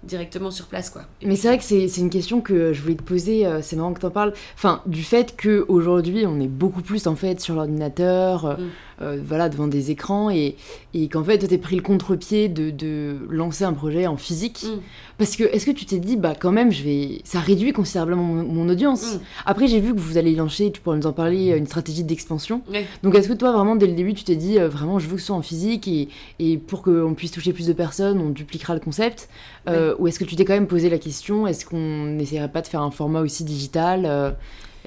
directement 0.04 0.50
sur 0.50 0.66
place. 0.66 0.88
Quoi. 0.88 1.02
Mais 1.22 1.36
c'est 1.36 1.48
vrai 1.48 1.58
que 1.58 1.64
c'est 1.64 1.86
c'est 1.86 2.00
une 2.00 2.08
question 2.08 2.40
que 2.40 2.72
je 2.72 2.80
voulais 2.80 2.94
te 2.94 3.02
poser, 3.02 3.46
c'est 3.60 3.76
marrant 3.76 3.92
que 3.92 4.00
t'en 4.00 4.10
parles, 4.10 4.32
enfin, 4.54 4.80
du 4.86 5.02
fait 5.02 5.36
qu'aujourd'hui 5.36 6.24
on 6.26 6.40
est 6.40 6.48
beaucoup 6.48 6.80
plus 6.80 7.06
en 7.06 7.14
fait 7.14 7.40
sur 7.42 7.54
l'ordinateur, 7.54 8.58
Mm. 8.58 8.68
Euh, 9.02 9.20
voilà, 9.24 9.48
devant 9.48 9.66
des 9.68 9.90
écrans, 9.90 10.30
et, 10.30 10.56
et 10.94 11.08
qu'en 11.08 11.22
fait 11.24 11.38
toi 11.38 11.48
t'es 11.48 11.58
pris 11.58 11.76
le 11.76 11.82
contre-pied 11.82 12.48
de, 12.48 12.70
de 12.70 13.16
lancer 13.30 13.64
un 13.64 13.72
projet 13.72 14.06
en 14.06 14.16
physique. 14.16 14.64
Mm. 14.64 14.80
Parce 15.18 15.34
que 15.37 15.44
est-ce 15.44 15.66
que 15.66 15.70
tu 15.72 15.84
t'es 15.84 15.98
dit, 15.98 16.16
bah 16.16 16.34
quand 16.38 16.52
même, 16.52 16.70
je 16.70 16.82
vais... 16.84 17.20
ça 17.24 17.40
réduit 17.40 17.72
considérablement 17.72 18.22
mon, 18.22 18.42
mon 18.44 18.68
audience. 18.68 19.14
Mm. 19.14 19.20
Après 19.46 19.66
j'ai 19.68 19.80
vu 19.80 19.94
que 19.94 19.98
vous 20.00 20.16
allez 20.18 20.34
lancer, 20.34 20.70
tu 20.72 20.80
pourrais 20.80 20.96
nous 20.96 21.06
en 21.06 21.12
parler, 21.12 21.56
une 21.56 21.66
stratégie 21.66 22.04
d'expansion. 22.04 22.62
Donc 23.02 23.14
est-ce 23.14 23.28
que 23.28 23.34
toi 23.34 23.52
vraiment 23.52 23.76
dès 23.76 23.87
le 23.87 23.94
début 23.94 24.14
tu 24.14 24.24
t'es 24.24 24.37
dit, 24.37 24.58
euh, 24.58 24.68
vraiment 24.68 24.98
je 24.98 25.06
veux 25.08 25.14
que 25.16 25.20
ce 25.20 25.26
soit 25.28 25.37
en 25.37 25.42
physique, 25.42 25.88
et, 25.88 26.08
et 26.38 26.56
pour 26.58 26.82
qu'on 26.82 27.14
puisse 27.14 27.30
toucher 27.32 27.52
plus 27.52 27.66
de 27.66 27.72
personnes, 27.72 28.20
on 28.20 28.30
dupliquera 28.30 28.74
le 28.74 28.80
concept 28.80 29.28
Euh, 29.68 29.94
Ou 29.98 30.06
est-ce 30.08 30.18
que 30.18 30.24
tu 30.24 30.34
t'es 30.34 30.44
quand 30.46 30.54
même 30.54 30.66
posé 30.66 30.88
la 30.88 30.98
question, 30.98 31.46
est-ce 31.46 31.66
qu'on 31.66 32.04
n'essaierait 32.06 32.50
pas 32.50 32.62
de 32.62 32.66
faire 32.66 32.80
un 32.80 32.90
format 32.90 33.20
aussi 33.20 33.44
digital 33.44 34.06
euh, 34.06 34.30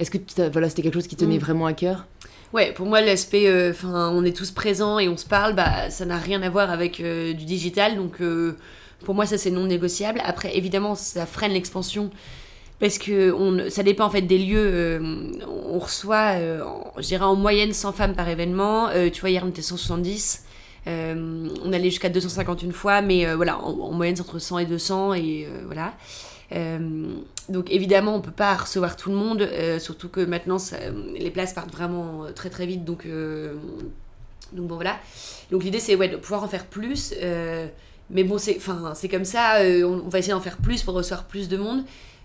Est-ce 0.00 0.10
que 0.10 0.18
voilà, 0.50 0.68
c'était 0.68 0.82
quelque 0.82 0.94
chose 0.94 1.06
qui 1.06 1.14
tenait 1.14 1.36
Mm. 1.36 1.40
vraiment 1.46 1.66
à 1.66 1.72
cœur? 1.72 2.06
Ouais, 2.52 2.72
pour 2.72 2.86
moi, 2.86 3.00
l'aspect, 3.00 3.48
euh, 3.48 3.70
enfin, 3.70 4.10
on 4.14 4.24
est 4.24 4.36
tous 4.36 4.50
présents 4.50 4.98
et 4.98 5.08
on 5.08 5.16
se 5.16 5.24
parle, 5.24 5.54
bah, 5.54 5.88
ça 5.88 6.04
n'a 6.04 6.18
rien 6.18 6.42
à 6.42 6.50
voir 6.50 6.70
avec 6.70 7.00
euh, 7.00 7.32
du 7.32 7.44
digital. 7.46 7.96
Donc, 7.96 8.20
euh, 8.20 8.56
pour 9.04 9.14
moi, 9.14 9.24
ça, 9.24 9.38
c'est 9.38 9.50
non 9.50 9.64
négociable. 9.64 10.20
Après, 10.24 10.54
évidemment, 10.56 10.94
ça 10.94 11.24
freine 11.24 11.52
l'expansion. 11.52 12.10
Parce 12.80 12.98
que 12.98 13.32
on, 13.32 13.70
ça 13.70 13.82
dépend 13.84 14.06
en 14.06 14.10
fait 14.10 14.22
des 14.22 14.38
lieux. 14.38 14.58
euh, 14.58 15.32
on 15.48 15.78
reçoit, 15.78 16.34
euh, 16.36 16.62
je 16.98 17.02
dirais 17.08 17.24
en 17.24 17.36
moyenne 17.36 17.72
100 17.72 17.92
femmes 17.92 18.14
par 18.14 18.28
événement. 18.28 18.88
Euh, 18.90 19.08
tu 19.10 19.20
vois, 19.22 19.30
hier 19.30 19.42
on 19.46 19.50
était 19.50 19.62
170. 19.62 20.44
Euh, 20.88 21.48
on 21.64 21.72
allait 21.72 21.90
jusqu'à 21.90 22.08
250 22.10 22.62
une 22.62 22.72
fois, 22.72 23.02
mais 23.02 23.32
voilà, 23.36 23.58
en, 23.58 23.70
en 23.80 23.92
moyenne 23.92 24.16
c'est 24.16 24.22
entre 24.22 24.40
100 24.40 24.58
et 24.60 24.66
200 24.66 25.14
et 25.14 25.48
voilà. 25.66 25.94
Euh, 26.54 27.14
donc 27.48 27.70
évidemment, 27.70 28.14
on 28.14 28.20
peut 28.20 28.30
pas 28.30 28.54
recevoir 28.54 28.96
tout 28.96 29.10
le 29.10 29.16
monde, 29.16 29.42
euh, 29.42 29.78
surtout 29.78 30.08
que 30.08 30.20
maintenant 30.20 30.58
les 31.14 31.30
places 31.30 31.52
partent 31.52 31.72
vraiment 31.72 32.24
euh, 32.24 32.32
très 32.32 32.50
très 32.50 32.66
vite, 32.66 32.84
donc 32.84 33.06
donc 34.52 34.66
bon 34.66 34.74
voilà. 34.74 34.98
Donc 35.50 35.64
l'idée 35.64 35.80
c'est 35.80 35.94
ouais, 35.94 36.08
de 36.08 36.16
pouvoir 36.16 36.42
en 36.42 36.48
faire 36.48 36.66
plus, 36.66 37.14
mais 38.10 38.24
bon 38.24 38.38
c'est 38.38 38.56
enfin 38.56 38.92
c'est 38.94 39.08
comme 39.08 39.24
ça, 39.24 39.58
on, 39.60 40.08
va 40.08 40.18
essayer 40.18 40.34
d'en 40.34 40.40
faire 40.40 40.58
plus 40.58 40.82
pour 40.82 40.94
recevoir 40.94 41.24
plus 41.24 41.48
de 41.48 41.56
monde. 41.56 41.84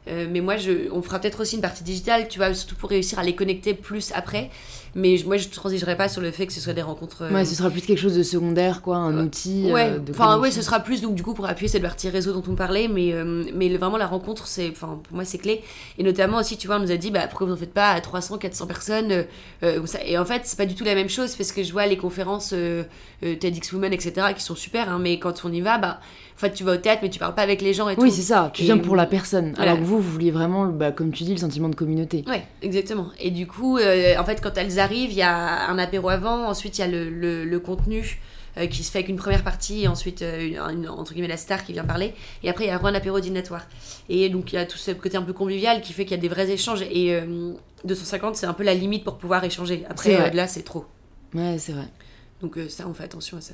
Mais 0.10 0.40
moi, 0.40 0.56
je, 0.56 0.90
on 0.94 1.02
fera 1.02 1.20
peut-être 1.20 1.42
aussi 1.42 1.56
une 1.56 1.62
partie 1.62 1.84
digitale, 1.84 2.30
tu 2.30 2.40
vois, 2.40 2.54
surtout 2.54 2.76
pour 2.76 2.90
réussir 2.90 3.20
à 3.20 3.24
les 3.24 3.36
connecter 3.36 3.74
plus 3.74 4.13
après. 4.16 4.50
Mais 4.95 5.15
moi, 5.26 5.38
je 5.38 5.47
transigerai 5.50 5.95
pas 5.95 6.10
sur 6.10 6.21
le 6.21 6.32
fait 6.32 6.47
que 6.47 6.54
ce 6.54 6.60
soit 6.62 6.73
des 6.73 6.82
rencontres. 6.82 7.23
euh, 7.23 7.32
Ouais, 7.34 7.45
ce 7.45 7.56
sera 7.56 7.69
plus 7.69 7.82
quelque 7.82 8.00
chose 8.00 8.15
de 8.15 8.23
secondaire, 8.23 8.82
quoi, 8.82 8.97
un 8.97 9.15
Euh, 9.17 9.23
outil. 9.26 9.69
Ouais, 9.71 9.91
euh, 9.91 10.00
de 10.00 10.12
enfin 10.12 10.39
ouais, 10.39 10.50
ce 10.52 10.62
sera 10.62 10.80
plus 10.80 11.02
donc 11.02 11.15
du 11.15 11.23
coup 11.23 11.34
pour 11.34 11.45
appuyer 11.47 11.67
cette 11.67 11.82
partie 11.84 12.10
réseau 12.10 12.34
dont 12.34 12.43
on 12.52 12.56
parlait, 12.56 12.88
mais 12.88 13.13
mais 13.54 13.69
le- 13.69 13.78
vraiment 13.78 13.97
la 13.97 14.08
rencontre 14.08 14.47
c'est, 14.47 14.69
enfin 14.69 15.00
pour 15.04 15.15
moi 15.15 15.26
c'est 15.26 15.38
clé. 15.38 15.62
Et 15.97 16.04
notamment 16.04 16.38
aussi, 16.39 16.58
tu 16.58 16.67
vois, 16.67 16.78
on 16.78 16.80
nous 16.80 16.91
a 16.91 16.97
dit 16.97 17.12
bah 17.12 17.28
pourquoi 17.28 17.47
vous 17.47 17.54
en 17.54 17.58
faites 17.58 17.73
pas 17.73 17.89
à 17.91 18.02
300, 18.02 18.38
400 18.38 18.65
personnes. 18.67 19.25
Et 20.06 20.17
en 20.17 20.25
fait 20.25 20.42
c'est 20.46 20.58
pas 20.58 20.65
du 20.65 20.75
tout 20.75 20.83
la 20.83 20.96
même 20.96 21.10
chose 21.10 21.35
parce 21.35 21.52
que 21.52 21.63
je 21.63 21.71
vois 21.71 21.85
les 21.85 21.98
conférences 21.98 22.54
TEDx 23.21 23.71
Women 23.73 23.94
etc 23.94 24.27
qui 24.35 24.44
sont 24.44 24.56
super, 24.56 24.90
hein, 24.90 25.00
mais 25.02 25.19
quand 25.19 25.44
on 25.46 25.52
y 25.52 25.62
va, 25.62 25.77
bah 25.77 26.00
en 26.35 26.40
fait 26.40 26.54
tu 26.54 26.63
vas 26.63 26.73
au 26.73 26.77
théâtre 26.77 27.00
mais 27.04 27.10
tu 27.10 27.17
parles 27.19 27.33
pas 27.33 27.42
avec 27.42 27.62
les 27.62 27.73
gens 27.73 27.90
et 27.90 27.96
Oui, 27.98 28.10
tout. 28.10 28.15
c'est 28.15 28.21
ça, 28.21 28.52
tu 28.54 28.62
Et- 28.62 28.65
viens 28.65 28.77
pour 28.77 28.96
la 28.96 29.06
personne. 29.08 29.54
Voilà. 29.56 29.71
Alors 29.71 29.81
que 29.81 29.85
vous, 29.88 30.00
vous, 30.00 30.12
vouliez 30.12 30.31
vraiment, 30.31 30.65
bah, 30.67 30.92
comme 30.92 31.12
tu 31.12 31.23
dis, 31.23 31.31
le 31.31 31.38
sentiment 31.40 31.69
de 31.69 31.75
communauté. 31.75 32.23
Ouais, 32.27 32.44
exactement. 32.62 33.08
Et 33.19 33.31
du 33.31 33.48
coup, 33.48 33.77
en 33.79 34.23
fait, 34.25 34.40
quand 34.42 34.56
elles 34.58 34.79
il 34.96 35.13
y 35.13 35.21
a 35.21 35.69
un 35.69 35.77
apéro 35.77 36.10
avant, 36.10 36.48
ensuite 36.48 36.77
il 36.77 36.81
y 36.81 36.83
a 36.83 36.88
le, 36.88 37.10
le, 37.10 37.46
le 37.46 37.60
contenu 37.60 38.19
euh, 38.58 38.65
qui 38.67 38.83
se 38.83 38.92
fait 38.92 39.00
avec 39.00 39.10
une 39.10 39.17
première 39.17 39.44
partie, 39.44 39.83
et 39.83 39.88
ensuite, 39.88 40.23
euh, 40.23 40.71
une, 40.71 40.90
entre 40.90 41.13
guillemets, 41.13 41.27
la 41.27 41.38
star 41.38 41.63
qui 41.63 41.73
vient 41.73 41.83
parler, 41.83 42.13
et 42.44 42.50
après, 42.50 42.65
il 42.65 42.67
y 42.67 42.71
a 42.71 42.79
un 42.81 42.96
apéro 42.96 43.19
dînatoire. 43.19 43.67
Et 44.10 44.29
donc, 44.29 44.52
il 44.52 44.56
y 44.56 44.60
a 44.60 44.65
tout 44.65 44.77
ce 44.77 44.92
côté 44.92 45.15
un 45.17 45.21
peu 45.21 45.33
convivial 45.33 45.81
qui 45.81 45.94
fait 45.94 46.06
qu'il 46.06 46.15
y 46.17 46.19
a 46.19 46.21
des 46.21 46.29
vrais 46.29 46.50
échanges. 46.50 46.81
Et 46.81 47.19
250, 47.83 48.35
c'est 48.35 48.48
un 48.48 48.54
peu 48.54 48.63
la 48.63 48.73
limite 48.73 49.04
pour 49.04 49.17
pouvoir 49.17 49.44
échanger. 49.44 49.85
Après, 49.90 50.31
là, 50.33 50.48
c'est 50.48 50.63
trop. 50.63 50.85
Ouais, 51.35 51.58
c'est 51.60 51.73
vrai. 51.73 51.88
Donc, 52.42 52.58
ça, 52.69 52.88
on 52.88 52.94
fait 52.94 53.04
attention 53.04 53.38
à 53.38 53.42
ça. 53.42 53.54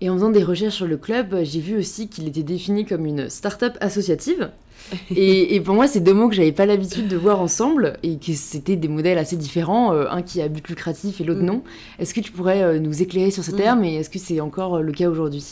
Et 0.00 0.08
en 0.08 0.14
faisant 0.14 0.30
des 0.30 0.42
recherches 0.42 0.76
sur 0.76 0.86
le 0.86 0.96
club, 0.96 1.40
j'ai 1.42 1.60
vu 1.60 1.76
aussi 1.76 2.08
qu'il 2.08 2.26
était 2.26 2.42
défini 2.42 2.86
comme 2.86 3.04
une 3.04 3.28
start-up 3.28 3.76
associative. 3.80 4.50
et, 5.14 5.60
pour 5.60 5.74
moi, 5.74 5.86
c'est 5.86 6.00
deux 6.00 6.14
mots 6.14 6.28
que 6.28 6.34
j'avais 6.34 6.52
pas 6.52 6.64
l'habitude 6.66 7.06
de 7.06 7.16
voir 7.16 7.40
ensemble 7.40 7.98
et 8.02 8.16
que 8.16 8.32
c'était 8.32 8.76
des 8.76 8.88
modèles 8.88 9.18
assez 9.18 9.36
différents, 9.36 9.92
euh, 9.92 10.06
un 10.10 10.22
qui 10.22 10.40
a 10.40 10.48
but 10.48 10.66
lucratif 10.68 11.20
et 11.20 11.24
l'autre 11.24 11.42
mm. 11.42 11.46
non. 11.46 11.62
Est-ce 11.98 12.14
que 12.14 12.20
tu 12.20 12.32
pourrais 12.32 12.62
euh, 12.62 12.78
nous 12.78 13.02
éclairer 13.02 13.30
sur 13.30 13.44
ce 13.44 13.52
mm. 13.52 13.56
terme 13.56 13.84
et 13.84 13.96
est-ce 13.96 14.10
que 14.10 14.18
c'est 14.18 14.40
encore 14.40 14.76
euh, 14.76 14.80
le 14.80 14.92
cas 14.92 15.08
aujourd'hui? 15.08 15.44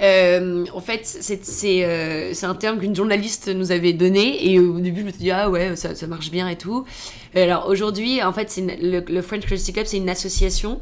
En 0.00 0.80
fait, 0.80 1.04
c'est 1.04 1.84
un 2.42 2.54
terme 2.54 2.78
qu'une 2.78 2.96
journaliste 2.96 3.48
nous 3.48 3.70
avait 3.70 3.92
donné 3.92 4.50
et 4.50 4.58
au 4.58 4.80
début, 4.80 5.00
je 5.00 5.06
me 5.06 5.10
suis 5.10 5.20
dit, 5.20 5.30
ah 5.30 5.50
ouais, 5.50 5.76
ça, 5.76 5.94
ça 5.94 6.06
marche 6.06 6.30
bien 6.30 6.48
et 6.48 6.56
tout. 6.56 6.84
Alors 7.34 7.68
aujourd'hui, 7.68 8.22
en 8.22 8.32
fait, 8.32 8.58
le, 8.58 9.00
le 9.00 9.22
French 9.22 9.42
Curiosity 9.42 9.72
Club, 9.72 9.86
c'est 9.86 9.98
une 9.98 10.08
association 10.08 10.80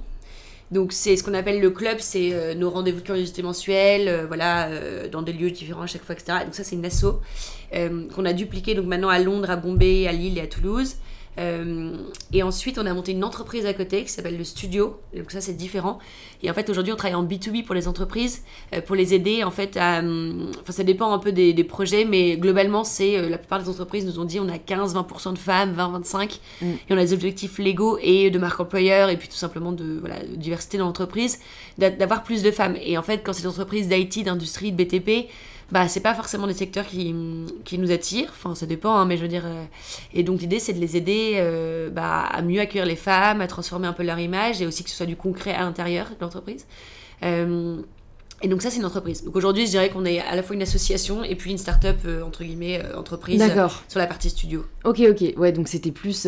donc 0.73 0.93
c'est 0.95 1.17
ce 1.17 1.23
qu'on 1.23 1.35
appelle 1.35 1.61
le 1.61 1.71
club, 1.71 1.99
c'est 2.01 2.33
euh, 2.33 2.55
nos 2.55 2.71
rendez-vous 2.71 3.01
de 3.01 3.05
curiosité 3.05 3.43
mensuels, 3.43 4.09
euh, 4.09 4.25
voilà, 4.27 4.69
euh, 4.69 5.07
dans 5.07 5.21
des 5.21 5.35
lieux 5.35 5.51
différents 5.51 5.83
à 5.83 5.87
chaque 5.87 6.03
fois, 6.03 6.15
etc. 6.15 6.39
donc 6.45 6.55
ça 6.55 6.65
c'est 6.65 6.77
une 6.77 6.87
asso 6.87 7.21
qu'on 8.15 8.25
a 8.27 8.33
dupliqué 8.35 8.75
donc 8.75 8.87
maintenant 8.87 9.09
à 9.09 9.19
Londres, 9.19 9.51
à 9.51 9.57
Bombay, 9.57 10.07
à 10.07 10.13
Lille 10.13 10.39
et 10.39 10.43
à 10.43 10.47
Toulouse. 10.47 10.97
Euh, 11.39 11.97
et 12.33 12.43
ensuite, 12.43 12.79
on 12.79 12.87
a 12.87 12.93
monté 12.93 13.13
une 13.13 13.25
entreprise 13.25 13.65
à 13.65 13.73
côté 13.73 14.05
qui 14.05 14.11
s'appelle 14.11 14.37
le 14.37 14.45
Studio. 14.45 15.01
Donc 15.17 15.31
ça, 15.31 15.41
c'est 15.41 15.55
différent. 15.55 15.99
Et 16.43 16.51
en 16.51 16.55
fait, 16.55 16.69
aujourd'hui, 16.69 16.93
on 16.93 16.97
travaille 16.97 17.15
en 17.15 17.25
B2B 17.25 17.65
pour 17.65 17.75
les 17.75 17.89
entreprises, 17.89 18.43
euh, 18.75 18.81
pour 18.81 18.97
les 18.97 19.15
aider 19.15 19.45
en 19.45 19.51
fait 19.51 19.77
à... 19.77 20.01
Euh, 20.01 20.51
enfin, 20.61 20.73
ça 20.73 20.83
dépend 20.83 21.13
un 21.13 21.19
peu 21.19 21.33
des, 21.33 21.53
des 21.53 21.65
projets, 21.65 22.05
mais 22.05 22.37
globalement, 22.37 22.85
c'est 22.85 23.29
la 23.29 23.39
plupart 23.39 23.63
des 23.63 23.69
entreprises 23.69 24.05
nous 24.05 24.19
ont 24.19 24.25
dit 24.25 24.41
on 24.41 24.49
a 24.49 24.57
15-20% 24.57 25.33
de 25.33 25.39
femmes, 25.39 25.75
20-25, 25.75 26.39
mm. 26.61 26.67
et 26.67 26.77
on 26.91 26.99
a 26.99 27.03
des 27.03 27.13
objectifs 27.13 27.59
légaux 27.59 27.99
et 28.03 28.31
de 28.31 28.39
marque 28.39 28.61
employeur, 28.61 29.09
et 29.09 29.17
puis 29.17 29.29
tout 29.29 29.37
simplement 29.37 29.73
de, 29.73 29.99
voilà, 30.01 30.17
diversité 30.37 30.79
dans 30.79 30.87
l'entreprise, 30.87 31.39
d'avoir 31.79 32.25
plus 32.25 32.43
de 32.43 32.51
femmes. 32.51 32.77
Et 32.83 32.99
en 32.99 33.03
fait, 33.03 33.19
quand 33.19 33.33
c'est 33.33 33.43
une 33.43 33.49
entreprise 33.49 33.89
d'IT, 33.89 34.25
d'industrie, 34.25 34.73
de 34.73 34.83
BTP, 34.85 35.29
bah 35.73 35.89
c'est 35.89 36.01
pas 36.01 36.15
forcément 36.15 36.47
des 36.47 36.53
secteurs 36.53 36.87
qui, 36.87 37.15
qui 37.65 37.79
nous 37.79 37.91
attirent, 37.91 38.29
enfin 38.31 38.55
ça 38.55 38.67
dépend, 38.67 38.95
hein, 38.95 39.07
mais 39.07 39.17
je 39.17 39.23
veux 39.23 39.29
dire. 39.29 39.47
Euh, 39.47 39.65
et 40.13 40.23
donc 40.23 40.43
l'idée 40.43 40.59
c'est 40.59 40.75
de 40.75 40.79
les 40.79 40.99
aider 40.99 41.37
euh, 41.37 41.89
bah, 41.89 42.27
à 42.31 42.43
mieux 42.43 42.61
accueillir 42.61 42.85
les 42.85 42.95
femmes, 42.95 43.41
à 43.41 43.47
transformer 43.47 43.87
un 43.87 43.95
peu 43.95 44.03
leur 44.03 44.19
image 44.19 44.61
et 44.61 44.67
aussi 44.67 44.85
que 44.85 44.91
ce 44.91 44.97
soit 44.97 45.07
du 45.07 45.17
concret 45.17 45.55
à 45.55 45.61
l'intérieur 45.61 46.11
de 46.11 46.17
l'entreprise. 46.21 46.67
Euh, 47.25 47.81
et 48.43 48.49
donc 48.49 48.61
ça, 48.61 48.71
c'est 48.71 48.79
une 48.79 48.85
entreprise. 48.85 49.23
Donc 49.25 49.37
aujourd'hui, 49.37 49.67
je 49.67 49.71
dirais 49.71 49.89
qu'on 49.89 50.05
est 50.05 50.21
à 50.21 50.35
la 50.35 50.43
fois 50.43 50.57
une 50.57 50.63
association 50.63 51.23
et 51.23 51.37
puis 51.37 51.53
une 51.53 51.59
start-up, 51.59 51.99
euh, 52.05 52.23
entre 52.23 52.43
guillemets, 52.43 52.83
euh, 52.85 52.99
entreprise 52.99 53.41
euh, 53.41 53.69
sur 53.89 54.01
la 54.01 54.07
partie 54.07 54.31
studio. 54.31 54.65
Ok, 54.85 55.01
ok. 55.09 55.35
Ouais, 55.37 55.53
donc 55.53 55.69
c'était 55.69 55.93
plus 55.93 56.27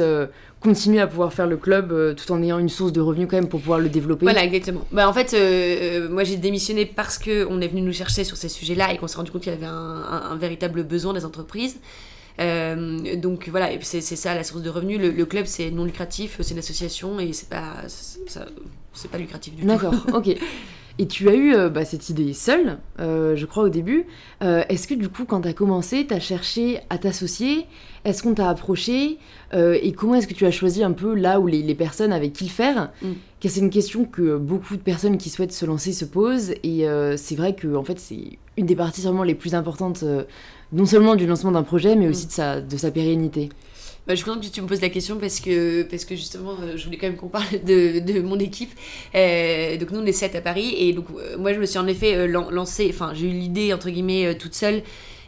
continuer 0.61 1.01
à 1.01 1.07
pouvoir 1.07 1.33
faire 1.33 1.47
le 1.47 1.57
club 1.57 2.15
tout 2.15 2.33
en 2.33 2.41
ayant 2.43 2.59
une 2.59 2.69
source 2.69 2.93
de 2.93 3.01
revenus 3.01 3.27
quand 3.29 3.37
même 3.37 3.49
pour 3.49 3.61
pouvoir 3.61 3.81
le 3.81 3.89
développer. 3.89 4.25
Voilà, 4.25 4.45
exactement. 4.45 4.87
Bah, 4.93 5.09
en 5.09 5.12
fait, 5.12 5.35
moi 6.09 6.25
j'ai 6.25 6.37
démissionné 6.37 6.87
parce 6.87 7.19
qu'on 7.19 7.61
est 7.61 7.69
venu 7.69 7.83
nous 7.83 7.93
chercher 7.93 8.25
sur 8.25 8.37
ces 8.37 8.49
sujets-là 8.49 8.93
et 8.93 8.99
qu'on 8.99 9.09
s'est 9.09 9.17
rendu 9.17 9.31
compte 9.31 9.43
qu'il 9.43 9.53
y 9.53 9.57
avait 9.57 9.67
un, 9.67 10.37
véritable 10.37 10.85
besoin 10.85 11.12
des 11.12 11.25
entreprises. 11.25 11.77
donc 12.39 13.49
voilà, 13.49 13.71
c'est 13.83 14.01
ça 14.01 14.35
la 14.35 14.45
source 14.45 14.62
de 14.62 14.71
revenus. 14.71 15.01
Le, 15.01 15.25
club 15.27 15.47
c'est 15.47 15.71
non 15.71 15.85
lucratif, 15.85 16.37
c'est 16.41 16.55
une 16.55 16.61
association 16.61 17.19
et 17.19 17.33
c'est 17.33 17.49
pas, 17.49 17.75
c'est 18.93 19.11
pas 19.11 19.19
lucratif 19.19 19.55
du 19.55 19.62
tout. 19.62 19.69
D'accord, 19.69 19.95
ok. 20.15 20.37
Et 20.99 21.07
tu 21.07 21.28
as 21.28 21.34
eu 21.34 21.55
euh, 21.55 21.68
bah, 21.68 21.84
cette 21.84 22.09
idée 22.09 22.32
seule, 22.32 22.78
euh, 23.01 23.34
je 23.34 23.47
crois, 23.47 23.64
au 23.64 23.68
début. 23.68 24.07
Euh, 24.42 24.62
est-ce 24.68 24.86
que 24.86 24.95
du 24.95 25.09
coup, 25.09 25.24
quand 25.24 25.40
tu 25.40 25.49
as 25.49 25.53
commencé, 25.53 26.07
tu 26.07 26.14
as 26.14 26.20
cherché 26.20 26.80
à 26.88 26.99
t'associer? 26.99 27.66
Est-ce 28.05 28.22
qu'on 28.22 28.34
t'a 28.34 28.49
approché? 28.49 29.18
Et 29.53 29.92
comment 29.92 30.16
est-ce 30.16 30.26
que 30.26 30.34
tu 30.34 30.47
as 30.47 30.51
choisi 30.51 30.82
un 30.82 30.90
peu 30.90 31.14
là 31.14 31.38
où 31.38 31.47
les, 31.47 31.74
personnes 31.74 32.12
avec 32.12 32.32
qui 32.32 32.45
le 32.45 32.51
faire? 32.51 32.90
Mm. 33.03 33.12
C'est 33.40 33.61
une 33.61 33.70
question 33.70 34.05
que 34.05 34.36
beaucoup 34.36 34.76
de 34.76 34.82
personnes 34.82 35.16
qui 35.16 35.30
souhaitent 35.30 35.53
se 35.53 35.64
lancer 35.64 35.92
se 35.92 36.05
posent. 36.05 36.55
Et 36.64 36.86
c'est 37.16 37.36
vrai 37.36 37.55
que 37.55 37.74
en 37.74 37.84
fait, 37.84 37.99
c'est 37.99 38.38
une 38.57 38.66
des 38.66 38.76
parties 38.76 39.03
vraiment 39.03 39.22
les 39.22 39.34
plus 39.34 39.55
importantes, 39.55 40.05
non 40.72 40.86
seulement 40.86 41.14
du 41.14 41.26
lancement 41.26 41.53
d'un 41.53 41.62
projet, 41.62 41.95
mais 41.95 42.09
aussi 42.09 42.26
mm. 42.26 42.28
de, 42.28 42.32
sa, 42.32 42.61
de 42.61 42.76
sa 42.76 42.90
pérennité. 42.90 43.49
Bah, 44.07 44.14
je 44.14 44.16
suis 44.16 44.26
contente 44.26 44.44
que 44.44 44.52
tu 44.52 44.61
me 44.61 44.66
poses 44.66 44.82
la 44.82 44.90
question 44.90 45.16
parce 45.16 45.40
que, 45.40 45.82
parce 45.84 46.05
que 46.05 46.14
justement, 46.14 46.57
euh, 46.61 46.76
je 46.76 46.84
voulais 46.84 46.98
quand 46.98 47.07
même 47.07 47.16
qu'on 47.16 47.28
parle 47.28 47.64
de, 47.64 48.00
de, 48.00 48.20
mon 48.20 48.38
équipe. 48.38 48.70
Euh, 49.14 49.78
donc, 49.78 49.92
nous, 49.92 50.00
on 50.00 50.05
est 50.05 50.12
7 50.12 50.34
à 50.34 50.42
Paris. 50.42 50.74
Et 50.76 50.92
donc, 50.92 51.07
euh, 51.16 51.38
moi, 51.38 51.55
je 51.55 51.59
me 51.59 51.64
suis 51.64 51.78
en 51.78 51.86
effet 51.86 52.28
lancée, 52.28 52.90
enfin, 52.90 53.12
j'ai 53.14 53.26
eu 53.26 53.32
l'idée, 53.32 53.72
entre 53.72 53.88
guillemets, 53.88 54.36
toute 54.36 54.55
seule 54.55 54.82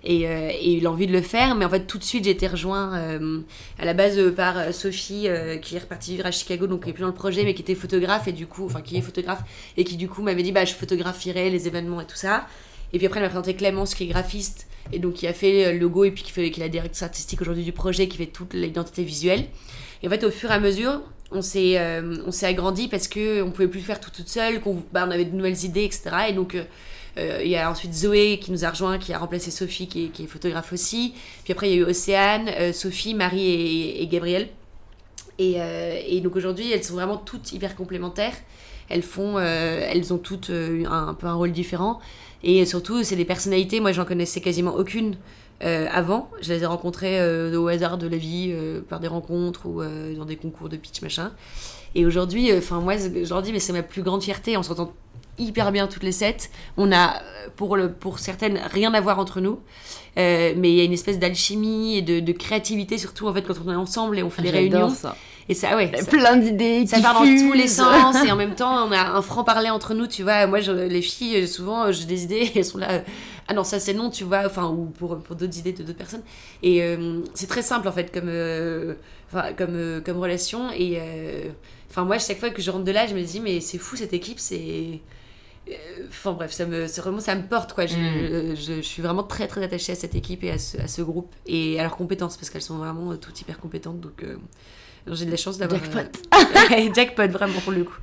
et, 0.05 0.23
et 0.25 0.81
l'envie 0.81 1.07
de 1.07 1.13
le 1.13 1.23
faire. 1.23 1.55
Mais 1.55 1.65
en 1.65 1.71
fait, 1.71 1.87
tout 1.87 1.97
de 1.97 2.05
suite, 2.05 2.25
j'ai 2.25 2.31
été 2.33 2.47
rejoint 2.47 2.93
à 3.79 3.85
la 3.85 3.95
base 3.95 4.21
par 4.37 4.75
Sophie, 4.75 5.27
qui 5.63 5.77
est 5.77 5.79
repartie 5.79 6.13
vivre 6.13 6.27
à 6.27 6.31
Chicago, 6.31 6.67
donc 6.67 6.85
qui 6.85 6.91
est 6.91 6.93
plus 6.93 7.01
dans 7.01 7.09
le 7.09 7.15
projet, 7.15 7.45
mais 7.45 7.55
qui 7.55 7.63
était 7.63 7.75
photographe 7.75 8.29
et 8.29 8.33
du 8.33 8.47
coup, 8.47 8.67
enfin, 8.67 8.83
qui 8.83 8.99
est 8.99 9.01
photographe 9.01 9.41
et 9.79 9.85
qui 9.85 9.97
du 9.97 10.09
coup 10.09 10.23
m'avait 10.23 10.43
dit, 10.43 10.53
bah, 10.53 10.67
je 10.67 10.75
photographierais 10.75 11.49
les 11.49 11.67
événements 11.67 12.03
et 12.03 12.07
tout 12.07 12.17
ça. 12.17 12.47
Et 12.93 12.99
puis 12.99 13.07
après, 13.07 13.21
elle 13.21 13.25
m'a 13.25 13.31
présenté 13.31 13.55
Clémence, 13.55 13.95
qui 13.95 14.05
est 14.05 14.09
graphiste 14.09 14.69
et 14.93 14.99
donc 14.99 15.15
qui 15.15 15.27
a 15.27 15.33
fait 15.33 15.73
le 15.73 15.79
logo 15.79 16.05
et 16.05 16.11
puis 16.11 16.23
qui, 16.23 16.33
fait, 16.33 16.51
qui 16.51 16.61
est 16.61 16.65
la 16.65 16.69
directrice 16.69 17.03
artistique 17.03 17.41
aujourd'hui 17.41 17.65
du 17.65 17.73
projet, 17.73 18.09
qui 18.09 18.17
fait 18.17 18.27
toute 18.27 18.55
l'identité 18.55 19.03
visuelle. 19.05 19.47
Et 20.03 20.07
en 20.07 20.11
fait, 20.11 20.25
au 20.25 20.31
fur 20.31 20.51
et 20.51 20.55
à 20.55 20.61
mesure, 20.61 21.01
on 21.33 21.43
s'est 21.43 21.79
euh, 21.79 22.19
on 22.27 22.31
s'est 22.31 22.47
agrandi 22.47 22.89
parce 22.89 23.09
que 23.09 23.43
on 23.43 23.51
pouvait 23.51 23.69
plus 23.69 23.81
faire 23.81 24.01
tout 24.01 24.11
toute 24.11 24.29
seule, 24.29 24.61
qu'on 24.61 24.83
bah, 24.93 25.03
avait 25.03 25.25
de 25.25 25.35
nouvelles 25.35 25.65
idées, 25.65 25.85
etc. 25.85 26.11
Et 26.29 26.33
donc 26.33 26.55
euh, 26.55 26.65
euh, 27.19 27.41
il 27.43 27.51
y 27.51 27.57
a 27.57 27.71
ensuite 27.71 27.95
Zoé 27.95 28.39
qui 28.41 28.53
nous 28.53 28.65
a 28.65 28.71
rejoint, 28.71 28.99
qui 28.99 29.13
a 29.13 29.19
remplacé 29.19 29.51
Sophie, 29.51 29.89
qui 29.89 30.05
est, 30.05 30.09
qui 30.09 30.25
est 30.25 30.27
photographe 30.27 30.73
aussi. 30.73 31.15
Puis 31.45 31.53
après, 31.53 31.71
il 31.71 31.75
y 31.75 31.79
a 31.79 31.81
eu 31.81 31.85
Océane, 31.85 32.73
Sophie, 32.73 33.15
Marie 33.15 33.47
et, 33.47 34.03
et 34.03 34.07
Gabrielle. 34.07 34.49
Et, 35.39 36.21
donc 36.23 36.37
aujourd'hui, 36.37 36.71
elles 36.73 36.85
sont 36.85 36.95
vraiment 36.95 37.17
toutes 37.17 37.53
hyper 37.53 37.75
complémentaires. 37.75 38.35
Elles 38.89 39.03
font, 39.03 39.39
elles 39.39 40.13
ont 40.13 40.19
toutes 40.19 40.51
un, 40.51 41.15
peu 41.15 41.27
un 41.27 41.35
rôle 41.35 41.53
différent. 41.53 42.01
Et 42.49 42.65
surtout, 42.65 43.03
c'est 43.03 43.17
des 43.17 43.25
personnalités, 43.25 43.81
moi 43.81 43.91
j'en 43.91 44.05
connaissais 44.05 44.41
quasiment 44.41 44.77
aucune 44.77 45.17
euh, 45.65 45.89
avant. 45.91 46.31
Je 46.41 46.53
les 46.53 46.63
ai 46.63 46.67
rencontrées 46.67 47.19
euh, 47.21 47.59
au 47.59 47.67
hasard 47.67 47.99
de 47.99 48.07
la 48.07 48.17
vie, 48.17 48.51
euh, 48.53 48.81
par 48.89 49.01
des 49.01 49.09
rencontres 49.09 49.67
ou 49.67 49.83
dans 49.83 50.25
des 50.25 50.37
concours 50.37 50.69
de 50.69 50.77
pitch, 50.77 51.03
machin. 51.03 51.33
Et 51.97 52.07
aujourd'hui, 52.07 52.57
enfin 52.57 52.81
moi, 52.81 52.97
je 52.99 53.29
leur 53.29 53.43
dis, 53.43 53.53
mais 53.53 53.59
c'est 53.59 53.73
ma 53.73 53.83
plus 53.83 54.03
grande 54.03 54.23
fierté. 54.23 54.57
On 54.57 54.63
s'entend 54.63 54.93
hyper 55.39 55.73
bien 55.73 55.89
toutes 55.89 56.05
les 56.05 56.13
sept. 56.13 56.51
On 56.77 56.93
a, 56.93 57.21
pour, 57.57 57.77
le, 57.77 57.91
pour 57.91 58.21
certaines, 58.21 58.61
rien 58.71 58.95
à 58.95 59.01
voir 59.01 59.19
entre 59.19 59.41
nous. 59.41 59.59
mais 60.15 60.55
il 60.57 60.75
y 60.75 60.81
a 60.81 60.85
une 60.85 60.93
espèce 60.93 61.19
d'alchimie 61.19 61.97
et 61.97 62.03
de, 62.03 62.33
créativité, 62.33 62.97
surtout 62.97 63.27
en 63.27 63.35
fait 63.35 63.43
quand 63.43 63.55
on 63.67 63.73
est 63.73 63.77
ensemble 63.77 64.21
et 64.21 64.23
on 64.23 64.31
fait 64.31 64.43
des 64.43 64.51
réunions. 64.51 64.91
Ça. 64.91 65.17
Et 65.49 65.55
ça, 65.55 65.77
ouais. 65.77 65.93
plein 66.09 66.37
d'idées. 66.37 66.87
Ça 66.87 67.01
part 67.01 67.15
dans 67.15 67.21
tous 67.21 67.53
les 67.53 67.69
sens. 67.69 68.17
et 68.25 68.33
en 68.33 68.37
même 68.37 68.55
temps, 68.55 68.87
on 68.87 68.93
a 68.93 69.17
un 69.17 69.23
franc-parler 69.23 69.71
entre 69.71 69.95
nous, 69.95 70.07
tu 70.07 70.23
vois. 70.23 70.47
Moi, 70.47 70.61
je, 70.61 70.73
les 70.73 71.03
filles, 71.03 71.47
souvent, 71.47 71.93
j'ai 71.93 72.05
des 72.05 72.25
idées, 72.25 72.51
elles 72.57 72.65
sont 72.65 72.79
là. 72.79 72.91
Euh, 72.91 73.01
ah 73.49 73.55
non, 73.55 73.63
ça 73.63 73.79
c'est 73.79 73.95
non, 73.95 74.11
tu 74.11 74.25
vois. 74.25 74.43
Enfin, 74.45 74.69
ou 74.69 74.87
pour, 74.87 75.19
pour 75.19 75.37
d'autres 75.37 75.57
idées 75.57 75.73
de 75.73 75.85
d'autres 75.85 75.99
personnes. 75.99 76.23
Et 76.63 76.83
euh, 76.83 77.21
c'est 77.35 77.47
très 77.47 77.63
simple, 77.63 77.87
en 77.87 77.93
fait, 77.93 78.13
comme, 78.13 78.29
euh, 78.29 78.95
comme, 79.57 80.03
comme 80.05 80.19
relation. 80.19 80.71
Et 80.73 81.01
enfin, 81.91 82.05
moi, 82.05 82.19
chaque 82.19 82.39
fois 82.39 82.51
que 82.51 82.61
je 82.61 82.71
rentre 82.71 82.85
de 82.85 82.93
là, 82.93 83.07
je 83.07 83.15
me 83.15 83.23
dis, 83.23 83.41
mais 83.41 83.61
c'est 83.61 83.79
fou 83.79 83.97
cette 83.97 84.15
équipe, 84.15 84.41
c'est. 84.41 85.01
Enfin 86.09 86.33
bref, 86.33 86.53
ça 86.53 86.65
me, 86.65 86.87
vraiment, 86.87 87.19
ça 87.19 87.35
me 87.35 87.43
porte 87.43 87.73
quoi. 87.73 87.87
Je, 87.87 87.97
mm. 87.97 88.55
je, 88.55 88.81
suis 88.83 89.03
vraiment 89.03 89.25
très 89.25 89.49
très 89.49 89.65
attachée 89.65 89.91
à 89.91 89.95
cette 89.97 90.15
équipe 90.15 90.45
et 90.45 90.53
à 90.53 90.59
ce, 90.59 90.79
à 90.79 90.87
ce 90.87 91.03
groupe 91.03 91.35
et 91.45 91.81
à 91.81 91.83
leurs 91.83 91.97
compétences 91.97 92.37
parce 92.37 92.51
qu'elles 92.51 92.63
sont 92.63 92.77
vraiment 92.77 93.17
toutes 93.17 93.41
hyper 93.41 93.59
compétentes. 93.59 93.99
Donc 93.99 94.25
j'ai 95.13 95.25
de 95.25 95.31
la 95.31 95.37
chance 95.37 95.59
d'avoir. 95.59 95.81
Jackpot. 95.81 96.19
Euh, 96.35 96.89
jackpot, 96.95 97.29
vraiment, 97.29 97.61
pour 97.61 97.73
le 97.73 97.85
coup. 97.85 97.97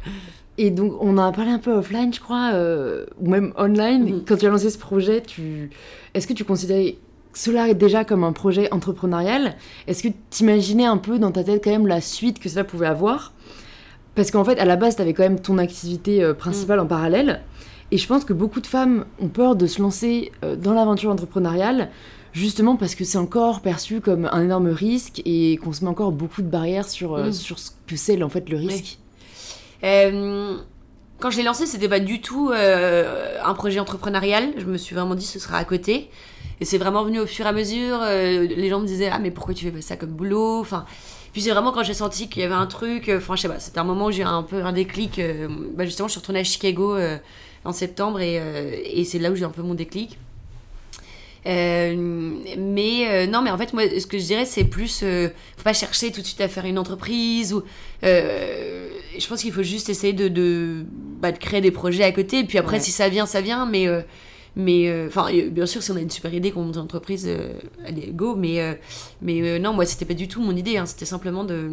Et 0.58 0.70
donc, 0.70 0.94
on 1.02 1.18
en 1.18 1.28
a 1.30 1.32
parlé 1.32 1.52
un 1.52 1.60
peu 1.60 1.72
offline, 1.72 2.14
je 2.14 2.20
crois, 2.20 2.52
euh, 2.54 3.06
ou 3.20 3.30
même 3.30 3.54
online. 3.58 4.18
Mm. 4.18 4.24
Quand 4.28 4.38
tu 4.38 4.46
as 4.46 4.50
lancé 4.50 4.70
ce 4.70 4.78
projet, 4.78 5.22
tu... 5.22 5.70
est-ce 6.14 6.28
que 6.28 6.34
tu 6.34 6.44
considérais 6.44 6.98
cela 7.34 7.74
déjà 7.74 8.06
comme 8.06 8.24
un 8.24 8.34
projet 8.34 8.72
entrepreneurial? 8.72 9.56
Est-ce 9.88 10.04
que 10.04 10.10
tu 10.30 10.44
imaginais 10.44 10.86
un 10.86 10.98
peu 10.98 11.18
dans 11.18 11.32
ta 11.32 11.44
tête 11.44 11.64
quand 11.64 11.72
même 11.72 11.88
la 11.88 12.02
suite 12.02 12.40
que 12.40 12.50
cela 12.50 12.64
pouvait 12.64 12.88
avoir? 12.88 13.34
Parce 14.16 14.30
qu'en 14.30 14.44
fait, 14.44 14.60
à 14.60 14.66
la 14.66 14.76
base, 14.76 14.96
tu 14.96 15.02
avais 15.02 15.14
quand 15.14 15.24
même 15.24 15.40
ton 15.40 15.58
activité 15.58 16.24
euh, 16.24 16.34
principale 16.34 16.78
mm. 16.78 16.84
en 16.84 16.88
parallèle. 16.88 17.42
Et 17.92 17.98
je 17.98 18.08
pense 18.08 18.24
que 18.24 18.34
beaucoup 18.34 18.62
de 18.62 18.68
femmes 18.68 19.06
ont 19.20 19.28
peur 19.28 19.56
de 19.56 19.68
se 19.68 19.82
lancer 19.82 20.32
dans 20.58 20.74
l'aventure 20.74 21.12
entrepreneuriale 21.12 21.90
justement 22.34 22.76
parce 22.76 22.96
que 22.96 23.06
c'est 23.06 23.18
encore 23.18 23.62
perçu 23.62 24.02
comme 24.02 24.28
un 24.32 24.44
énorme 24.44 24.68
risque 24.68 25.22
et 25.26 25.58
qu'on 25.58 25.72
se 25.72 25.84
met 25.84 25.90
encore 25.90 26.12
beaucoup 26.12 26.42
de 26.42 26.50
barrières 26.50 26.90
sur, 26.90 27.14
euh, 27.14 27.28
mm. 27.28 27.34
sur 27.34 27.60
ce 27.60 27.72
que 27.88 27.96
c'est 27.96 28.22
en 28.22 28.30
fait 28.30 28.50
le 28.50 28.58
risque. 28.58 29.00
Euh, 29.84 30.58
quand 31.20 31.30
je 31.30 31.38
l'ai 31.38 31.44
lancé, 31.44 31.66
c'était 31.66 31.88
pas 31.88 32.00
du 32.00 32.22
tout 32.22 32.52
euh, 32.52 33.38
un 33.44 33.54
projet 33.54 33.80
entrepreneurial. 33.80 34.54
Je 34.58 34.66
me 34.66 34.78
suis 34.78 34.96
vraiment 34.96 35.16
dit 35.16 35.26
ce 35.26 35.40
sera 35.40 35.58
à 35.58 35.66
côté. 35.66 36.10
Et 36.60 36.66
c'est 36.66 36.78
vraiment 36.78 37.04
venu 37.04 37.20
au 37.20 37.26
fur 37.26 37.46
et 37.46 37.50
à 37.50 37.54
mesure. 37.54 38.00
euh, 38.02 38.46
les 38.48 38.70
gens 38.70 38.80
me 38.80 38.88
disaient 38.88 39.10
Ah, 39.12 39.20
mais 39.20 39.32
pourquoi 39.32 39.54
tu 39.54 39.66
fais 39.66 39.72
pas 39.72 39.82
ça 39.82 39.96
comme 39.96 40.12
boulot? 40.12 40.60
Enfin. 40.60 40.86
Puis 41.32 41.42
c'est 41.42 41.50
vraiment 41.50 41.72
quand 41.72 41.82
j'ai 41.82 41.96
senti 41.96 42.30
qu'il 42.30 42.44
y 42.44 42.46
avait 42.46 42.54
un 42.54 42.68
truc, 42.68 43.10
enfin 43.10 43.36
je 43.36 43.42
sais 43.42 43.48
pas, 43.48 43.60
c'était 43.60 43.80
un 43.80 43.84
moment 43.84 44.06
où 44.06 44.12
j'ai 44.12 44.22
eu 44.22 44.26
un 44.26 44.44
peu 44.44 44.64
un 44.64 44.72
déclic. 44.72 45.20
bah 45.76 45.84
justement, 45.84 46.08
je 46.08 46.12
suis 46.12 46.20
retournée 46.20 46.42
à 46.42 46.44
Chicago 46.44 46.96
en 47.66 47.72
septembre 47.72 48.20
et, 48.22 48.36
et 48.86 49.04
c'est 49.04 49.18
là 49.18 49.32
où 49.32 49.36
j'ai 49.36 49.44
un 49.44 49.50
peu 49.50 49.64
mon 49.64 49.74
déclic. 49.74 50.20
Euh, 51.46 51.94
mais 52.58 53.08
euh, 53.10 53.28
non, 53.28 53.42
mais 53.42 53.52
en 53.52 53.58
fait, 53.58 53.74
moi, 53.74 53.84
ce 54.00 54.06
que 54.08 54.18
je 54.18 54.24
dirais, 54.26 54.46
c'est 54.46 54.64
plus, 54.64 55.02
euh, 55.04 55.30
faut 55.58 55.64
pas 55.64 55.74
chercher 55.74 56.12
tout 56.12 56.22
de 56.22 56.26
suite 56.26 56.42
à 56.42 56.48
faire 56.48 56.66
une 56.66 56.78
entreprise 56.80 57.54
ou. 57.54 57.64
je 58.02 59.28
pense 59.28 59.42
qu'il 59.42 59.52
faut 59.52 59.64
juste 59.64 59.90
essayer 59.90 60.14
de, 60.14 60.28
de, 60.28 60.86
bah, 61.22 61.32
de 61.32 61.38
créer 61.38 61.62
des 61.62 61.72
projets 61.72 62.04
à 62.04 62.12
côté. 62.12 62.40
Et 62.40 62.44
puis 62.46 62.58
après, 62.58 62.78
Ouais. 62.78 62.84
si 62.84 62.92
ça 62.92 63.10
vient, 63.10 63.26
ça 63.26 63.42
vient. 63.42 63.66
Mais, 63.66 63.88
mais 64.56 65.06
enfin, 65.08 65.28
euh, 65.34 65.50
bien 65.50 65.66
sûr, 65.66 65.82
si 65.84 65.92
on 65.92 65.96
a 65.96 66.02
une 66.02 66.10
super 66.10 66.34
idée 66.34 66.52
qu'on 66.52 66.64
monte 66.64 66.76
une 66.76 66.82
entreprise, 66.82 67.26
euh, 67.28 67.54
allez, 67.86 68.12
go. 68.14 68.36
Mais, 68.36 68.62
euh, 68.62 68.74
mais 69.22 69.60
non, 69.60 69.74
moi, 69.74 69.86
c'était 69.86 70.06
pas 70.06 70.14
du 70.14 70.28
tout 70.28 70.42
mon 70.42 70.56
idée. 70.56 70.78
hein. 70.78 70.86
C'était 70.86 71.06
simplement 71.06 71.44
de 71.44 71.70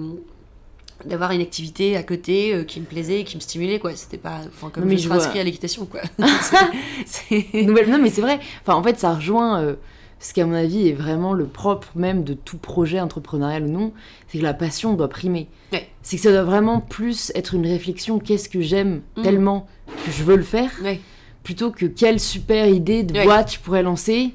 d'avoir 1.05 1.33
une 1.33 1.41
activité 1.41 1.97
à 1.97 2.03
côté 2.03 2.55
euh, 2.55 2.65
qui 2.65 2.81
me 2.81 2.85
plaisait 2.87 3.21
et 3.21 3.25
qui 3.25 3.37
me 3.37 3.41
stimulait 3.41 3.79
quoi 3.79 3.95
c'était 3.97 4.19
pas 4.19 4.39
enfin 4.49 4.71
comme 4.71 4.85
Non, 4.85 4.89
mais 4.89 4.97
je 4.97 4.99
je 4.99 5.01
suis 5.03 5.09
vois. 5.09 5.19
inscrit 5.25 5.39
à 5.41 5.45
l'équitation 5.45 5.87
quoi 5.87 6.01
C'est- 7.07 7.47
c'est- 7.53 7.63
Non, 7.63 7.99
mais 8.01 8.11
c'est 8.11 8.21
vrai. 8.21 8.41
Enfin, 8.63 8.75
en 8.75 8.83
fait, 8.83 8.99
ça 8.99 9.15
rejoint 9.15 9.61
euh, 9.63 9.75
ce 10.19 10.33
qui, 10.35 10.41
à 10.41 10.47
mon 10.47 10.55
avis, 10.55 10.89
est 10.89 10.93
vraiment 10.93 11.33
le 11.33 11.47
propre 11.47 11.89
même 11.95 12.25
de 12.25 12.35
tout 12.35 12.59
projet 12.59 13.01
entrepreneurial 13.01 13.65
ou 13.65 13.69
non. 13.69 13.93
C'est 14.29 14.39
que 14.39 14.43
la 14.43 14.55
passion 14.55 14.95
doit 14.95 15.09
primer. 15.09 15.49
Ouais. 15.73 15.89
C'est 16.03 16.17
que 16.17 16.23
ça 16.23 16.31
doit 16.33 16.43
vraiment 16.45 16.81
plus 16.81 17.33
être 17.35 17.55
une 17.55 17.67
réflexion 17.67 18.19
qu'est-ce 18.19 18.49
que 18.49 18.61
j'aime 18.61 19.01
Mm. 19.17 19.23
tellement 19.23 19.67
que 20.05 20.11
je 20.13 20.23
veux 20.23 20.37
le 20.37 20.43
faire, 20.43 20.71
ouais 20.83 21.01
plutôt 21.43 21.71
que 21.71 21.87
quelle 21.87 22.21
super 22.21 22.69
idée 22.69 23.03
de 23.03 23.15
Ouais. 23.15 23.25
boîte 23.25 23.55
je 23.55 23.59
pourrais 23.59 23.83
lancer, 23.83 24.35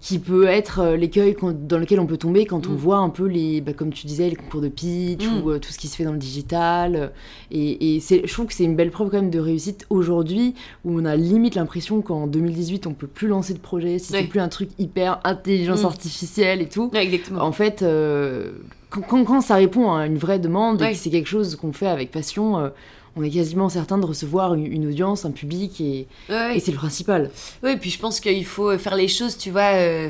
qui 0.00 0.18
peut 0.20 0.46
être 0.46 0.78
euh, 0.80 0.96
l'écueil 0.96 1.34
dans 1.66 1.78
lequel 1.78 1.98
on 1.98 2.06
peut 2.06 2.16
tomber 2.16 2.46
quand 2.46 2.66
on 2.68 2.72
Mm. 2.72 2.76
voit 2.76 2.96
un 2.98 3.08
peu 3.08 3.26
les, 3.26 3.60
bah, 3.60 3.72
comme 3.72 3.92
tu 3.92 4.06
disais, 4.06 4.28
les 4.30 4.36
concours 4.36 4.60
de 4.60 4.68
pitch 4.68 5.26
Mm. 5.26 5.42
ou 5.42 5.50
euh, 5.50 5.58
tout 5.58 5.72
ce 5.72 5.78
qui 5.78 5.88
se 5.88 5.96
fait 5.96 6.04
dans 6.04 6.12
le 6.12 6.18
digital. 6.18 6.94
euh, 6.96 7.08
Et, 7.50 8.00
je 8.00 8.32
trouve 8.32 8.46
que 8.46 8.54
c'est 8.54 8.64
une 8.64 8.76
belle 8.76 8.90
preuve 8.90 9.10
quand 9.10 9.20
même 9.20 9.30
de 9.30 9.40
réussite 9.40 9.86
aujourd'hui, 9.90 10.54
où 10.84 10.98
on 11.00 11.04
a 11.04 11.16
limite 11.16 11.54
l'impression 11.56 12.00
qu'en 12.02 12.26
2018 12.26 12.86
on 12.86 12.92
peut 12.94 13.06
plus 13.08 13.26
lancer 13.28 13.54
de 13.54 13.58
projet 13.58 13.98
si 13.98 14.12
Ouais. 14.12 14.20
c'est 14.20 14.26
plus 14.28 14.40
un 14.40 14.48
truc 14.48 14.70
hyper 14.78 15.20
intelligence 15.24 15.82
Mm. 15.82 15.86
artificielle 15.86 16.62
et 16.62 16.68
tout. 16.68 16.90
Ouais, 16.92 17.02
exactement 17.04 17.42
En 17.42 17.52
fait, 17.52 17.82
euh, 17.82 18.52
quand, 18.90 19.00
quand- 19.02 19.24
quand 19.24 19.40
ça 19.40 19.56
répond 19.56 19.92
à 19.92 20.06
une 20.06 20.16
vraie 20.18 20.38
demande 20.38 20.80
et 20.82 20.92
que 20.92 20.96
c'est 20.96 21.10
quelque 21.10 21.28
chose 21.28 21.56
qu'on 21.56 21.72
fait 21.72 21.88
avec 21.88 22.10
passion, 22.10 22.58
euh, 22.58 22.68
on 23.18 23.22
est 23.24 23.30
quasiment 23.30 23.68
certain 23.68 23.98
de 23.98 24.06
recevoir 24.06 24.54
une, 24.54 24.86
audience, 24.86 25.24
un 25.24 25.32
public, 25.32 25.80
et, 25.80 26.06
Ouais, 26.28 26.34
ouais. 26.34 26.56
et 26.56 26.60
c'est 26.60 26.70
le 26.70 26.76
principal. 26.78 27.30
Oui, 27.64 27.76
puis 27.76 27.90
je 27.90 27.98
pense 27.98 28.20
qu'il 28.20 28.44
faut 28.46 28.76
faire 28.78 28.94
les 28.94 29.08
choses, 29.08 29.36
tu 29.36 29.50
vois. 29.50 29.72
euh, 29.74 30.08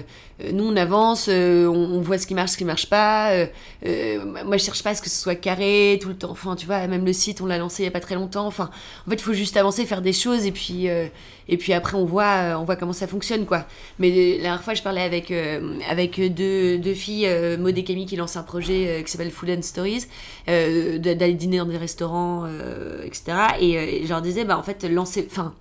nous, 0.52 0.64
on 0.64 0.76
avance, 0.76 1.28
euh, 1.28 1.66
on, 1.66 1.96
on 1.96 2.00
voit 2.00 2.16
ce 2.18 2.26
qui 2.26 2.34
marche, 2.34 2.52
ce 2.52 2.56
qui 2.56 2.64
marche 2.64 2.88
pas. 2.88 3.32
euh, 3.32 3.46
euh, 3.86 4.24
moi, 4.44 4.56
je 4.56 4.64
cherche 4.64 4.82
pas 4.82 4.90
à 4.90 4.94
ce 4.94 5.02
que 5.02 5.10
ce 5.10 5.20
soit 5.20 5.34
carré 5.34 5.98
tout 6.00 6.08
le 6.08 6.16
temps. 6.16 6.30
Enfin, 6.30 6.54
tu 6.56 6.66
vois, 6.66 6.86
même 6.86 7.04
le 7.04 7.12
site, 7.12 7.40
on 7.40 7.46
l'a 7.46 7.58
lancé 7.58 7.82
il 7.82 7.86
y 7.86 7.88
a 7.88 7.92
pas 7.92 8.00
très 8.00 8.14
longtemps. 8.14 8.46
Enfin, 8.46 8.70
en 9.06 9.10
fait, 9.10 9.16
il 9.16 9.22
faut 9.22 9.32
juste 9.32 9.56
avancer, 9.56 9.84
faire 9.84 10.02
des 10.02 10.12
choses, 10.12 10.46
et 10.46 10.52
puis, 10.52 10.88
euh, 10.88 11.06
et 11.48 11.56
puis 11.56 11.72
après, 11.72 11.96
on 11.96 12.04
voit, 12.04 12.24
euh, 12.24 12.54
on 12.56 12.64
voit 12.64 12.76
comment 12.76 12.92
ça 12.92 13.06
fonctionne, 13.06 13.46
quoi. 13.46 13.66
Mais 13.98 14.10
euh, 14.10 14.36
la 14.36 14.42
dernière 14.42 14.62
fois, 14.62 14.74
je 14.74 14.82
parlais 14.82 15.02
avec, 15.02 15.30
euh, 15.30 15.74
avec 15.88 16.20
deux, 16.34 16.78
deux 16.78 16.94
filles, 16.94 17.26
euh, 17.26 17.56
Maud 17.58 17.76
et 17.76 17.84
Camille, 17.84 18.06
qui 18.06 18.16
lancent 18.16 18.36
un 18.36 18.42
projet 18.44 18.86
euh, 18.88 19.02
qui 19.02 19.10
s'appelle 19.10 19.30
Food 19.32 19.50
and 19.50 19.62
Stories, 19.62 20.06
euh, 20.48 20.98
d'aller 20.98 21.34
dîner 21.34 21.58
dans 21.58 21.66
des 21.66 21.76
restaurants, 21.78 22.44
euh, 22.46 23.02
etc. 23.04 23.24
Et, 23.60 23.76
euh, 23.76 23.82
et 23.82 24.02
je 24.04 24.08
leur 24.08 24.22
disais, 24.22 24.44
bah, 24.44 24.56
en 24.58 24.62
fait, 24.62 24.84
lancer. 24.84 25.26
Enfin, 25.30 25.54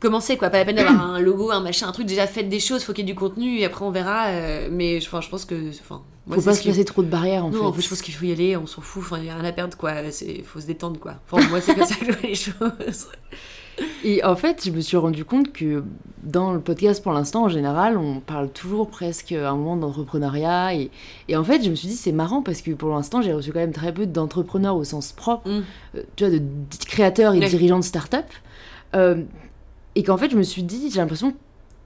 commencer 0.00 0.36
quoi? 0.36 0.50
Pas 0.50 0.58
la 0.58 0.64
peine 0.64 0.76
d'avoir 0.76 1.00
un 1.14 1.18
logo 1.20 1.50
un 1.50 1.60
machin 1.60 1.88
un 1.88 1.92
truc 1.92 2.06
déjà 2.06 2.26
faites 2.26 2.48
des 2.48 2.60
choses 2.60 2.84
faut 2.84 2.92
qu'il 2.92 3.04
y 3.06 3.10
ait 3.10 3.12
du 3.12 3.18
contenu 3.18 3.58
et 3.58 3.64
après 3.64 3.84
on 3.84 3.90
verra 3.90 4.26
euh, 4.28 4.68
mais 4.70 5.00
je- 5.00 5.08
je 5.08 5.28
pense 5.28 5.44
que 5.44 5.70
enfin 5.80 6.02
moi, 6.26 6.36
Faut 6.36 6.42
pas 6.42 6.54
se 6.54 6.62
passer 6.68 6.84
trop 6.84 7.02
de 7.02 7.08
barrières 7.08 7.44
en 7.44 7.50
non 7.50 7.72
fait. 7.72 7.76
fait 7.78 7.82
je 7.84 7.88
pense 7.88 8.02
qu'il 8.02 8.14
faut 8.14 8.24
y 8.26 8.32
aller 8.32 8.56
on 8.56 8.66
s'en 8.66 8.80
fout 8.82 9.02
enfin 9.04 9.18
il 9.18 9.24
y 9.24 9.30
a 9.30 9.34
rien 9.34 9.44
à 9.44 9.52
perdre 9.52 9.76
quoi 9.76 10.10
c'est 10.10 10.42
faut 10.42 10.60
se 10.60 10.66
détendre 10.66 11.00
quoi 11.00 11.14
enfin 11.30 11.46
moi 11.48 11.60
c'est 11.60 11.74
comme 11.74 11.84
ça 11.86 11.94
que 11.96 12.04
je 12.06 12.12
vois 12.12 12.28
les 12.28 12.34
choses 12.34 13.08
Et 14.04 14.24
en 14.24 14.34
fait, 14.34 14.64
je 14.64 14.72
me 14.72 14.80
suis 14.80 14.96
rendu 14.96 15.24
compte 15.24 15.52
que 15.52 15.84
dans 16.24 16.52
le 16.52 16.58
podcast, 16.58 17.00
pour 17.00 17.12
l'instant, 17.12 17.44
en 17.44 17.48
général, 17.48 17.96
on 17.96 18.18
parle 18.18 18.50
toujours 18.50 18.88
presque 18.90 19.30
à 19.30 19.50
un 19.50 19.54
moment 19.56 19.76
d'entrepreneuriat. 19.76 20.74
Et, 20.74 20.90
et 21.28 21.36
en 21.36 21.44
fait, 21.44 21.62
je 21.62 21.70
me 21.70 21.76
suis 21.76 21.86
dit, 21.86 21.94
c'est 21.94 22.10
marrant 22.10 22.42
parce 22.42 22.60
que 22.60 22.72
pour 22.72 22.88
l'instant, 22.90 23.22
j'ai 23.22 23.32
reçu 23.32 23.52
quand 23.52 23.60
même 23.60 23.70
très 23.72 23.94
peu 23.94 24.04
d'entrepreneurs 24.06 24.74
au 24.74 24.82
sens 24.82 25.12
propre, 25.12 25.48
Mm. 25.48 25.62
euh, 25.94 26.02
tu 26.16 26.26
vois, 26.26 26.36
de 26.36 26.42
créateurs 26.88 27.34
et 27.34 27.38
Ouais. 27.38 27.48
dirigeants 27.48 27.78
de 27.78 27.84
start-up. 27.84 28.24
Euh, 28.96 29.22
et 29.98 30.02
qu'en 30.04 30.16
fait, 30.16 30.30
je 30.30 30.36
me 30.36 30.42
suis 30.42 30.62
dit, 30.62 30.90
j'ai 30.92 31.00
l'impression 31.00 31.34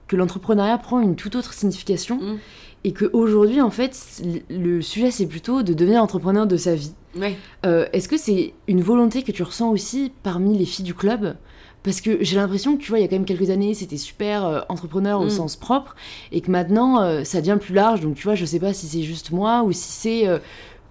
que 0.07 0.15
l'entrepreneuriat 0.15 0.77
prend 0.77 0.99
une 0.99 1.15
toute 1.15 1.35
autre 1.35 1.53
signification. 1.53 2.17
Mm. 2.21 2.37
Et 2.85 2.93
qu'aujourd'hui, 2.93 3.61
en 3.61 3.69
fait, 3.69 4.21
le 4.49 4.81
sujet, 4.81 5.09
c'est 5.09 5.25
plutôt 5.25 5.63
de 5.63 5.73
devenir 5.73 6.01
entrepreneur 6.03 6.45
de 6.45 6.57
sa 6.57 6.75
vie. 6.75 6.93
ouais 7.17 7.35
Euh, 7.65 7.85
Est-ce 7.93 8.09
que 8.09 8.17
c'est 8.17 8.53
une 8.67 8.81
volonté 8.81 9.23
que 9.23 9.31
tu 9.31 9.41
ressens 9.41 9.69
aussi 9.71 10.11
parmi 10.21 10.57
les 10.57 10.65
filles 10.65 10.83
du 10.85 10.93
club? 10.93 11.35
Parce 11.81 12.01
que 12.01 12.17
j'ai 12.23 12.35
l'impression 12.35 12.77
que 12.77 12.81
tu 12.83 12.89
vois, 12.89 12.99
il 12.99 13.01
y 13.01 13.05
a 13.05 13.07
quand 13.07 13.15
même 13.15 13.25
quelques 13.25 13.49
années, 13.49 13.73
c'était 13.73 13.97
super 13.97 14.45
euh, 14.45 14.59
entrepreneur 14.69 15.19
au 15.21 15.25
Mm. 15.25 15.29
sens 15.29 15.55
propre, 15.55 15.95
et 16.31 16.41
que 16.41 16.51
maintenant, 16.51 17.01
euh, 17.01 17.23
ça 17.23 17.39
devient 17.41 17.57
plus 17.59 17.73
large. 17.73 18.01
Donc 18.01 18.15
tu 18.15 18.23
vois, 18.23 18.35
je 18.35 18.45
sais 18.45 18.59
pas 18.59 18.73
si 18.73 18.87
c'est 18.87 19.03
juste 19.03 19.31
moi 19.31 19.63
ou 19.63 19.71
si 19.71 19.91
c'est 19.91 20.27
euh, 20.27 20.39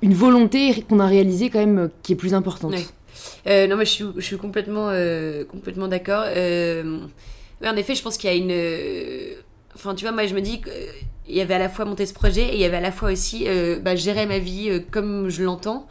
une 0.03 0.14
volonté 0.14 0.85
qu'on 0.89 0.99
a 1.01 1.07
réalisée 1.07 1.49
quand 1.51 1.61
même 1.61 1.91
qui 2.03 2.12
est 2.14 2.16
plus 2.16 2.35
importante. 2.35 2.73
Ouais. 2.73 2.87
Euh, 3.47 3.66
non, 3.66 3.77
mais 3.77 3.85
je 3.85 4.20
suis, 4.20 4.37
complètement, 4.39 4.89
euh, 4.91 5.45
complètement 5.45 5.89
d'accord. 5.89 6.25
Euh, 6.27 6.99
en 7.64 7.77
effet, 7.77 7.95
je 7.95 8.03
pense 8.03 8.16
qu'il 8.18 8.31
y 8.31 8.33
a 8.33 8.37
une. 8.37 9.37
Enfin, 9.75 9.95
tu 9.95 10.05
vois, 10.05 10.12
moi, 10.12 10.27
je 10.27 10.35
me 10.35 10.41
dis 10.41 10.61
qu'il 10.61 11.35
y 11.35 11.41
avait 11.41 11.55
à 11.55 11.59
la 11.59 11.68
fois 11.68 11.85
monter 11.85 12.07
ce 12.07 12.14
projet 12.14 12.43
et 12.49 12.55
il 12.55 12.61
y 12.61 12.64
avait 12.64 12.77
à 12.77 12.81
la 12.81 12.93
fois 12.93 13.11
aussi 13.12 13.47
bah, 13.83 13.97
gérer 13.97 14.27
ma 14.27 14.39
vie 14.39 14.83
comme 14.91 15.29
je 15.31 15.43
l'entends. 15.43 15.87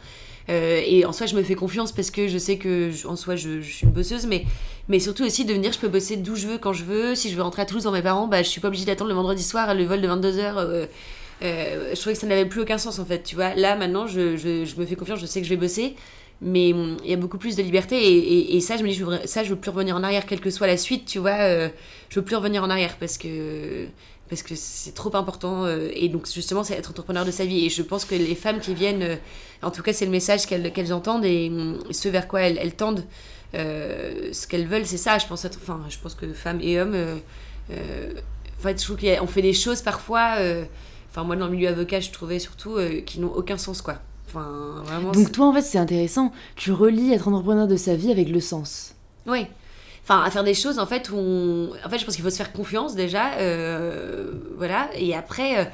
Et 0.48 1.04
en 1.06 1.12
soi, 1.12 1.26
je 1.26 1.34
me 1.36 1.42
fais 1.42 1.54
confiance 1.54 1.92
parce 1.92 2.10
que 2.10 2.28
je 2.28 2.38
sais 2.38 2.58
que, 2.58 2.90
je- 2.90 3.06
en 3.06 3.16
soi, 3.16 3.36
je, 3.36 3.60
suis 3.60 3.86
une 3.86 3.92
bosseuse, 3.92 4.26
mais, 4.26 4.44
mais 4.88 4.98
surtout 5.00 5.24
aussi 5.24 5.44
de 5.44 5.54
me 5.54 5.58
dire, 5.58 5.72
je 5.72 5.78
peux 5.78 5.88
bosser 5.88 6.16
d'où 6.16 6.36
je 6.36 6.46
veux, 6.46 6.58
quand 6.58 6.72
je 6.72 6.84
veux. 6.84 7.14
Si 7.14 7.30
je 7.30 7.36
veux 7.36 7.42
rentrer 7.42 7.62
à 7.62 7.64
Toulouse 7.66 7.84
dans 7.84 7.92
mes 7.92 8.02
parents, 8.02 8.26
bah, 8.28 8.42
je 8.42 8.48
suis 8.48 8.60
pas 8.60 8.68
obligée 8.68 8.84
d'attendre 8.84 9.08
le 9.10 9.16
vendredi 9.16 9.42
soir 9.42 9.74
le 9.74 9.84
vol 9.84 10.00
de 10.00 10.08
22h. 10.08 10.54
euh, 10.58 10.86
euh, 11.42 11.90
je 11.94 12.00
trouvais 12.00 12.14
que 12.14 12.20
ça 12.20 12.26
n'avait 12.28 12.46
plus 12.46 12.60
aucun 12.60 12.78
sens 12.78 12.98
en 13.00 13.04
fait, 13.04 13.22
tu 13.24 13.34
vois. 13.34 13.54
Là 13.56 13.74
maintenant, 13.76 14.06
je, 14.06 14.36
je 14.36 14.76
me 14.80 14.86
fais 14.86 14.94
confiance, 14.94 15.18
je 15.20 15.26
sais 15.26 15.40
que 15.40 15.46
je 15.46 15.50
vais 15.50 15.56
bosser, 15.60 15.96
mais 16.42 16.72
hum, 16.72 16.96
il 17.04 17.10
y 17.10 17.14
a 17.14 17.16
beaucoup 17.16 17.38
plus 17.38 17.56
de 17.56 17.62
liberté 17.62 18.54
et, 18.56 18.60
ça, 18.60 18.76
je 18.76 18.82
me 18.82 18.88
dis, 18.88 18.94
je 18.94 19.04
veux, 19.04 19.18
ça, 19.26 19.44
je 19.44 19.50
veux 19.50 19.56
plus 19.56 19.70
revenir 19.70 19.96
en 19.96 20.02
arrière, 20.02 20.26
quelle 20.26 20.40
que 20.40 20.50
soit 20.50 20.66
la 20.66 20.76
suite, 20.76 21.06
tu 21.06 21.18
vois. 21.18 21.38
euh, 21.40 21.68
je 22.10 22.18
veux 22.20 22.24
plus 22.24 22.36
revenir 22.36 22.62
en 22.64 22.70
arrière 22.70 22.96
parce 22.98 23.16
que 23.18 23.86
parce 24.28 24.42
que 24.42 24.54
c'est 24.54 24.92
trop 24.94 25.14
important 25.16 25.64
euh, 25.66 25.90
et 25.94 26.08
donc 26.08 26.26
justement 26.26 26.64
c'est 26.64 26.74
être 26.74 26.90
entrepreneur 26.90 27.24
de 27.26 27.30
sa 27.30 27.44
vie 27.44 27.66
et 27.66 27.68
je 27.68 27.82
pense 27.82 28.06
que 28.06 28.14
les 28.14 28.34
femmes 28.34 28.60
qui 28.60 28.74
viennent 28.74 29.02
euh, 29.02 29.16
en 29.62 29.70
tout 29.70 29.82
cas 29.82 29.92
c'est 29.92 30.06
le 30.06 30.10
message 30.10 30.46
qu'elles 30.46 30.72
qu'elles 30.72 30.92
entendent 30.94 31.24
et, 31.26 31.48
hum, 31.50 31.78
ce 31.90 32.08
vers 32.08 32.28
quoi 32.28 32.40
elles, 32.42 32.74
tendent 32.74 33.04
euh, 33.54 34.30
ce 34.32 34.46
qu'elles 34.46 34.66
veulent 34.66 34.86
c'est 34.86 34.96
ça 34.96 35.18
je 35.18 35.26
pense 35.26 35.44
être- 35.44 35.58
enfin 35.62 35.80
je 35.90 35.98
pense 35.98 36.14
que 36.14 36.32
femmes 36.32 36.60
et 36.62 36.80
hommes 36.80 36.96
en 37.70 38.62
fait 38.62 38.80
je 38.80 38.84
trouve 38.84 38.96
qu'on 38.98 39.26
fait 39.26 39.42
des 39.42 39.52
choses 39.52 39.82
parfois 39.82 40.36
enfin 41.10 41.24
moi 41.24 41.36
dans 41.36 41.46
le 41.46 41.52
milieu 41.52 41.68
avocat 41.68 42.00
je 42.00 42.10
trouvais 42.10 42.38
surtout 42.38 42.78
qui 43.04 43.20
n'ont 43.20 43.32
aucun 43.34 43.58
sens 43.58 43.82
quoi 43.82 44.00
enfin 44.32 44.82
vraiment 44.84 45.12
Donc 45.12 45.30
toi, 45.32 45.46
en 45.46 45.52
fait, 45.52 45.62
c'est 45.62 45.78
intéressant. 45.78 46.32
Tu 46.56 46.72
relis 46.72 47.12
être 47.12 47.28
entrepreneur 47.28 47.66
de 47.68 47.76
sa 47.76 47.94
vie 47.94 48.10
avec 48.10 48.28
le 48.28 48.40
sens. 48.40 48.94
Oui. 49.26 49.46
Enfin, 50.04 50.22
à 50.22 50.30
faire 50.30 50.42
des 50.44 50.54
choses 50.54 50.78
en 50.80 50.86
fait 50.86 51.10
où 51.10 51.14
on... 51.16 51.70
En 51.84 51.88
fait, 51.88 51.98
je 51.98 52.04
pense 52.04 52.14
qu'il 52.16 52.24
faut 52.24 52.30
se 52.30 52.36
faire 52.36 52.52
confiance 52.52 52.94
déjà. 52.94 53.34
euh, 53.38 54.32
voilà. 54.56 54.88
Et 54.96 55.14
après. 55.14 55.58
euh, 55.60 55.64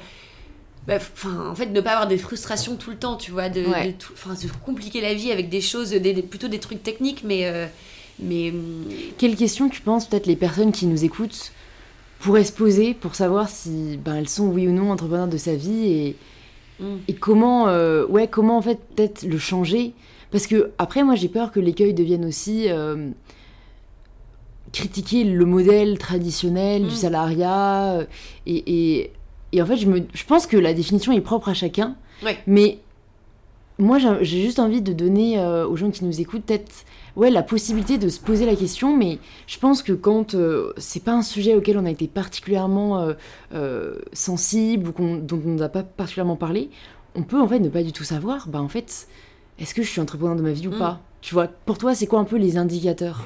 bah, 0.87 0.95
Enfin, 0.97 1.49
en 1.49 1.55
fait, 1.55 1.67
ne 1.67 1.81
pas 1.81 1.91
avoir 1.93 2.07
des 2.07 2.17
frustrations 2.17 2.75
tout 2.75 2.89
le 2.91 2.95
temps, 2.97 3.15
tu 3.17 3.31
vois, 3.31 3.49
de, 3.49 3.65
Ouais. 3.65 3.87
de 3.87 3.91
tout- 3.93 4.13
enfin, 4.13 4.35
se 4.35 4.47
compliquer 4.65 5.01
la 5.01 5.13
vie 5.13 5.31
avec 5.31 5.49
des 5.49 5.61
choses, 5.61 5.89
des, 5.91 5.99
des- 5.99 6.21
plutôt 6.21 6.47
des 6.47 6.59
trucs 6.59 6.81
techniques, 6.83 7.23
mais, 7.23 7.45
euh, 7.47 7.65
mais 8.19 8.51
hum, 8.51 8.85
Quelles 9.17 9.35
questions 9.35 9.67
tu 9.69 9.81
penses 9.81 10.07
peut-être 10.07 10.25
les 10.27 10.35
personnes 10.35 10.71
qui 10.71 10.85
nous 10.85 11.03
écoutent 11.03 11.51
pourraient 12.19 12.43
se 12.43 12.51
poser 12.51 12.93
pour 12.93 13.15
savoir 13.15 13.49
si 13.49 13.97
ben, 14.03 14.15
elles 14.15 14.29
sont 14.29 14.47
oui 14.47 14.67
ou 14.67 14.71
non 14.71 14.91
entrepreneurs 14.91 15.27
de 15.27 15.37
sa 15.37 15.55
vie 15.55 15.85
et, 15.87 16.15
hum, 16.81 16.99
et 17.07 17.13
comment 17.13 17.67
euh, 17.67 18.05
ouais 18.07 18.27
comment 18.27 18.57
en 18.57 18.61
fait 18.61 18.79
peut-être 18.95 19.23
le 19.23 19.37
changer? 19.37 19.93
Parce 20.31 20.45
que 20.47 20.71
après 20.77 21.03
moi 21.03 21.15
j'ai 21.15 21.29
peur 21.29 21.51
que 21.51 21.59
l'écueil 21.59 21.93
devienne 21.93 22.25
aussi 22.25 22.65
euh, 22.69 23.09
critiquer 24.71 25.23
le 25.23 25.45
modèle 25.45 25.97
traditionnel 25.97 26.83
Mm. 26.83 26.87
du 26.87 26.95
salariat 26.95 27.93
euh, 27.95 28.05
et, 28.45 28.63
et, 28.97 29.11
et 29.51 29.61
en 29.61 29.65
fait 29.65 29.77
je 29.77 29.87
me 29.87 30.01
je 30.13 30.23
pense 30.25 30.45
que 30.45 30.57
la 30.57 30.73
définition 30.73 31.11
est 31.11 31.21
propre 31.21 31.49
à 31.49 31.53
chacun 31.53 31.95
Ouais. 32.23 32.37
mais 32.45 32.79
moi 33.79 33.97
j'ai 33.97 34.09
j'ai 34.23 34.41
juste 34.41 34.59
envie 34.59 34.81
de 34.81 34.93
donner 34.93 35.39
euh, 35.39 35.65
aux 35.67 35.75
gens 35.77 35.89
qui 35.89 36.03
nous 36.05 36.19
écoutent 36.21 36.43
peut-être 36.43 36.85
ouais 37.15 37.29
la 37.29 37.43
possibilité 37.43 37.97
de 37.97 38.09
se 38.09 38.19
poser 38.19 38.45
la 38.45 38.55
question 38.55 38.95
mais 38.95 39.19
je 39.47 39.57
pense 39.59 39.81
que 39.83 39.93
quand 39.93 40.35
euh, 40.35 40.73
c'est 40.77 41.03
pas 41.03 41.13
un 41.13 41.21
sujet 41.23 41.55
auquel 41.55 41.77
on 41.77 41.85
a 41.85 41.91
été 41.91 42.07
particulièrement 42.07 42.99
euh, 42.99 43.13
euh, 43.53 43.95
sensible 44.13 44.89
ou 44.89 44.91
qu'on- 44.91 45.17
dont 45.17 45.41
on 45.45 45.55
n'a 45.55 45.69
pas 45.69 45.83
particulièrement 45.83 46.35
parlé 46.35 46.69
on 47.15 47.23
peut 47.23 47.39
en 47.39 47.47
fait 47.47 47.59
ne 47.59 47.69
pas 47.69 47.83
du 47.83 47.91
tout 47.91 48.03
savoir 48.03 48.47
bah 48.47 48.61
en 48.61 48.69
fait 48.69 49.07
est-ce 49.59 49.73
que 49.73 49.83
je 49.83 49.89
suis 49.89 49.99
entrepreneur 50.01 50.35
de 50.35 50.41
ma 50.41 50.51
vie 50.51 50.67
ou 50.67 50.71
Mm. 50.71 50.79
pas? 50.79 51.01
Tu 51.21 51.33
vois 51.33 51.47
pour 51.47 51.77
toi 51.77 51.93
c'est 51.95 52.07
quoi 52.07 52.19
un 52.19 52.23
peu 52.23 52.37
les 52.37 52.55
indicateurs? 52.57 53.23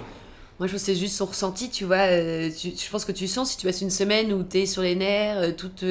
Moi, 0.60 0.68
je 0.68 0.74
pense 0.74 0.82
que 0.82 0.86
c'est 0.94 0.96
juste 0.96 1.16
son 1.16 1.26
ressenti, 1.26 1.70
tu 1.70 1.84
vois. 1.84 1.98
euh, 2.10 2.50
tu- 2.50 2.72
je 2.76 2.90
pense 2.90 3.06
que 3.06 3.12
tu 3.12 3.28
sens 3.28 3.52
si 3.52 3.58
tu 3.58 3.66
passes 3.68 3.82
une 3.82 3.90
semaine 3.90 4.32
où 4.34 4.44
t'es 4.44 4.66
sur 4.68 4.82
les 4.84 4.96
nerfs, 4.96 5.56
toute, 5.58 5.84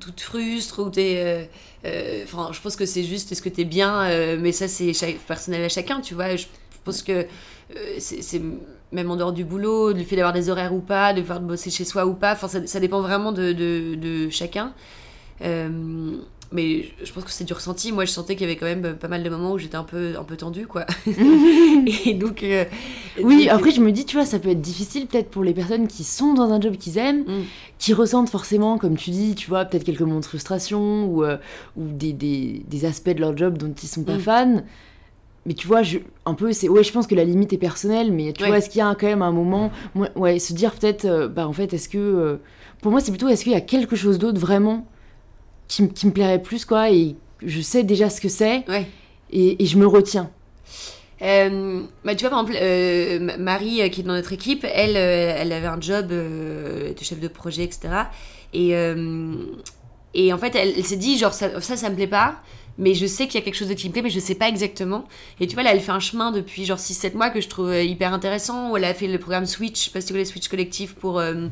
toute 0.00 0.20
frustre, 0.20 0.80
où 0.84 0.90
t'es. 0.90 1.16
euh, 1.18 1.44
euh, 1.84 2.22
Enfin, 2.24 2.50
je 2.52 2.60
pense 2.60 2.76
que 2.76 2.86
c'est 2.86 3.02
juste 3.04 3.32
est-ce 3.32 3.42
que 3.42 3.48
t'es 3.48 3.64
bien, 3.64 4.04
euh, 4.04 4.38
mais 4.40 4.52
ça, 4.52 4.68
c'est 4.68 4.92
personnel 5.26 5.62
à 5.64 5.68
chacun, 5.68 6.00
tu 6.00 6.14
vois. 6.14 6.36
Je 6.36 6.46
pense 6.84 7.02
que 7.02 7.12
euh, 7.12 7.26
c'est 7.98 8.42
même 8.92 9.10
en 9.10 9.16
dehors 9.16 9.32
du 9.32 9.44
boulot, 9.44 9.92
du 9.92 10.04
fait 10.04 10.16
d'avoir 10.16 10.32
des 10.32 10.50
horaires 10.50 10.72
ou 10.74 10.80
pas, 10.80 11.12
de 11.12 11.20
pouvoir 11.20 11.40
bosser 11.40 11.70
chez 11.70 11.84
soi 11.84 12.06
ou 12.06 12.14
pas, 12.14 12.32
enfin, 12.32 12.46
ça, 12.48 12.64
ça 12.66 12.78
dépend 12.80 13.00
vraiment 13.00 13.32
de, 13.32 13.52
de, 13.52 13.94
de 13.96 14.28
chacun. 14.30 14.72
Euh, 15.42 15.68
mais 16.52 16.84
je 17.02 17.12
pense 17.12 17.24
que 17.24 17.32
c'est 17.32 17.42
du 17.42 17.52
ressenti. 17.52 17.90
Moi, 17.90 18.04
je 18.04 18.12
sentais 18.12 18.36
qu'il 18.36 18.46
y 18.46 18.50
avait 18.50 18.56
quand 18.56 18.66
même 18.66 18.96
pas 18.96 19.08
mal 19.08 19.24
de 19.24 19.28
moments 19.30 19.52
où 19.52 19.58
j'étais 19.58 19.74
un 19.76 19.82
peu, 19.82 20.12
un 20.16 20.22
peu 20.22 20.36
tendue, 20.36 20.66
quoi. 20.68 20.86
et 22.06 22.14
donc. 22.14 22.42
euh, 22.44 22.64
Oui, 23.22 23.46
donc- 23.46 23.54
après 23.54 23.70
je 23.72 23.80
me 23.80 23.90
dis, 23.90 24.04
tu 24.04 24.16
vois, 24.16 24.24
ça 24.26 24.38
peut 24.38 24.50
être 24.50 24.60
difficile 24.60 25.06
peut-être 25.06 25.30
pour 25.30 25.42
les 25.42 25.52
personnes 25.54 25.88
qui 25.88 26.04
sont 26.04 26.34
dans 26.34 26.52
un 26.52 26.60
job 26.60 26.76
qu'ils 26.76 26.98
aiment, 26.98 27.24
Mm. 27.24 27.42
qui 27.78 27.92
ressentent 27.94 28.28
forcément, 28.30 28.78
comme 28.78 28.96
tu 28.96 29.10
dis, 29.10 29.34
tu 29.34 29.48
vois, 29.48 29.64
peut-être 29.64 29.84
quelques 29.84 30.00
moments 30.02 30.20
de 30.20 30.24
frustration 30.24 31.06
ou, 31.06 31.24
euh, 31.24 31.36
ou 31.76 31.84
des, 31.88 32.12
des, 32.12 32.62
des 32.68 32.84
aspects 32.84 33.10
de 33.10 33.20
leur 33.20 33.36
job 33.36 33.58
dont 33.58 33.74
ils 33.82 33.88
sont 33.88 34.04
pas 34.04 34.16
Mm. 34.16 34.20
fans. 34.20 34.62
Mais 35.46 35.52
tu 35.54 35.66
vois, 35.66 35.82
je, 35.82 35.98
un 36.24 36.34
peu, 36.34 36.52
c'est. 36.52 36.68
Ouais, 36.70 36.82
je 36.82 36.90
pense 36.92 37.06
que 37.06 37.14
la 37.14 37.24
limite 37.24 37.52
est 37.52 37.58
personnelle, 37.58 38.12
mais 38.12 38.32
tu 38.32 38.42
Ouais. 38.42 38.48
vois, 38.48 38.58
est-ce 38.58 38.70
qu'il 38.70 38.78
y 38.78 38.82
a 38.82 38.94
quand 38.94 39.06
même 39.06 39.22
un 39.22 39.32
moment. 39.32 39.70
ouais, 40.16 40.38
se 40.38 40.52
dire 40.54 40.72
peut-être, 40.72 41.04
euh, 41.04 41.28
bah 41.28 41.46
en 41.46 41.52
fait, 41.52 41.72
est-ce 41.74 41.88
que. 41.88 41.98
euh, 41.98 42.36
pour 42.80 42.90
moi, 42.90 43.00
c'est 43.00 43.10
plutôt, 43.12 43.28
est-ce 43.28 43.44
qu'il 43.44 43.52
y 43.52 43.56
a 43.56 43.60
quelque 43.60 43.94
chose 43.96 44.18
d'autre 44.18 44.40
vraiment 44.40 44.86
qui, 45.68 45.88
qui 45.90 46.06
me 46.06 46.12
plairait 46.12 46.40
plus, 46.42 46.64
quoi, 46.64 46.90
et 46.90 47.16
je 47.44 47.60
sais 47.60 47.82
déjà 47.82 48.08
ce 48.10 48.20
que 48.20 48.28
c'est, 48.28 48.64
Ouais. 48.68 48.86
et, 49.30 49.62
et 49.62 49.66
je 49.66 49.76
me 49.78 49.86
retiens. 49.86 50.30
Euh, 51.22 51.82
bah, 52.04 52.14
tu 52.14 52.26
vois, 52.26 52.30
par 52.30 52.40
exemple, 52.48 52.58
Ma- 53.24 53.36
Marie, 53.38 53.88
qui 53.90 54.00
est 54.00 54.04
dans 54.04 54.12
notre 54.14 54.32
équipe, 54.32 54.64
elle, 54.70 54.96
elle 54.96 55.52
avait 55.52 55.66
un 55.66 55.80
job 55.80 56.06
de 56.08 56.94
chef 57.02 57.20
de 57.20 57.28
projet, 57.28 57.64
etc. 57.64 57.88
Et, 58.52 58.74
et 60.14 60.32
en 60.32 60.38
fait, 60.38 60.54
elle, 60.54 60.74
elle 60.76 60.84
s'est 60.84 60.96
dit, 60.96 61.18
genre, 61.18 61.32
ça, 61.34 61.60
ça, 61.60 61.76
ça 61.76 61.90
me 61.90 61.94
plaît 61.96 62.06
pas, 62.06 62.36
mais 62.78 62.94
je 62.94 63.06
sais 63.06 63.26
qu'il 63.26 63.36
y 63.38 63.42
a 63.42 63.44
quelque 63.44 63.54
chose 63.56 63.68
de 63.68 63.74
qui 63.74 63.88
me 63.88 63.92
plaît, 63.92 64.02
mais 64.02 64.10
je 64.10 64.18
sais 64.20 64.34
pas 64.34 64.48
exactement. 64.48 65.04
Et 65.40 65.46
tu 65.46 65.54
vois, 65.54 65.62
là, 65.62 65.72
elle 65.72 65.80
fait 65.80 65.92
un 65.92 66.00
chemin 66.00 66.32
depuis 66.32 66.64
genre 66.64 66.78
6-7 66.78 67.14
mois 67.14 67.30
que 67.30 67.40
je 67.40 67.48
trouve 67.48 67.68
euh, 67.70 67.82
hyper 67.82 68.12
intéressant, 68.12 68.70
où 68.70 68.76
elle 68.76 68.84
a 68.84 68.94
fait 68.94 69.06
le 69.06 69.18
programme 69.18 69.46
Switch, 69.46 69.90
si 69.92 70.04
tu 70.04 70.12
connais 70.12 70.24
Switch 70.24 70.48
Collectif, 70.48 70.94
pour... 70.94 71.18
euh, 71.18 71.46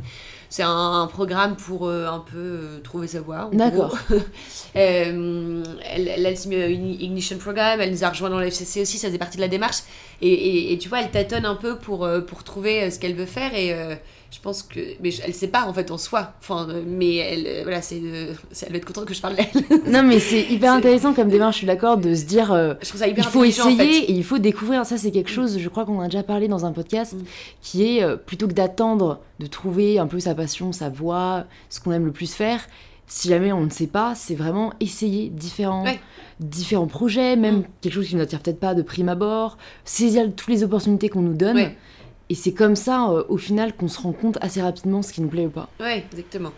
c'est 0.48 0.62
un, 0.64 0.68
un 1.02 1.06
programme 1.06 1.56
pour 1.56 1.86
euh, 1.88 2.06
un 2.08 2.18
peu 2.18 2.36
euh, 2.36 2.80
trouver 2.80 3.06
sa 3.06 3.22
voie. 3.22 3.48
D'accord. 3.54 3.96
elle, 4.74 5.62
elle 5.94 6.26
a 6.26 6.30
Ignition 6.70 7.38
Programme, 7.38 7.80
elle 7.80 7.90
nous 7.90 8.04
a 8.04 8.10
rejoint 8.10 8.30
dans 8.30 8.38
le 8.38 8.46
FCC 8.50 8.82
aussi, 8.82 8.98
ça 8.98 9.08
faisait 9.08 9.18
partie 9.18 9.36
de 9.38 9.42
la 9.42 9.48
démarche. 9.48 9.78
Et, 10.20 10.28
et- 10.32 10.72
et 10.72 10.78
tu 10.78 10.88
vois, 10.88 11.00
elle 11.00 11.10
tâtonne 11.10 11.46
un 11.46 11.54
peu 11.54 11.78
pour, 11.78 12.08
pour 12.26 12.44
trouver 12.44 12.90
ce 12.90 12.98
qu'elle 12.98 13.14
veut 13.14 13.26
faire. 13.26 13.54
Et 13.54 13.74
je 14.34 14.40
pense 14.40 14.62
que. 14.62 14.80
Mais 15.02 15.10
je- 15.10 15.20
elle 15.24 15.34
sait 15.34 15.48
pas 15.48 15.66
en 15.66 15.72
fait 15.74 15.90
en 15.90 15.98
soi. 15.98 16.32
Enfin, 16.40 16.66
euh, 16.70 16.82
mais 16.86 17.16
elle, 17.16 17.46
euh, 17.46 17.60
voilà, 17.64 17.82
c'est, 17.82 18.00
euh, 18.02 18.32
elle 18.64 18.70
va 18.72 18.78
être 18.78 18.84
contente 18.86 19.04
que 19.04 19.14
je 19.14 19.20
parle 19.20 19.36
d'elle. 19.36 19.92
Non, 19.92 20.02
mais 20.02 20.18
c'est 20.18 20.40
hyper 20.50 20.72
intéressant 20.72 21.12
comme 21.12 21.28
démarche, 21.28 21.56
je 21.56 21.58
suis 21.58 21.66
d'accord, 21.66 21.98
de 21.98 22.14
se 22.14 22.24
dire. 22.24 22.50
euh, 22.52 22.74
je 22.82 22.88
trouve 22.88 23.00
ça 23.00 23.06
hyper 23.08 23.24
il 23.24 23.30
faut 23.30 23.44
essayer 23.44 23.74
en 23.74 23.76
fait. 23.76 23.86
et 24.04 24.12
il 24.12 24.24
faut 24.24 24.38
découvrir. 24.38 24.84
Ça, 24.86 24.96
c'est 24.96 25.10
quelque 25.10 25.30
chose, 25.30 25.58
je 25.58 25.68
crois 25.68 25.84
qu'on 25.84 26.00
a 26.00 26.06
déjà 26.06 26.22
parlé 26.22 26.48
dans 26.48 26.64
un 26.64 26.72
podcast, 26.72 27.12
Mm. 27.14 27.18
qui 27.60 27.84
est 27.98 28.02
euh, 28.02 28.16
plutôt 28.16 28.48
que 28.48 28.54
d'attendre 28.54 29.20
de 29.38 29.46
trouver 29.46 29.98
un 29.98 30.06
peu 30.06 30.18
sa 30.18 30.34
passion, 30.34 30.72
sa 30.72 30.88
voix, 30.88 31.44
ce 31.68 31.78
qu'on 31.80 31.92
aime 31.92 32.06
le 32.06 32.12
plus 32.12 32.32
faire. 32.32 32.60
Si 33.08 33.28
jamais 33.28 33.52
on 33.52 33.60
ne 33.64 33.70
sait 33.70 33.86
pas, 33.88 34.14
c'est 34.14 34.34
vraiment 34.34 34.72
essayer 34.80 35.28
différents, 35.28 35.84
Ouais. 35.84 36.00
différents 36.40 36.86
projets, 36.86 37.36
même 37.36 37.58
Mm. 37.58 37.64
quelque 37.82 37.92
chose 37.92 38.06
qui 38.08 38.14
ne 38.14 38.20
nous 38.20 38.24
attire 38.24 38.40
peut-être 38.40 38.60
pas 38.60 38.74
de 38.74 38.80
prime 38.82 39.08
abord, 39.10 39.58
saisir 39.84 40.24
toutes 40.34 40.48
les 40.48 40.62
opportunités 40.64 41.08
qu'on 41.10 41.20
nous 41.20 41.34
donne. 41.34 41.56
Ouais. 41.56 41.76
Et 42.32 42.34
c'est 42.34 42.54
comme 42.54 42.76
ça, 42.76 43.10
euh, 43.10 43.24
au 43.28 43.36
final, 43.36 43.76
qu'on 43.76 43.88
se 43.88 44.00
rend 44.00 44.12
compte 44.12 44.38
assez 44.40 44.62
rapidement 44.62 45.02
ce 45.02 45.12
qui 45.12 45.20
nous 45.20 45.28
plaît 45.28 45.44
ou 45.44 45.50
pas. 45.50 45.68
Ouais, 45.80 46.02
exactement. 46.10 46.50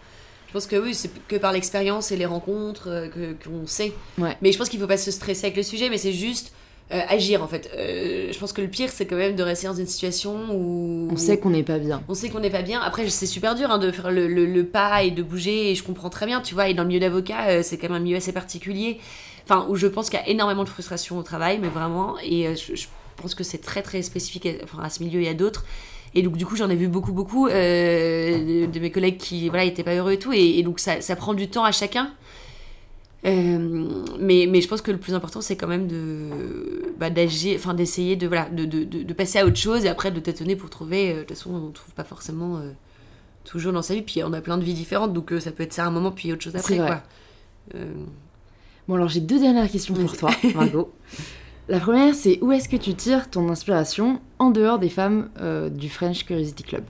Je 0.46 0.52
pense 0.52 0.66
que 0.68 0.76
oui, 0.76 0.94
c'est 0.94 1.10
que 1.26 1.34
par 1.34 1.50
l'expérience 1.52 2.12
et 2.12 2.16
les 2.16 2.26
rencontres 2.26 2.88
euh, 2.88 3.08
que 3.08 3.32
qu'on 3.44 3.66
sait. 3.66 3.92
Ouais. 4.18 4.36
Mais 4.40 4.52
je 4.52 4.58
pense 4.58 4.68
qu'il 4.68 4.78
faut 4.78 4.86
pas 4.86 4.96
se 4.98 5.10
stresser 5.10 5.46
avec 5.46 5.56
le 5.56 5.64
sujet, 5.64 5.90
mais 5.90 5.98
c'est 5.98 6.12
juste 6.12 6.52
euh, 6.92 7.00
agir 7.08 7.42
en 7.42 7.48
fait. 7.48 7.68
Je 7.76 8.38
pense 8.38 8.52
que 8.52 8.60
le 8.62 8.68
pire, 8.68 8.90
c'est 8.90 9.04
quand 9.06 9.16
même 9.16 9.34
de 9.34 9.42
rester 9.42 9.66
dans 9.66 9.74
une 9.74 9.88
situation 9.88 10.36
où 10.52 11.08
On 11.10 11.16
sait 11.16 11.38
qu'on 11.38 11.50
n'est 11.50 11.64
pas 11.64 11.78
bien. 11.80 12.02
on 12.08 12.14
sait 12.14 12.28
qu'on 12.28 12.38
n'est 12.38 12.50
pas 12.50 12.62
bien. 12.62 12.80
Après, 12.80 13.08
c'est 13.08 13.26
super 13.26 13.56
dur 13.56 13.68
hein, 13.72 13.78
de 13.78 13.90
faire 13.90 14.12
le, 14.12 14.28
le- 14.28 14.46
le 14.46 14.64
pas 14.64 15.02
et 15.02 15.10
de 15.10 15.24
bouger, 15.24 15.72
et 15.72 15.74
je 15.74 15.82
comprends 15.82 16.10
très 16.10 16.26
bien, 16.26 16.40
tu 16.40 16.54
vois. 16.54 16.68
Et 16.68 16.74
dans 16.74 16.82
le 16.84 16.88
milieu 16.88 17.00
d'avocat, 17.00 17.64
c'est 17.64 17.78
quand 17.78 17.88
même 17.88 17.96
un 18.00 18.04
milieu 18.04 18.18
assez 18.18 18.32
particulier, 18.32 19.00
enfin, 19.44 19.66
où 19.68 19.74
je 19.74 19.88
pense 19.88 20.08
qu'il 20.08 20.20
y 20.20 20.22
a 20.22 20.28
énormément 20.28 20.62
de 20.62 20.68
frustration 20.68 21.18
au 21.18 21.22
travail, 21.24 21.58
mais 21.60 21.68
vraiment. 21.68 22.14
Et 22.22 22.54
je, 22.54 22.76
je 22.76 22.86
pense 23.16 23.34
que 23.34 23.44
c'est 23.44 23.58
très 23.58 23.82
très 23.82 24.02
spécifique 24.02 24.46
à, 24.46 24.50
enfin, 24.64 24.82
à 24.82 24.90
ce 24.90 25.02
milieu 25.02 25.20
et 25.20 25.28
à 25.28 25.34
d'autres. 25.34 25.64
Et 26.16 26.22
donc, 26.22 26.36
du 26.36 26.46
coup, 26.46 26.54
j'en 26.54 26.70
ai 26.70 26.76
vu 26.76 26.86
beaucoup, 26.86 27.12
beaucoup 27.12 27.48
euh, 27.48 28.66
de, 28.66 28.70
de 28.70 28.80
mes 28.80 28.90
collègues 28.92 29.16
qui 29.18 29.48
voilà, 29.48 29.64
étaient 29.64 29.82
pas 29.82 29.94
heureux 29.96 30.12
et 30.12 30.18
tout. 30.18 30.32
Et, 30.32 30.58
et 30.58 30.62
donc, 30.62 30.78
ça, 30.78 31.00
ça 31.00 31.16
prend 31.16 31.34
du 31.34 31.48
temps 31.48 31.64
à 31.64 31.72
chacun. 31.72 32.12
Euh, 33.26 33.88
mais, 34.20 34.46
mais 34.48 34.60
je 34.60 34.68
pense 34.68 34.82
que 34.82 34.90
le 34.92 34.98
plus 34.98 35.14
important, 35.14 35.40
c'est 35.40 35.56
quand 35.56 35.66
même 35.66 35.86
de 35.88 36.92
bah, 36.98 37.08
d'agir, 37.10 37.56
enfin 37.58 37.72
d'essayer 37.74 38.16
de, 38.16 38.26
voilà, 38.26 38.48
de, 38.50 38.64
de, 38.66 38.84
de, 38.84 39.02
de 39.02 39.12
passer 39.14 39.38
à 39.38 39.46
autre 39.46 39.56
chose 39.56 39.86
et 39.86 39.88
après 39.88 40.10
de 40.12 40.20
tâtonner 40.20 40.56
pour 40.56 40.70
trouver. 40.70 41.10
euh, 41.10 41.14
De 41.14 41.18
toute 41.20 41.30
façon, 41.30 41.50
on 41.54 41.68
ne 41.68 41.72
trouve 41.72 41.94
pas 41.94 42.04
forcément 42.04 42.60
toujours 43.44 43.72
dans 43.72 43.82
sa 43.82 43.94
vie. 43.94 44.02
Puis 44.02 44.22
on 44.22 44.32
a 44.34 44.40
plein 44.40 44.58
de 44.58 44.64
vies 44.64 44.74
différentes, 44.74 45.12
donc 45.14 45.32
ça 45.40 45.50
peut 45.52 45.62
être 45.62 45.72
ça 45.72 45.86
un 45.86 45.90
moment, 45.90 46.12
puis 46.12 46.32
autre 46.32 46.42
chose 46.42 46.54
après. 46.54 46.76
Quoi. 46.86 47.02
Bon, 48.86 48.94
alors 48.96 49.08
j'ai 49.08 49.20
deux 49.20 49.40
dernières 49.40 49.70
questions 49.70 49.94
pour 49.94 50.16
toi, 50.16 50.30
Margot. 50.54 50.92
La 51.66 51.80
première, 51.80 52.14
c'est 52.14 52.38
où 52.42 52.52
est-ce 52.52 52.68
que 52.68 52.76
tu 52.76 52.94
tires 52.94 53.30
ton 53.30 53.48
inspiration 53.48 54.20
en 54.38 54.50
dehors 54.50 54.78
des 54.78 54.90
femmes 54.90 55.30
euh, 55.40 55.70
du 55.70 55.88
French 55.88 56.26
Curiosity 56.26 56.62
Club? 56.62 56.84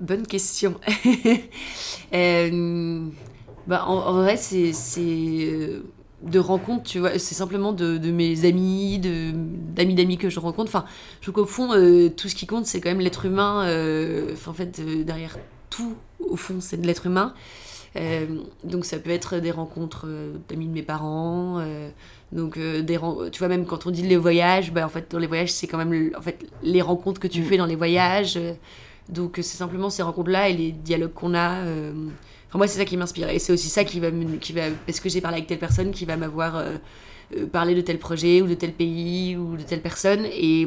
Bonne 0.00 0.26
question. 0.26 0.74
Euh, 2.14 3.06
bah, 3.66 3.84
en, 3.86 4.14
vrai, 4.14 4.38
c'est 4.38 4.72
euh, 4.98 5.82
de 6.22 6.38
rencontres, 6.38 6.84
tu 6.84 7.00
vois. 7.00 7.18
C'est 7.18 7.34
simplement 7.34 7.74
de, 7.74 7.98
mes 8.10 8.46
amis, 8.46 8.98
d'amis 8.98 9.94
d'amis 9.94 10.16
que 10.16 10.30
je 10.30 10.40
rencontre. 10.40 10.70
Enfin, 10.74 10.86
je 11.20 11.30
trouve 11.30 11.44
qu'au 11.44 11.50
fond, 11.50 11.68
tout 12.16 12.28
ce 12.28 12.34
qui 12.34 12.46
compte, 12.46 12.64
c'est 12.64 12.80
quand 12.80 12.88
même 12.88 13.00
l'être 13.00 13.26
humain. 13.26 13.64
en 14.46 14.52
fait, 14.54 14.80
derrière 15.04 15.36
tout, 15.68 15.96
au 16.18 16.36
fond, 16.36 16.60
c'est 16.60 16.80
de 16.80 16.86
l'être 16.86 17.04
humain. 17.04 17.34
Euh, 17.98 18.26
donc, 18.64 18.84
ça 18.84 18.98
peut 18.98 19.10
être 19.10 19.36
des 19.38 19.50
rencontres 19.50 20.06
euh, 20.06 20.32
d'amis 20.48 20.66
de 20.66 20.72
mes 20.72 20.82
parents. 20.82 21.58
euh, 21.58 21.88
donc, 22.32 22.58
des 22.58 22.98
tu 23.32 23.38
vois, 23.38 23.48
même 23.48 23.64
quand 23.64 23.86
on 23.86 23.90
dit 23.90 24.02
les 24.02 24.16
voyages, 24.18 24.70
bah, 24.72 24.84
en 24.84 24.90
fait, 24.90 25.10
dans 25.10 25.18
les 25.18 25.26
voyages, 25.26 25.50
c'est 25.50 25.66
quand 25.66 25.78
même 25.78 26.12
en 26.16 26.20
fait, 26.20 26.38
les 26.62 26.82
rencontres 26.82 27.20
que 27.20 27.26
tu 27.28 27.40
Mm. 27.40 27.44
fais 27.44 27.56
dans 27.56 27.66
les 27.66 27.76
voyages. 27.76 28.38
donc, 29.08 29.36
c'est 29.36 29.56
simplement 29.56 29.88
ces 29.88 30.02
rencontres-là 30.02 30.50
et 30.50 30.52
les 30.52 30.70
dialogues 30.72 31.14
qu'on 31.14 31.34
a. 31.34 31.62
Enfin, 31.62 32.58
moi, 32.58 32.66
c'est 32.66 32.78
ça 32.78 32.84
qui 32.84 32.96
m'inspire. 32.98 33.30
Et 33.30 33.38
c'est 33.38 33.52
aussi 33.54 33.68
ça 33.70 33.84
qui 33.84 33.98
va, 34.00 34.10
me- 34.10 34.36
qui 34.36 34.52
va. 34.52 34.62
Parce 34.86 35.00
que 35.00 35.08
j'ai 35.08 35.20
parlé 35.22 35.38
avec 35.38 35.46
telle 35.48 35.58
personne 35.58 35.90
qui 35.90 36.04
va 36.04 36.16
m'avoir 36.18 36.56
euh, 36.56 36.76
parlé 37.50 37.74
de 37.74 37.80
tel 37.80 37.98
projet 37.98 38.42
ou 38.42 38.46
de 38.46 38.54
tel 38.54 38.72
pays 38.72 39.34
ou 39.36 39.56
de 39.56 39.62
telle 39.62 39.80
personne. 39.80 40.26
Et 40.26 40.66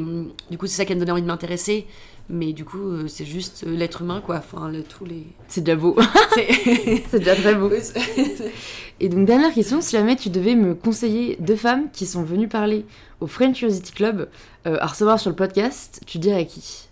du 0.50 0.58
coup, 0.58 0.66
c'est 0.66 0.76
ça 0.78 0.84
qui 0.84 0.90
va 0.92 0.96
me 0.96 1.00
donner 1.00 1.12
envie 1.12 1.22
de 1.22 1.26
m'intéresser. 1.28 1.86
Mais 2.28 2.52
du 2.52 2.64
coup, 2.64 2.78
euh, 2.80 3.08
c'est 3.08 3.24
juste 3.26 3.64
euh, 3.66 3.76
l'être 3.76 4.02
humain, 4.02 4.22
quoi. 4.24 4.36
Enfin, 4.36 4.70
le, 4.70 4.82
tous 4.82 5.04
les. 5.04 5.26
C'est 5.48 5.60
déjà 5.62 5.76
beau. 5.76 5.96
C'est- 6.34 7.18
déjà 7.18 7.34
très 7.36 7.54
beau. 7.54 7.70
Et 9.00 9.08
donc, 9.08 9.26
dernière 9.26 9.52
question, 9.52 9.80
si 9.80 9.92
jamais 9.96 10.16
tu 10.16 10.30
devais 10.30 10.54
me 10.54 10.74
conseiller 10.74 11.36
deux 11.40 11.56
femmes 11.56 11.90
qui 11.92 12.06
sont 12.06 12.22
venues 12.22 12.48
parler 12.48 12.86
au 13.20 13.26
French 13.26 13.58
Curiosity 13.58 13.92
Club 13.92 14.28
euh, 14.66 14.78
à 14.80 14.86
recevoir 14.86 15.18
sur 15.20 15.30
le 15.30 15.36
podcast, 15.36 16.00
tu 16.06 16.18
dirais 16.18 16.46
qui? 16.46 16.88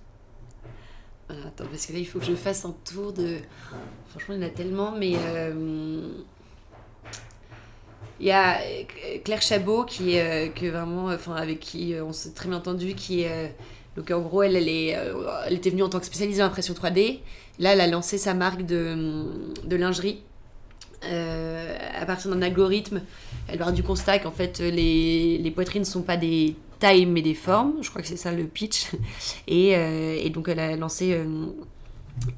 Voilà, 1.29 1.47
attends, 1.47 1.65
parce 1.71 1.87
que 1.87 1.93
là, 1.93 2.01
il 2.01 2.07
faut 2.07 2.19
que 2.19 2.25
je 2.27 2.35
fasse 2.35 2.65
un 2.65 2.75
tour 2.93 3.13
de. 3.13 3.37
Franchement, 4.09 4.35
il 4.35 4.41
y 4.43 4.45
en 4.45 4.49
a 4.49 4.51
tellement, 4.51 4.93
mais. 4.93 5.13
euh, 5.17 6.09
Il 8.19 8.27
y 8.27 8.33
a 8.33 8.59
Claire 9.25 9.41
Chabot, 9.41 9.85
qui 9.85 10.17
est 10.17 10.49
euh, 10.49 10.53
que 10.53 10.67
vraiment, 10.67 11.07
enfin, 11.07 11.35
avec 11.37 11.61
qui 11.61 11.95
on 12.03 12.13
s'est 12.13 12.33
très 12.33 12.49
bien 12.49 12.59
entendu, 12.59 12.95
qui 12.95 13.23
est. 13.23 13.55
donc, 14.01 14.11
en 14.11 14.21
gros, 14.21 14.43
elle, 14.43 14.57
elle, 14.57 14.69
est, 14.69 14.97
euh, 14.97 15.25
elle 15.47 15.55
était 15.55 15.71
venue 15.71 15.83
en 15.83 15.89
tant 15.89 16.01
que 16.01 16.07
spécialiste 16.07 16.41
en 16.41 16.45
impression 16.45 16.75
3D. 16.75 17.21
Là, 17.59 17.73
elle 17.75 17.81
a 17.81 17.87
lancé 17.87 18.19
sa 18.19 18.35
marque 18.35 18.65
de, 18.67 19.25
de 19.65 19.77
lingerie. 19.77 20.23
euh, 21.05 21.77
à 22.01 22.05
partir 22.07 22.31
d'un 22.31 22.43
algorithme, 22.43 23.03
elle 23.49 23.59
part 23.59 23.73
du 23.73 23.83
constat 23.83 24.19
qu'en 24.19 24.31
fait 24.33 24.59
les, 24.61 25.39
les 25.39 25.51
poitrines 25.51 25.83
ne 25.83 25.87
sont 25.87 26.03
pas 26.03 26.17
des 26.19 26.57
tailles 26.79 27.07
mais 27.07 27.23
des 27.23 27.35
formes. 27.35 27.75
Je 27.83 27.89
crois 27.91 28.03
que 28.03 28.09
c'est 28.09 28.17
ça 28.17 28.33
le 28.33 28.45
pitch. 28.45 28.89
Et, 29.49 29.77
euh, 29.77 30.19
et 30.23 30.31
donc 30.31 30.49
elle 30.49 30.61
a 30.61 30.77
lancé 30.77 31.17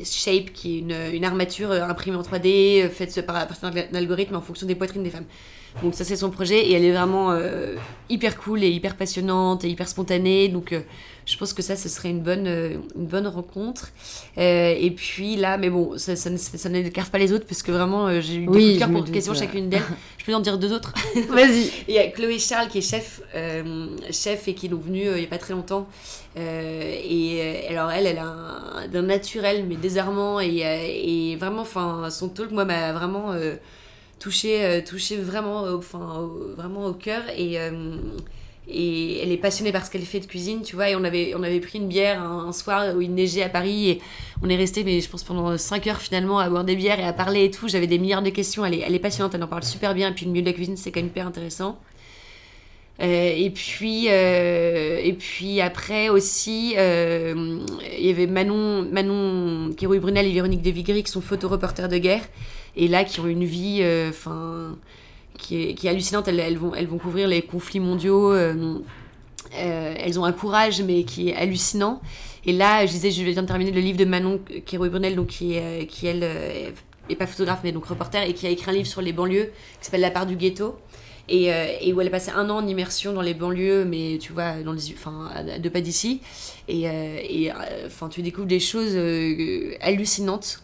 Shape, 0.04 0.52
qui 0.52 0.76
est 0.76 0.78
une, 0.80 0.96
une 1.12 1.24
armature 1.24 1.72
imprimée 1.72 2.16
en 2.16 2.22
3D, 2.22 2.84
euh, 2.84 2.88
faite 2.88 3.24
par, 3.26 3.36
à 3.36 3.46
partir 3.46 3.70
d'un 3.70 3.82
algorithme 3.94 4.36
en 4.36 4.40
fonction 4.40 4.66
des 4.66 4.74
poitrines 4.74 5.02
des 5.02 5.10
femmes. 5.10 5.24
Donc 5.82 5.94
ça 5.94 6.04
c'est 6.04 6.16
son 6.16 6.30
projet 6.30 6.68
et 6.68 6.72
elle 6.74 6.84
est 6.84 6.92
vraiment 6.92 7.34
hyper 8.10 8.36
cool 8.38 8.62
et 8.62 8.68
hyper 8.70 8.94
passionnante 8.94 9.64
et 9.64 9.70
hyper 9.70 9.88
spontanée. 9.88 10.48
Donc 10.48 10.74
je 11.32 11.38
pense 11.38 11.52
que 11.54 11.62
ça, 11.62 11.76
ce 11.76 11.88
serait 11.88 12.10
une 12.10 12.20
bonne, 12.20 12.46
euh, 12.46 12.76
une 12.94 13.06
bonne 13.06 13.26
rencontre. 13.26 13.88
Euh, 14.38 14.74
et 14.78 14.90
puis 14.90 15.36
là, 15.36 15.56
mais 15.56 15.70
bon, 15.70 15.96
ça, 15.96 16.14
ça, 16.14 16.28
ne- 16.30 16.36
ça 16.36 16.68
n'écarte 16.68 17.10
pas 17.10 17.18
les 17.18 17.32
autres, 17.32 17.46
parce 17.46 17.62
que 17.62 17.72
vraiment, 17.72 18.06
euh, 18.06 18.20
j'ai 18.20 18.34
eu 18.34 18.48
Oui, 18.48 18.78
pour 18.78 18.88
doute, 19.02 19.10
question 19.12 19.32
ouais. 19.32 19.38
chacune 19.38 19.68
d'elles. 19.70 19.82
Je 20.18 20.24
peux 20.26 20.34
en 20.34 20.40
dire 20.40 20.58
deux 20.58 20.72
autres. 20.72 20.92
Vas-y. 21.30 21.70
Il 21.88 21.94
y 21.94 21.98
a 21.98 22.06
Chloé 22.08 22.38
Charles 22.38 22.68
qui 22.68 22.78
est 22.78 22.88
chef, 22.88 23.22
euh, 23.34 23.88
chef 24.12 24.46
et 24.46 24.54
qui 24.54 24.66
est 24.66 24.68
donc 24.68 24.84
venue 24.84 25.08
euh, 25.08 25.16
il 25.16 25.20
n'y 25.20 25.26
a 25.26 25.28
pas 25.30 25.38
très 25.38 25.52
longtemps. 25.54 25.88
Et 26.36 27.66
alors 27.70 27.90
elle, 27.90 28.06
elle 28.06 28.18
a 28.18 28.24
un, 28.26 28.88
d'un 28.88 29.02
naturel 29.02 29.64
mais 29.68 29.76
désarmant 29.76 30.40
et, 30.40 30.58
et 31.32 31.36
vraiment, 31.36 31.62
enfin, 31.62 32.08
son 32.10 32.28
talk 32.28 32.50
moi 32.52 32.64
m'a 32.64 32.92
vraiment 32.92 33.34
touché, 34.20 34.82
touché 34.88 35.16
vraiment, 35.16 35.62
au- 35.62 35.78
enfin, 35.78 36.28
vraiment 36.56 36.86
au 36.86 36.92
cœur 36.94 37.22
et 37.36 37.56
et 38.68 39.20
elle 39.22 39.32
est 39.32 39.38
passionnée 39.38 39.72
par 39.72 39.84
ce 39.84 39.90
qu'elle 39.90 40.02
fait 40.02 40.20
de 40.20 40.26
cuisine, 40.26 40.62
tu 40.62 40.76
vois. 40.76 40.88
Et 40.90 40.96
on 40.96 41.04
avait, 41.04 41.34
on 41.36 41.42
avait 41.42 41.60
pris 41.60 41.78
une 41.78 41.88
bière 41.88 42.22
un, 42.22 42.52
soir 42.52 42.94
où 42.96 43.00
il 43.00 43.12
neigeait 43.12 43.42
à 43.42 43.48
Paris 43.48 43.90
et 43.90 44.00
on 44.42 44.48
est 44.48 44.56
resté, 44.56 44.84
mais 44.84 45.00
je 45.00 45.08
pense 45.08 45.24
pendant 45.24 45.56
5 45.56 45.86
heures 45.88 46.00
finalement 46.00 46.38
à 46.38 46.48
boire 46.48 46.64
des 46.64 46.76
bières 46.76 47.00
et 47.00 47.04
à 47.04 47.12
parler 47.12 47.44
et 47.44 47.50
tout. 47.50 47.68
J'avais 47.68 47.86
des 47.86 47.98
milliards 47.98 48.22
de 48.22 48.30
questions. 48.30 48.64
Elle 48.64 48.74
est, 48.74 48.84
elle 48.86 48.94
est 48.94 49.00
passionnante, 49.00 49.34
elle 49.34 49.42
en 49.42 49.48
parle 49.48 49.64
super 49.64 49.94
bien. 49.94 50.10
Et 50.10 50.14
puis 50.14 50.26
le 50.26 50.32
milieu 50.32 50.42
de 50.42 50.48
la 50.48 50.54
cuisine, 50.54 50.76
c'est 50.76 50.92
quand 50.92 51.00
même 51.00 51.08
hyper 51.08 51.26
intéressant. 51.26 51.78
Euh, 53.00 53.32
et 53.34 53.50
puis 53.50 54.06
euh, 54.10 55.00
et 55.02 55.14
puis 55.14 55.60
après 55.60 56.10
aussi 56.10 56.74
euh, 56.76 57.58
il 57.98 58.06
y 58.06 58.10
avait 58.10 58.26
Manon 58.26 58.82
Manon 58.82 59.72
Kérouille 59.72 59.98
Brunel 59.98 60.26
et 60.26 60.32
Véronique 60.32 60.60
de 60.60 60.70
Vigry 60.70 61.02
qui 61.02 61.10
sont 61.10 61.22
photoreporters 61.22 61.88
de 61.88 61.96
guerre 61.96 62.22
et 62.76 62.88
là 62.88 63.02
qui 63.04 63.18
ont 63.20 63.26
une 63.26 63.44
vie 63.44 63.82
enfin 64.10 64.76
qui, 65.38 65.56
est, 65.56 65.88
hallucinante 65.88 66.28
elles, 66.28 66.58
vont 66.58 66.98
couvrir 66.98 67.28
les 67.28 67.42
conflits 67.42 67.80
mondiaux 67.80 68.32
euh, 68.32 68.78
euh, 69.54 69.94
elles 69.98 70.18
ont 70.18 70.24
un 70.24 70.32
courage 70.32 70.82
mais 70.82 71.04
qui 71.04 71.30
est 71.30 71.34
hallucinant 71.34 72.00
et 72.44 72.52
là 72.52 72.86
je 72.86 72.92
disais 72.92 73.10
je 73.10 73.22
viens 73.22 73.42
de 73.42 73.46
terminer 73.46 73.70
le 73.70 73.80
livre 73.80 73.98
de 73.98 74.04
Manon 74.04 74.40
Kérouille 74.66 74.90
Brunel 74.90 75.16
donc 75.16 75.28
qui 75.28 75.58
euh, 75.58 75.84
qui 75.84 76.06
elle 76.06 76.22
est 77.08 77.16
pas 77.16 77.26
photographe 77.26 77.60
mais 77.64 77.72
donc 77.72 77.84
reporter 77.86 78.22
et 78.22 78.34
qui 78.34 78.46
a 78.46 78.50
écrit 78.50 78.70
un 78.70 78.74
livre 78.74 78.86
sur 78.86 79.02
les 79.02 79.12
banlieues 79.12 79.50
qui 79.78 79.84
s'appelle 79.84 80.00
La 80.00 80.10
part 80.10 80.26
du 80.26 80.36
ghetto 80.36 80.76
et, 81.28 81.92
où 81.94 82.00
elle 82.00 82.08
a 82.08 82.10
passé 82.10 82.30
un 82.34 82.50
an 82.50 82.56
en 82.56 82.66
immersion 82.66 83.14
dans 83.14 83.22
les 83.22 83.32
banlieues, 83.32 83.86
mais 83.86 84.18
tu 84.20 84.34
vois, 84.34 84.60
dans 84.62 84.72
les, 84.72 84.92
enfin, 84.92 85.30
à 85.32 85.58
deux 85.58 85.70
pas 85.70 85.80
d'ici. 85.80 86.20
Et, 86.68 87.50
tu 88.10 88.22
découvres 88.22 88.48
des 88.48 88.60
choses 88.60 88.94
hallucinantes. 89.80 90.62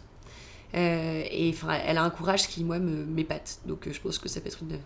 Euh, 0.75 1.23
et 1.31 1.51
enfin, 1.55 1.75
elle 1.87 1.97
a 1.99 2.03
un 2.05 2.11
courage 2.11 2.49
qui, 2.49 2.65
moi, 2.65 2.79
me- 2.79 3.05
m'épate. 3.07 3.59
Donc, 3.67 3.87
euh, 3.87 3.91
je 3.93 4.01
pense 4.01 4.19
que 4.19 4.29
ça 4.29 4.41
peut 4.41 4.49
être 4.49 4.59
une 4.63 4.79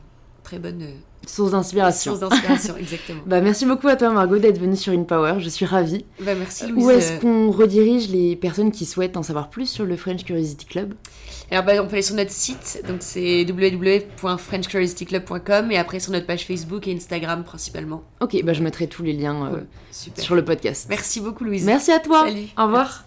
très 0.45 0.59
bonne 0.59 0.83
euh, 0.83 0.91
Source 1.27 1.53
d'inspiration. 1.53 2.17
source 2.17 2.21
d'inspiration, 2.29 2.77
exactement. 2.79 3.21
Bah, 3.27 3.41
merci 3.41 3.65
beaucoup 3.67 3.87
à 3.89 3.95
toi, 3.97 4.11
Margot, 4.11 4.39
d'être 4.39 4.59
venue 4.61 4.77
sur 4.77 4.93
InPower. 4.93 5.37
Je 5.41 5.49
suis 5.49 5.65
ravie. 5.67 6.05
Bah, 6.21 6.35
merci, 6.37 6.67
Louise. 6.69 6.85
Où 6.85 6.91
est-ce 6.91 7.21
qu'on 7.21 7.51
redirige 7.53 8.09
les 8.11 8.35
personnes 8.37 8.71
qui 8.73 8.85
souhaitent 8.87 9.17
en 9.17 9.23
savoir 9.23 9.51
plus 9.51 9.67
sur 9.67 9.85
le 9.85 9.97
French 9.97 10.25
Curiosity 10.25 10.67
Club? 10.67 10.95
Alors, 11.51 11.65
bah, 11.65 11.73
on 11.81 11.87
peut 11.87 11.93
aller 11.95 12.03
sur 12.03 12.15
notre 12.17 12.31
site, 12.33 12.83
donc 12.89 12.99
c'est 13.01 13.45
www.frenchcuriosityclub.com 13.45 15.71
et 15.71 15.79
après 15.79 16.01
sur 16.01 16.13
notre 16.13 16.27
page 16.27 16.45
Facebook 16.47 16.87
et 16.89 16.95
Instagram 16.95 17.45
principalement. 17.45 18.03
Ok, 18.21 18.43
bah, 18.45 18.53
je 18.53 18.63
mettrai 18.63 18.87
tous 18.89 19.03
les 19.03 19.13
liens 19.13 19.47
euh, 19.47 19.51
Cool. 19.51 19.67
Sur 20.23 20.35
le 20.35 20.45
podcast. 20.45 20.87
Merci 20.89 21.21
beaucoup, 21.21 21.45
Louise. 21.45 21.65
Merci 21.65 21.93
à 21.93 21.99
toi. 22.01 22.25
Salut. 22.25 22.47
Au 22.57 22.65
revoir. 22.65 23.05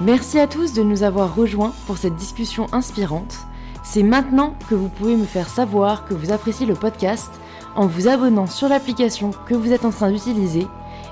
Merci 0.00 0.40
à 0.40 0.48
tous 0.48 0.72
de 0.72 0.82
nous 0.82 1.04
avoir 1.04 1.36
rejoints 1.36 1.72
pour 1.86 1.98
cette 1.98 2.16
discussion 2.16 2.66
inspirante. 2.72 3.36
C'est 3.84 4.02
maintenant 4.02 4.54
que 4.68 4.74
vous 4.74 4.88
pouvez 4.88 5.14
me 5.14 5.24
faire 5.24 5.48
savoir 5.48 6.04
que 6.04 6.14
vous 6.14 6.32
appréciez 6.32 6.66
le 6.66 6.74
podcast 6.74 7.30
en 7.76 7.86
vous 7.86 8.08
abonnant 8.08 8.46
sur 8.46 8.68
l'application 8.68 9.30
que 9.46 9.54
vous 9.54 9.72
êtes 9.72 9.84
en 9.84 9.90
train 9.90 10.10
d'utiliser 10.10 10.66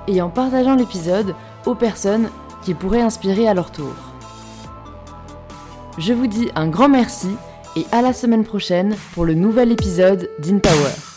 et 0.07 0.21
en 0.21 0.29
partageant 0.29 0.75
l'épisode 0.75 1.33
aux 1.65 1.75
personnes 1.75 2.29
qui 2.61 2.73
pourraient 2.73 3.01
inspirer 3.01 3.47
à 3.47 3.53
leur 3.53 3.71
tour. 3.71 3.93
Je 5.97 6.13
vous 6.13 6.27
dis 6.27 6.49
un 6.55 6.67
grand 6.67 6.89
merci 6.89 7.29
et 7.77 7.85
à 7.91 8.01
la 8.01 8.11
semaine 8.11 8.43
prochaine 8.43 8.95
pour 9.13 9.23
le 9.23 9.33
nouvel 9.33 9.71
épisode 9.71 10.29
d'InPower. 10.39 11.12